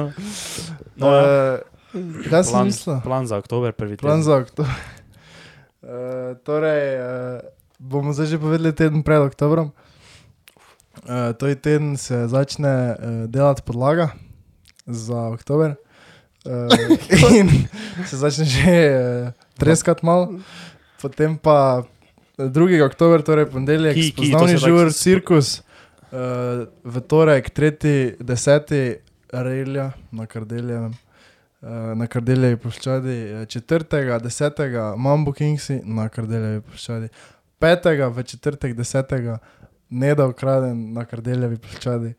[0.97, 1.23] No, ja.
[1.95, 2.97] Uh, Kaj si Plan, mislil?
[3.03, 4.23] plan za oktober, prvi Plan teden.
[4.23, 4.73] za oktober.
[5.83, 7.05] Uh, torej, uh,
[7.79, 9.71] bomo zdaj že povedali teden pred oktobrom.
[11.05, 14.15] Uh, to je teden se začne uh, delati podlaga
[14.87, 15.75] za oktober.
[16.47, 16.71] Uh,
[17.35, 17.67] in
[18.07, 18.97] se začne že uh,
[19.59, 20.39] treskati malo.
[21.03, 21.83] Potem pa
[22.39, 22.83] 2.
[22.83, 25.63] oktober, torej ponedeljek, Ki- ki, to spoznavni se tako žur, sp- cirkus.
[26.15, 28.17] Uh, v torek, 3.
[28.21, 28.97] 10.
[29.33, 30.93] relja na Kardeljevem.
[31.63, 34.19] Uh, na Kardeljevi ploščadi, eh, 4.
[34.21, 34.97] 10.
[34.97, 37.09] Mambo Kingsi na Kardeljevi ploščadi,
[37.59, 38.11] 5.
[38.11, 39.39] v četrtek 10.
[39.91, 42.15] ne da ukraden na Kardeljevi ploščadi,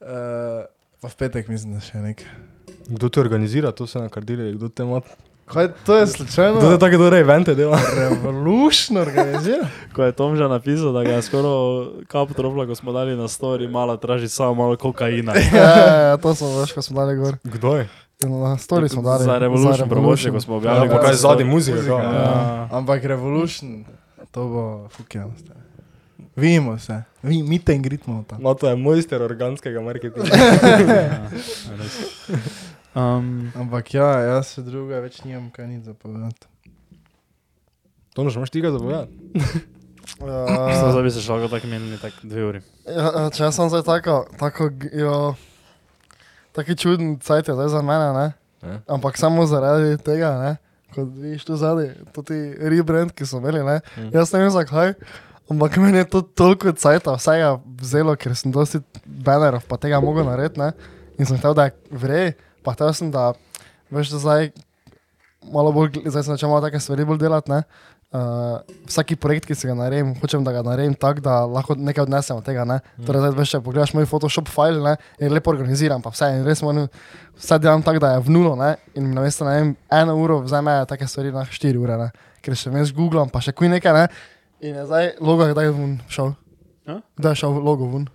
[0.00, 0.66] uh,
[1.00, 2.26] pa v petek mislim, da še nekaj.
[2.88, 5.00] Kdo te organizira, to se na kardili, kdo te ima.
[5.44, 6.58] Kaj to je slučajno?
[6.58, 7.78] Kdo te tako dobro evente dela?
[7.96, 9.66] Revolution organizira.
[9.94, 13.28] Ko je Tom že napisal, da ga je skoraj kap tropla, ko smo dali na
[13.28, 15.34] story, malo traži samo malo kokaina.
[15.54, 17.36] Ja, ja, ja, to smo veš, ko smo dali gor.
[17.44, 17.88] Kdo je?
[18.24, 19.24] In Na story smo dali.
[19.24, 20.86] Za Revolution promocijo, ko smo objavili.
[20.86, 21.76] Ja, pa kaj zadnji muzika?
[21.76, 22.12] Muzika, ja.
[22.12, 22.68] Ja.
[22.72, 23.84] Ampak Revolution,
[24.30, 25.32] to bo fukjano.
[26.36, 28.42] Vidimo se, Vi, mi te in gritmo tam.
[28.42, 30.26] No, to je mojster organskega marketinga.
[30.96, 31.30] Ja,
[31.78, 32.71] res.
[32.94, 36.46] Um, Ampak ja, jaz se druga več nimam kaj nič zapovedati.
[38.12, 39.12] To noč imaš tega zapovedati.
[40.22, 40.28] Mislim,
[40.86, 42.60] Ja, da bi se šlo tako menili, tako dve uri.
[42.86, 45.14] ja, če jaz sem zdaj tako, tako, jo,
[46.52, 48.26] taki čuden cajt je zdaj za mene, ne?
[48.62, 48.76] Ja.
[48.86, 50.52] Ampak samo zaradi tega, ne?
[50.94, 53.80] Kot vidiš tu zadaj, to ti rebrand, ki so imeli, ne?
[53.96, 54.10] Mm.
[54.14, 54.92] Jaz ne vem zakaj,
[55.50, 60.28] ampak meni je to toliko cajta vsega vzelo, ker sem dosti banerov pa tega mogel
[60.28, 60.70] narediti, ne?
[61.18, 62.34] In sem hotel, da je vrej,
[62.64, 63.32] pa hotel sem, da,
[63.92, 64.52] veš, da zdaj
[65.52, 67.62] malo bolj, zdaj sem začel malo take stvari bolj delati, ne?
[68.12, 72.02] Uh, vsaki projekt, ki si ga naredim, hočem, da ga naredim tako, da lahko nekaj
[72.04, 72.66] odnesem od tega.
[72.68, 72.76] Ne?
[72.98, 73.06] Mm.
[73.08, 76.28] Torej, zdaj, veš, če pogledaš moj Photoshop file, ne, je lepo organiziran, pa vse.
[76.36, 76.90] In res moram,
[77.40, 78.52] vse delam tako, da je v nulo.
[78.60, 78.74] Ne?
[79.00, 82.10] In mi na mesto, ne vem, eno uro vzame take stvari na štiri ure, ne?
[82.44, 83.96] ker še vmes googlam, pa še kuj nekaj.
[83.96, 84.04] Ne?
[84.60, 86.34] In je zdaj logo, kdaj je ven šel.
[87.16, 88.10] Kdaj je šel logo ven?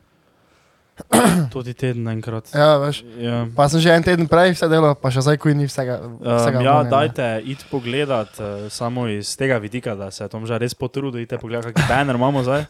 [1.56, 2.52] Tudi teden enkrat.
[2.56, 3.02] Ja, veš.
[3.22, 3.44] Ja.
[3.56, 6.00] Pa sem že en teden prej vse delal, pa še zdaj kuj ni vsega.
[6.20, 6.94] vsega Um, ja, ven, ne.
[6.94, 11.22] dajte id pogledat uh, samo iz tega vidika, da se Tom že res potrudil.
[11.22, 12.68] Idite pogledat, kakšen banner imamo zdaj.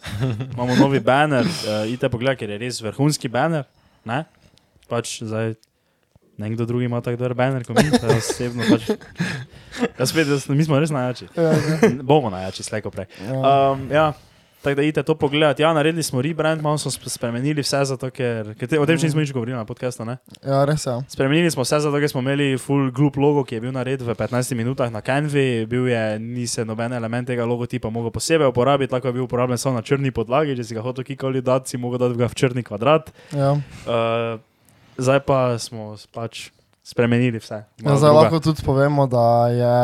[0.54, 3.68] Imamo novi banner, uh, idite pogledat, ker je res vrhunski banner.
[4.08, 4.24] Ne?
[4.88, 5.58] Pač zdaj
[6.38, 8.92] nekdo drugi ima tako dober banner kot mi, pa osebno pač.
[10.00, 11.30] Jaz spet, mi smo res najjači.
[11.36, 11.90] Ja, ja.
[12.02, 13.10] Bomo najjači, slejko prej.
[13.26, 13.38] Ja.
[13.74, 14.12] Um, ja.
[14.68, 15.62] Tako da idite to pogledati.
[15.62, 19.00] Ja, naredili smo rebrand, malo smo sp- spremenili vse zato, ker, ker te, o tem
[19.00, 20.04] še nismo nič govorili na podkastu.
[20.06, 20.18] ne?
[20.44, 20.96] ja, res je.
[21.08, 24.16] Spremenili smo vse zato, ker smo imeli full group logo, ki je bil narejen v
[24.20, 28.92] 15 minutah na Canvi, bil je, ni se noben element tega logotipa mogel posebej uporabiti,
[28.92, 31.80] tako je bil uporabljen samo na črni podlagi, če si ga hotel kikoli dati, si
[31.80, 33.14] mogel dati ga v črni kvadrat.
[33.32, 33.56] Ja.
[33.88, 34.36] Uh,
[35.00, 36.50] zdaj pa smo pač
[36.84, 37.64] spremenili vse.
[37.80, 38.20] Ja, zdaj druga.
[38.20, 39.76] lahko tudi povemo, da je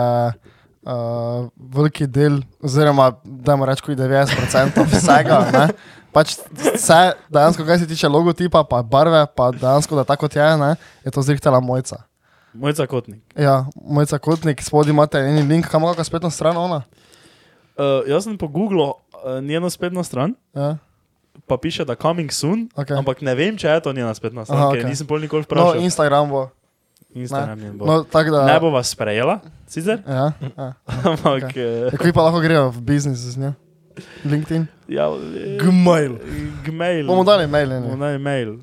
[0.86, 5.40] uh, veliki del, oziroma da moramo reči, 90% vsega.
[5.52, 5.68] Ne?
[6.14, 10.76] Pač vse, dejansko, kar se tiče logotipa, pa barve, pa dejansko, da tako je, ne,
[11.06, 12.04] je to zrihtala mojca.
[12.54, 13.22] Mojca Kotnik.
[13.36, 16.84] Ja, mojca kotnik, spodaj imate en link, kam lahko spletno stran ona.
[17.74, 18.94] Uh, jaz sem pogooglil uh,
[19.42, 20.78] njeno spletno stran, Ja.
[21.48, 22.94] pa piše, da coming soon, Okay.
[22.98, 25.42] ampak ne vem, če je to njena spletna stran, Aha, Aha, ker nisem pol nikoli
[25.42, 25.82] No, vprašal.
[25.82, 26.50] Instagram bo.
[27.16, 27.86] Instagram njen bo.
[27.86, 28.46] No, tako da.
[28.46, 30.74] Ne bo vas sprejela, sicer, Ja, ja.
[31.06, 31.92] ampak okay.
[31.92, 33.54] Kako pa lahko grejo v biznis z njo?
[34.24, 34.66] LinkedIn.
[34.88, 36.18] ja, eh, Gmail.
[36.64, 37.06] Gmail.
[37.06, 37.70] Bomo dali mail.
[37.72, 37.98] Bomo Ne?
[37.98, 38.58] dali mail.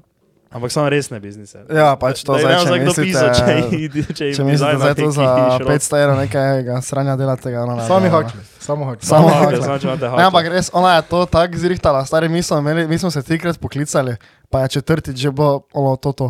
[0.50, 1.62] Ampak samo resne biznise.
[1.70, 4.24] Ja, pač to Da je zdaj, ne vem, zdaj kdo mislite, pisal, če, ji- če
[4.26, 5.68] jim če mislite, dizajner da je to neki za šrot.
[5.70, 6.50] 500 evrov nekaj
[6.82, 7.84] sranja delate, ga ona ne.
[7.84, 8.26] Sami dela, ne.
[8.26, 9.04] hakli, samo hakli.
[9.04, 10.24] Samo hakle, samo če imate Ne, hakle.
[10.24, 13.54] ampak res, ona je to tako zrihtala, stari mi smo, imeli, mi smo se trikrat
[13.56, 14.16] poklicali,
[14.50, 16.28] pa je četrtič že bo ono to to.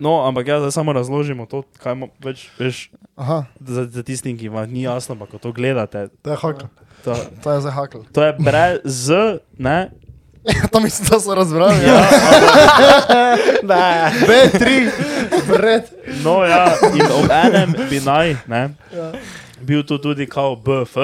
[0.00, 4.38] No, ampak jaz zdaj samo razložimo to, kaj imamo več, veš, Aha, za, za tistim,
[4.38, 6.08] ki vam ni jasno, pa ko to gledate.
[6.22, 6.68] To je hakli.
[7.04, 8.00] To, to je zdaj hakl.
[8.12, 9.08] to je brez z,
[9.58, 9.90] ne?
[10.72, 11.84] to mislim, da so razbrali.
[11.84, 12.00] Ja,
[13.62, 13.84] Ne,
[14.24, 14.88] B3,
[15.46, 15.84] bred.
[16.24, 16.64] no ja,
[16.94, 18.62] in ob enem bi naj, ne?
[19.60, 20.96] Bil tu tudi kao BF,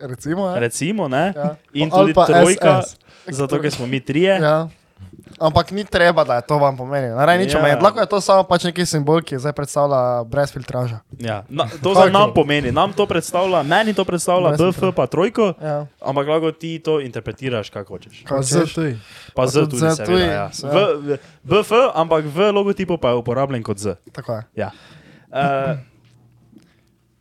[0.00, 0.58] Recimo, ja.
[0.58, 1.32] recimo, ne?
[1.36, 1.56] ja.
[1.72, 2.82] In tudi trojka,
[3.28, 4.38] zato ker smo mi trije.
[4.42, 4.68] Ja.
[5.34, 7.08] Ampak ni treba, da je to vam pomeni.
[7.08, 7.74] Naraj nič Ja.
[7.74, 11.00] Lahko je to samo pač neki simbol, ki zdaj predstavlja brez filtraža.
[11.16, 11.42] Ja.
[11.48, 15.54] Na, to za nam pomeni, nam to predstavlja, meni to predstavlja Brez BF pa trojko,
[15.58, 15.86] Ja.
[15.98, 18.22] ampak lahko ti to interpretiraš, kako hočeš.
[18.22, 18.90] Pa z tuj.
[19.32, 20.46] Pa z Z seveda, tuj, ja.
[20.50, 21.08] se- v, v,
[21.42, 23.96] BF, ampak v logotipu pa je uporabljen kot Z.
[24.08, 24.42] Tako je.
[24.56, 24.70] Ja.
[25.28, 25.74] Uh,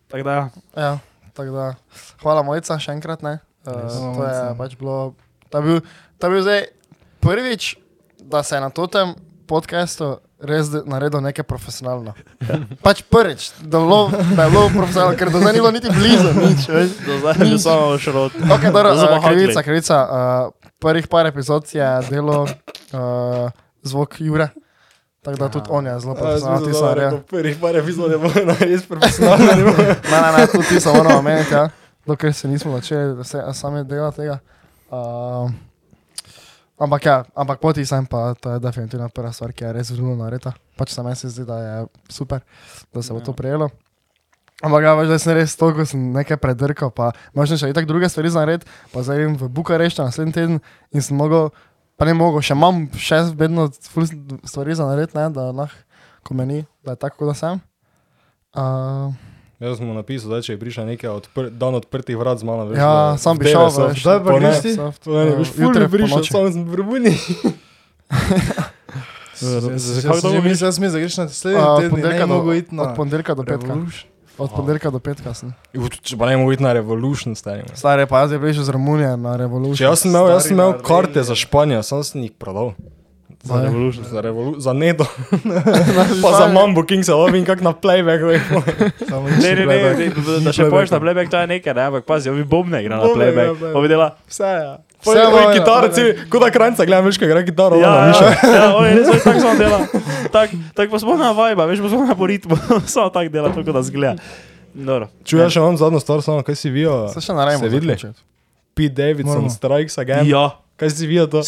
[0.07, 0.45] tako da, ja.
[0.75, 0.91] Ja,
[1.33, 1.65] tako da,
[2.19, 3.21] hvala Mojca še enkrat.
[3.21, 3.39] Ne.
[3.63, 3.95] Uh, Res.
[3.95, 5.15] to Hvala, je pač bilo,
[5.47, 5.77] to je bil,
[6.13, 6.61] to je bil zdaj
[7.19, 7.63] prvič,
[8.33, 9.13] da se je na tem
[9.47, 12.13] podkastu res naredil nekaj profesionalno.
[12.81, 13.99] Pač prvič, da je bilo,
[14.35, 16.65] da je bilo profesionalno, ker do zdaj ni bilo niti blizu nič.
[16.73, 16.95] Veš.
[17.05, 18.39] Do zdaj je bil samo šrot.
[18.57, 19.97] Okay, dobro, uh, krivica, krivica.
[20.03, 23.51] Uh, prvih par epizod je delo uh,
[23.83, 24.49] zvok Jure.
[25.23, 27.19] Tako da tudi on je zelo profesionalen, ti so rekel.
[27.29, 29.45] Prvih par epizod je bilo res profesionalno.
[30.11, 31.69] Ne, ne, ne, tudi ti so moramo omeniti, ja.
[32.05, 34.39] dokler se nismo začeli da se, sami delati tega.
[34.91, 35.51] Uh,
[36.79, 40.15] ampak ja, ampak poti sem pa, to je definitivno prva stvar, ki je res zelo
[40.17, 40.53] nareta.
[40.77, 41.75] Pač se meni zdi, da je
[42.09, 42.43] super,
[42.93, 43.69] da se bo to prijelo.
[44.63, 48.07] Ampak ja, veš, da sem res toliko sem nekaj predrkal, pa možno še itak druge
[48.07, 48.63] stvari za nared,
[48.93, 50.61] pa zdaj idem v Bukarešti naslednji teden
[50.93, 51.51] in sem mogel,
[51.99, 56.95] pa ne mogel, še imam še vedno stvari za nared, ne, da lahko meni, da
[56.95, 57.59] je tako, da sem.
[58.53, 59.11] Uh,
[59.63, 62.65] Jaz sem mu napisal, da če je prišel nekaj odpr dan odprtih vrat z mano.
[62.65, 64.03] veš, Ja, da- sam bi šel, veš.
[64.03, 64.71] Pa ne, greš ti?
[64.75, 67.13] Uh, jutri bi prišel, sam sem prebuni.
[69.33, 70.57] Zakaj to mi misliš?
[70.59, 72.31] zdaj mi zagreš na naslednji Uh, teden,
[72.79, 73.73] od ponedeljka do petka.
[74.37, 75.53] Od ponedeljka do petka sem.
[76.01, 77.63] Če pa ne mogo iti na Revolution, stari.
[77.63, 77.75] man.
[77.75, 79.77] Stare pa jaz je prišel z Romunije na Revolution.
[79.77, 82.73] Če jaz sem imel, jaz sem imel Stari karte za Španijo, sam sem jih prodal.
[83.43, 84.05] Za Revolution.
[84.07, 85.03] Za, revolu za Nedo.
[86.23, 88.23] pa za Mambo King se lovim kak na playback.
[88.23, 88.41] veš.
[89.43, 89.99] Ne, ne, ne, playback.
[89.99, 90.05] ne,
[90.39, 92.97] Ni da še poješ na playback, to je nekaj, ne, ampak pazi, ovi bobne igra
[92.97, 93.59] na Bobne playback.
[93.59, 93.75] playback.
[93.75, 94.07] Ovi dela.
[94.31, 94.71] Vse je.
[95.03, 97.75] Vse Vse je moje, kitara, ja, cel, kot da krajca, gledam, veš, kaj igra kitaro.
[97.75, 99.79] Ja, ona, ja, ja, res ovi tako samo dela.
[100.33, 102.55] Tak, tak pa smo na vibe, veš, pa smo na ritmu,
[102.87, 104.15] samo tako dela, tako da zgleda.
[104.73, 105.11] Dobro.
[105.21, 107.11] Čuj, jaz še imam zadnjo stvar, samo kaj si vijo.
[107.11, 107.35] Se še.
[107.35, 107.99] Ste videli?
[108.73, 109.51] Pete Davidson.
[109.51, 110.25] Strikes Again.
[110.25, 110.62] Ja.
[110.83, 111.41] Kaj si vijo to?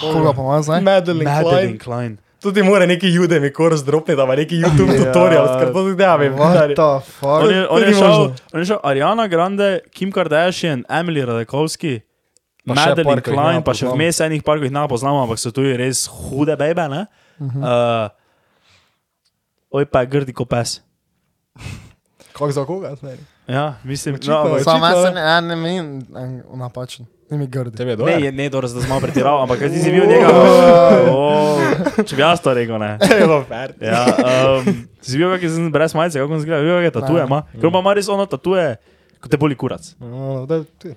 [0.00, 0.80] Koga pa ima zdaj?
[0.80, 1.78] Madeline Madeline Klein.
[1.78, 2.12] Klein.
[2.38, 5.04] Tudi mora neki Udemy kurs dropniti, da ima neki YouTube Ja.
[5.04, 6.34] tutorial, ker to tudi ja vem.
[6.34, 6.74] What stari.
[6.74, 7.42] the fuck?
[7.42, 8.12] On je, on, je šel,
[8.52, 12.00] on je šel Ariana Grande, Kim Kardashian, Emily Radekovski,
[12.66, 15.50] Pa Madeline Klein, ne pa še vmes enih par, ki jih ne poznamo, ampak so
[15.50, 17.06] tudi res hude bebe, ne?
[17.40, 18.06] Uh,
[19.70, 20.80] oj pa je grdi kot pes.
[22.32, 22.94] Kako za koga?
[23.48, 24.64] Ja, mislim, Očitno no, je.
[24.64, 25.08] Sam Očitno jaz je.
[25.08, 25.90] se ne, ja, ne menim,
[26.54, 27.06] napačen.
[27.26, 27.76] Ni mi grdi.
[27.76, 28.22] Tebe je Ne, dojer.
[28.22, 30.28] je ne, dobro, da sem malo pretiral, ampak ti si bil njega?
[31.10, 31.58] Oh,
[31.98, 32.92] če bi jaz to rekel, ne.
[33.18, 33.74] Evo, fer.
[33.80, 34.68] Ja, um,
[35.00, 37.26] si bil kakšen brez majice, kako on zgleda, bil kakšne tatuje Ne.
[37.26, 37.40] ima.
[37.52, 38.76] Ker pa ima res ono tatuje,
[39.18, 39.90] kot te boli kurac.
[39.98, 40.94] No, da, ti.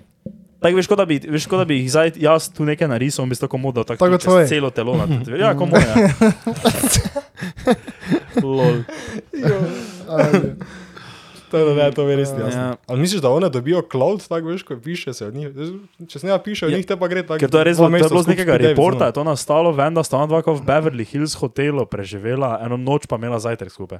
[0.60, 3.24] Tako veš, kot da bi, veš, kot da bi jih zdaj jaz tu nekaj narisal,
[3.24, 4.42] bi s tako model, tako, Tako tako tvoj.
[4.42, 5.34] čez celo telo na tebe.
[5.36, 5.88] Ja, komu je.
[8.44, 8.84] Lol.
[11.50, 12.38] To je, da ne, to mi res Ja.
[12.40, 12.76] jasno.
[12.86, 15.48] Ali misliš, da one dobijo cloud, tako veš, ko piše se od njih?
[16.06, 16.76] Če se ne piše od Ja.
[16.76, 17.38] njih, te pa gre tako.
[17.38, 19.90] Ker to je res bilo, to je bilo z nekega reporta, je to nastalo, vem,
[19.90, 23.98] da sta ona dva v Beverly Hills hotelu preživela, eno noč pa imela zajtrk skupaj.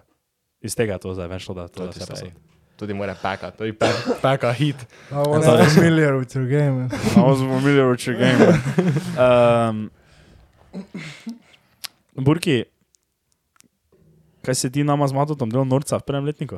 [0.61, 2.31] Iz tega je to zdaj veš, da to To je vse.
[2.77, 4.77] Tudi mora peka, to je pe- peka hit.
[5.11, 5.45] I was
[5.75, 6.89] familiar with your game.
[7.17, 8.41] I was familiar with your game.
[9.19, 9.91] Um,
[12.15, 12.65] Burki,
[14.43, 16.57] kaj se ti nama z Matotom delal norca v prvem letniku?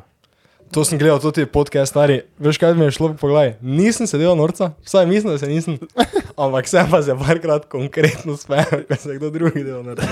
[0.73, 2.25] To sem gledal, to je podcast stari.
[2.41, 3.61] Veš, kaj mi je šlo, pogledaj.
[3.61, 5.77] Nisem sedel norca, vsaj mislim, da se nisem.
[6.41, 10.07] Ampak sem pa se parkrat konkretno smejal, ker se kdo drugi delal norca.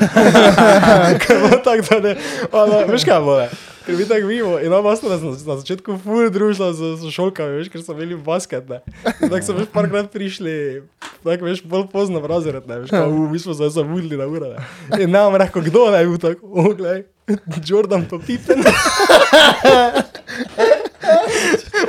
[1.25, 2.13] Ker bo tako, da ne.
[2.51, 3.47] Ono, veš kaj bo, ne?
[3.87, 7.57] Ker mi tako vidimo in ona vas na, na začetku ful družila z, z šolkami,
[7.57, 8.83] veš, ker so imeli basket, ne.
[9.17, 10.83] Tako so veš parkrat prišli,
[11.25, 12.83] tako veš, bolj pozno v razred, ne.
[12.85, 14.61] Veš, kao, "U, mi smo zdaj zamudili na uro, ne.
[15.01, 17.03] In nam rekel, kdo naj bi bil tako, oglej,
[17.65, 18.61] Jordan pa Pippen.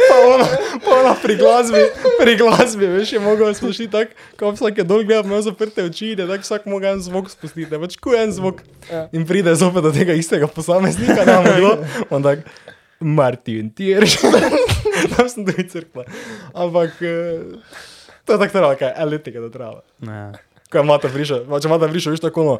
[0.08, 0.46] Pa ona,
[0.84, 1.82] pa ona pri glasbi,
[2.18, 6.14] pri glasbi, veš, je mogel slušati tako, ko vsak je dol gledal, ima zaprte oči,
[6.16, 8.62] da tako vsak moga en zvok spustiti, pač ko en zvok.
[9.12, 11.72] In pride zopet do tega istega posameznika, ne vem kdo,
[12.10, 12.46] on tak,
[13.00, 14.38] Martin, ti je rešil.
[15.16, 16.06] Tam sem tudi crkva.
[16.54, 17.42] Ampak, eh,
[18.24, 18.92] to je tako trajalo, kaj,
[19.26, 19.82] je to trajalo.
[20.00, 20.32] Ne.
[20.72, 22.54] Ko je mata prišel, če mata prišel, veš tako, no,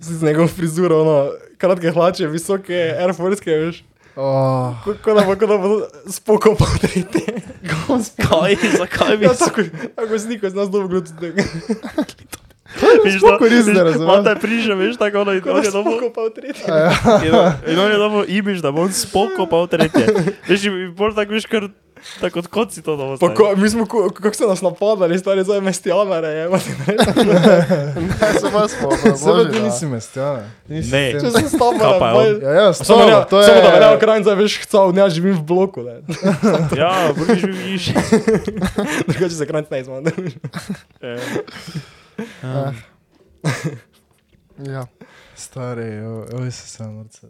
[0.00, 1.18] z njegovo frizuro, ono,
[1.60, 3.82] kratke hlače, visoke Air Force, veš.
[4.16, 7.42] Oh, Ko ko da bo, da bo spokoj po tretje.
[8.20, 9.62] Kaj, zakaj bi Ja, tako,
[9.96, 11.42] tako sniko z nas dobro gledati.
[13.04, 14.06] Viš, sploh nisem razumel.
[14.08, 16.64] Mata prišel, veš, tako ono, in on je dobil, Spokoj po tretje.
[17.66, 20.06] in on- je dobil imiš, da bo on spoko pa v tretje.
[20.48, 21.68] Veš, in bolj tako, veš, kar
[22.20, 23.18] tako kot si to dobil.
[23.18, 26.58] Pa ko, mi smo, ko- kako so nas napadali, stari zdaj mestijanare, je, Ne,
[28.40, 29.52] se vas Sebe spomnim.
[29.52, 30.50] ti nisi mestjana.
[30.68, 31.12] Ne.
[31.12, 31.48] če sem
[31.78, 32.42] Kaj pa je on?
[32.42, 33.46] Ja, ja, stvarno, ne, to je...
[33.46, 36.00] samo da verjamem, kraj zdaj veš, chcel, ne, živim v bloku, ne.
[36.80, 37.90] Ja, burgiš bi viš.
[39.06, 40.04] Drugače se kraj ne izmam.
[44.58, 44.86] Ja.
[45.34, 45.98] Stari,
[46.32, 47.26] oj se sam norce.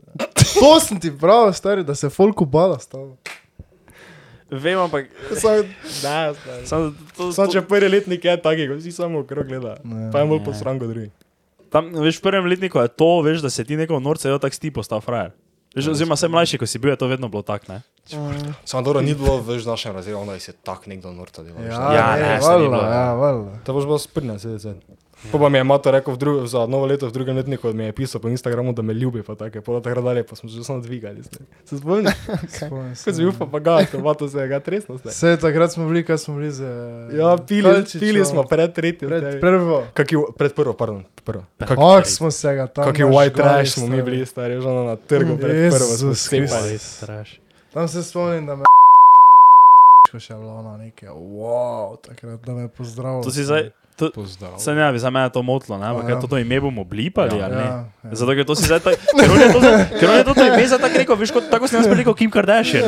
[0.61, 3.17] To sem ti prav, stari, da se folku bala stalo.
[4.47, 6.67] Vem, ampak, Sam, ne, stari.
[6.67, 6.81] sam,
[7.17, 9.77] to, Sam to, če prvi letnik je taki, ko si samo okrog gleda.
[9.83, 10.11] Ne.
[10.11, 10.45] Pa je bolj Ne.
[10.45, 11.11] posran kot drugi.
[11.69, 14.53] Tam, veš, v prvem letniku je to, veš, da se ti neko norce, jo tak
[14.53, 15.33] sti postal frajer.
[15.73, 17.83] Veš, oziroma, sem mlajši, ko si bil, je to vedno bilo tak, ne?
[18.63, 21.59] Samo dobro, ni bilo več v našem razredu, da je se tak nekdo norta delal.
[21.59, 21.73] veš.
[21.73, 22.93] Ja, Ja, ne, ne, ni valjda, bilo, ja.
[22.93, 23.51] ja, valjda.
[23.59, 24.77] To boš bilo sprnjen, sedaj.
[25.25, 27.85] Pa pa mi je mato rekel v drug, za novo leto v drugem letniku, mi
[27.85, 30.61] je pisal po Instagramu, da me ljubi, pa tako, pa takrat dalje, pa smo že
[30.61, 31.23] samo dvigali.
[31.23, 31.47] zdaj.
[31.65, 32.13] Se spomniš?
[32.57, 34.97] Spomnim se, Ko si bil pa pa ga, to mato se je ga tresno.
[34.97, 35.11] zdaj.
[35.11, 36.61] Vse takrat smo bili, kaj smo bili z...
[37.13, 39.09] Ja, pili, pili smo pred tretjim.
[39.09, 39.85] Pred prvo.
[39.95, 41.45] Kaki, pred prvo, pardon, prvo.
[41.59, 42.85] Kak, Kako smo se ga tam...
[42.85, 46.29] kaki white trash smo mi bili, stari, že na trgu pred prvo smo Jezus se
[46.31, 46.99] Kristus.
[46.99, 47.25] cepali.
[47.73, 48.65] Tam se spomnim, da me
[50.15, 53.23] še je bila ona nekaj, wow, takrat da me je pozdravila.
[53.23, 54.59] To si zdaj, to, Pozdrav.
[54.59, 55.87] se ne bi za mene to motlo, ne?
[55.87, 56.11] Ampak Ja.
[56.11, 56.21] ja.
[56.21, 57.45] to, to ime bomo blipali, Ja.
[57.45, 57.63] ali ne?
[57.63, 58.11] Ja, ja.
[58.13, 59.61] Zato, ker to si zdaj tak, ker on je to,
[59.95, 62.11] ker on je to, to ime zdaj tako rekel, veš, kot, tako si nas rekel
[62.13, 62.83] Kim Kardashian.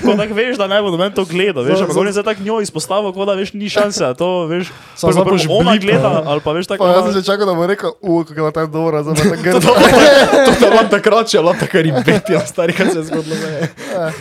[0.00, 2.12] Ko tako veš, da ne bo noben to gledal, veš, Za- ampak za- on je
[2.12, 5.42] zdaj tako njo izpostavil, kot da veš, ni šanse, to veš, Samo prvo, zdaj boš
[5.50, 6.80] ona gleda, ali pa veš tako.
[6.80, 9.24] Pa jaz sem že čakal, da bo rekel, uf, kako je ta dobra, zdaj pa
[9.24, 9.60] tako grdo.
[9.60, 13.34] To je bilo takrat, če je bilo tako ribeti, stari, kaj se je zgodilo.
[13.34, 13.60] ne.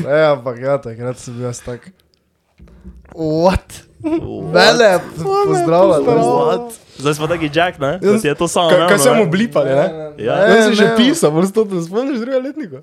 [0.03, 1.93] Ne, ampak ja, takrat sem bil jaz tak.
[3.13, 3.85] What?
[4.53, 4.99] Mene,
[5.47, 6.03] pozdravljam.
[6.05, 6.71] What?
[6.97, 7.97] Zdaj smo taki Jack, ne?
[7.97, 8.69] Da ti je to samo.
[8.69, 9.25] Kaj- se mu ne?
[9.25, 10.11] blipali, ne?
[10.17, 10.33] Ja.
[10.33, 10.95] Jaz si že ne.
[10.97, 12.81] pisal, moraš to, da spomniš druga letnika.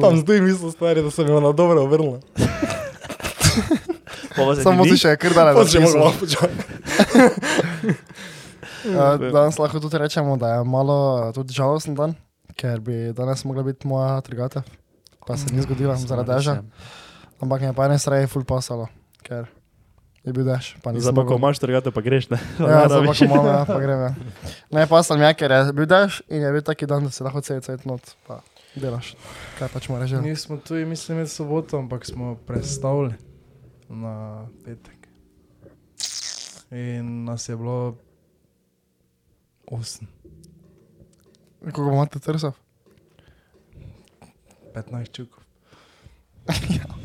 [0.00, 2.18] Tam zdaj misliš, stari, da sem jo na dobro vrnil.
[4.62, 5.34] Samo si še kar
[5.66, 6.62] če moram malo počakati.
[9.34, 12.14] Danes lahko tudi rečemo, da je malo tudi žalosten dan,
[12.56, 14.62] ker bi danes mogla biti moja trgata,
[15.26, 16.62] pa se ni zgodila zaradi dežja.
[17.42, 18.86] Ampak mi je pa ene sreje ful pasalo,
[19.26, 19.50] ker
[20.28, 22.38] je bil Zdaj pa, ko imaš trgate, pa greš, ne?
[22.60, 24.00] Ja, zdaj pa ko imam, ja, pa grem.
[24.04, 24.12] Ja.
[24.70, 27.24] Ne, pa sem ja, ker je bil dež in je bil taki dan, da si
[27.24, 28.40] lahko cel cel not, pa
[28.76, 29.14] delaš.
[29.58, 30.22] Kaj pač moraš že.
[30.24, 33.16] Mi smo tu, mislim, med soboto, ampak smo predstavili
[33.88, 35.08] na petek.
[36.68, 37.96] In nas je bilo
[39.64, 40.08] osem,
[41.60, 42.52] Koliko imate trsov?
[44.74, 45.42] 15 čukov.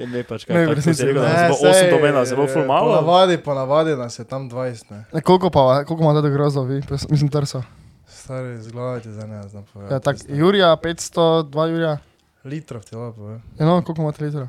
[0.00, 0.56] Je ne pač kaj.
[0.56, 1.28] tako resnici si rekel, ne.
[1.28, 2.88] da nas bo 8 domena, zelo ful malo.
[2.88, 5.04] Ponavadi, ponavadi nas je tam 20, ne.
[5.12, 7.62] Ne, koliko pa, koliko imate do grozov vi, Pres- mislim trsov?
[8.08, 9.94] Stari, zgledajte za ne, znam povedati.
[9.94, 11.98] Ja, tak, Jurija, 500, 2 Jurija.
[12.44, 13.42] Litrov ti lahko povem.
[13.58, 14.48] Ja, no, koliko imate litra?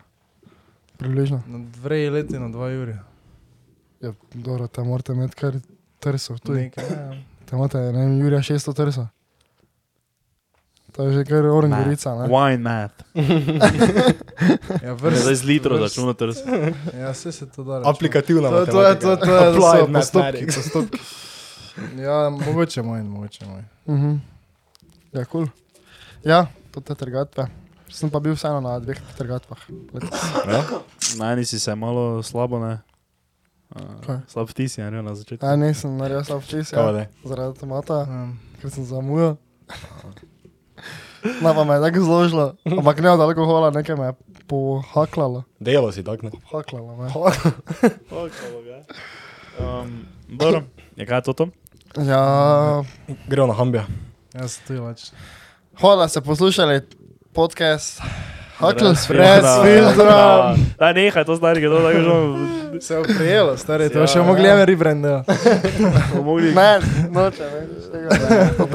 [0.98, 1.42] Približno.
[1.48, 2.98] Na dve leti na 2 jurja.
[4.02, 5.54] Ja, dobro, tam morate imeti kar
[6.00, 6.40] trsov.
[6.40, 7.12] Tu Nekaj, ja.
[7.46, 9.06] Tam imate, ne vem, Jurija 600 trsov.
[10.92, 12.28] To je že kar orangurica, ne?
[12.28, 12.98] Wine math.
[14.84, 16.38] Ja, Ne, Zdaj z litro vrst- trs.
[16.94, 17.78] Ja, vse se to da.
[17.80, 17.90] reči.
[17.90, 20.56] Aplikativna To, to je, to, to je, to Applied so postopki, mathematics.
[20.56, 21.00] postopki.
[21.98, 23.64] Ja, mogoče moj, mogoče moj.
[23.88, 24.12] Mhm.
[25.14, 25.46] Ja, kul.
[25.46, 25.48] Cool.
[26.24, 27.48] Ja, to te trgatve.
[27.90, 29.60] Sem pa bil vseeno na dveh trgatvah.
[29.94, 30.22] letos.
[31.16, 32.80] Na eni si se malo slabo, ne?
[34.02, 34.16] Kaj?
[34.16, 35.46] Uh, slab vtis je naredil na začetku.
[35.46, 39.38] Ja, nisem naredil slab Kaj ja, zaradi tomata, Um, ker sem zamujal.
[41.42, 44.14] No, pa me je tako zložilo, ampak ne od alkohola, nekaj me je
[44.48, 45.44] pohaklalo.
[45.60, 46.32] Delo si tak, ne?
[46.52, 47.08] Haklalo me.
[49.60, 50.64] Um, dobro,
[50.96, 51.34] je kaj to?
[51.34, 51.46] to?
[51.98, 52.84] Ja,
[53.28, 53.86] Gremo na hambija.
[54.34, 55.12] jaz tu lač.
[55.78, 56.82] hvala, da ste poslušali
[57.34, 58.02] podcast.
[58.62, 60.56] Hakl, Brez filtra.
[60.78, 62.12] Da, nehaj to stari, to tako že
[62.80, 64.24] Se je prijelo, stari, to Ja, še ja.
[64.24, 66.52] mogli bomo mogli.
[66.52, 66.80] Ne,
[67.10, 67.62] noče ne,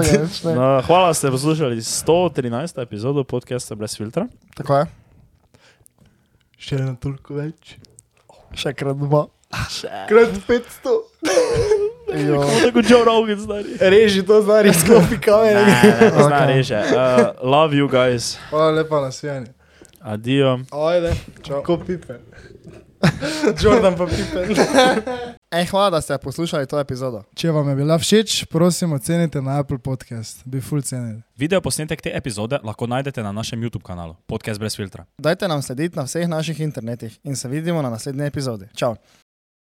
[0.05, 0.55] je ne.
[0.55, 2.47] No, hvala, da ste poslušali 113.
[2.79, 4.27] epizodo podcasta Brez filtra.
[4.55, 4.87] Tako je,
[6.59, 7.77] Še eno toliko več.
[8.53, 9.27] še krat dva.
[10.09, 10.95] Krat 500.
[12.19, 12.41] Jo.
[12.63, 13.77] Tako Joe Rogan, stari.
[13.81, 15.63] Reži to, znari, sklopi Ne, kamere.
[15.63, 16.49] ne, to zna Ok.
[16.49, 16.79] reže.
[16.87, 16.99] Uh,
[17.43, 18.37] love you guys.
[18.51, 19.56] Hvala lepa na svijanje.
[20.07, 20.59] Adijo.
[20.71, 21.63] Ajde, čau.
[21.67, 22.15] Ko pipe.
[23.63, 24.55] Jordan pa pipen.
[25.59, 27.25] Ej, hvala, da ste poslušali to epizodo.
[27.35, 30.47] Če vam je bila všeč, prosim ocenite na Apple Podcast.
[30.47, 31.23] Bi full cenili.
[31.37, 35.05] Video posnetek te epizode lahko najdete na našem YouTube kanalu Podcast Brez filtra.
[35.19, 38.71] Dajte nam slediti na vseh naših internetih in se vidimo na naslednji epizodi.
[38.75, 38.95] Čau!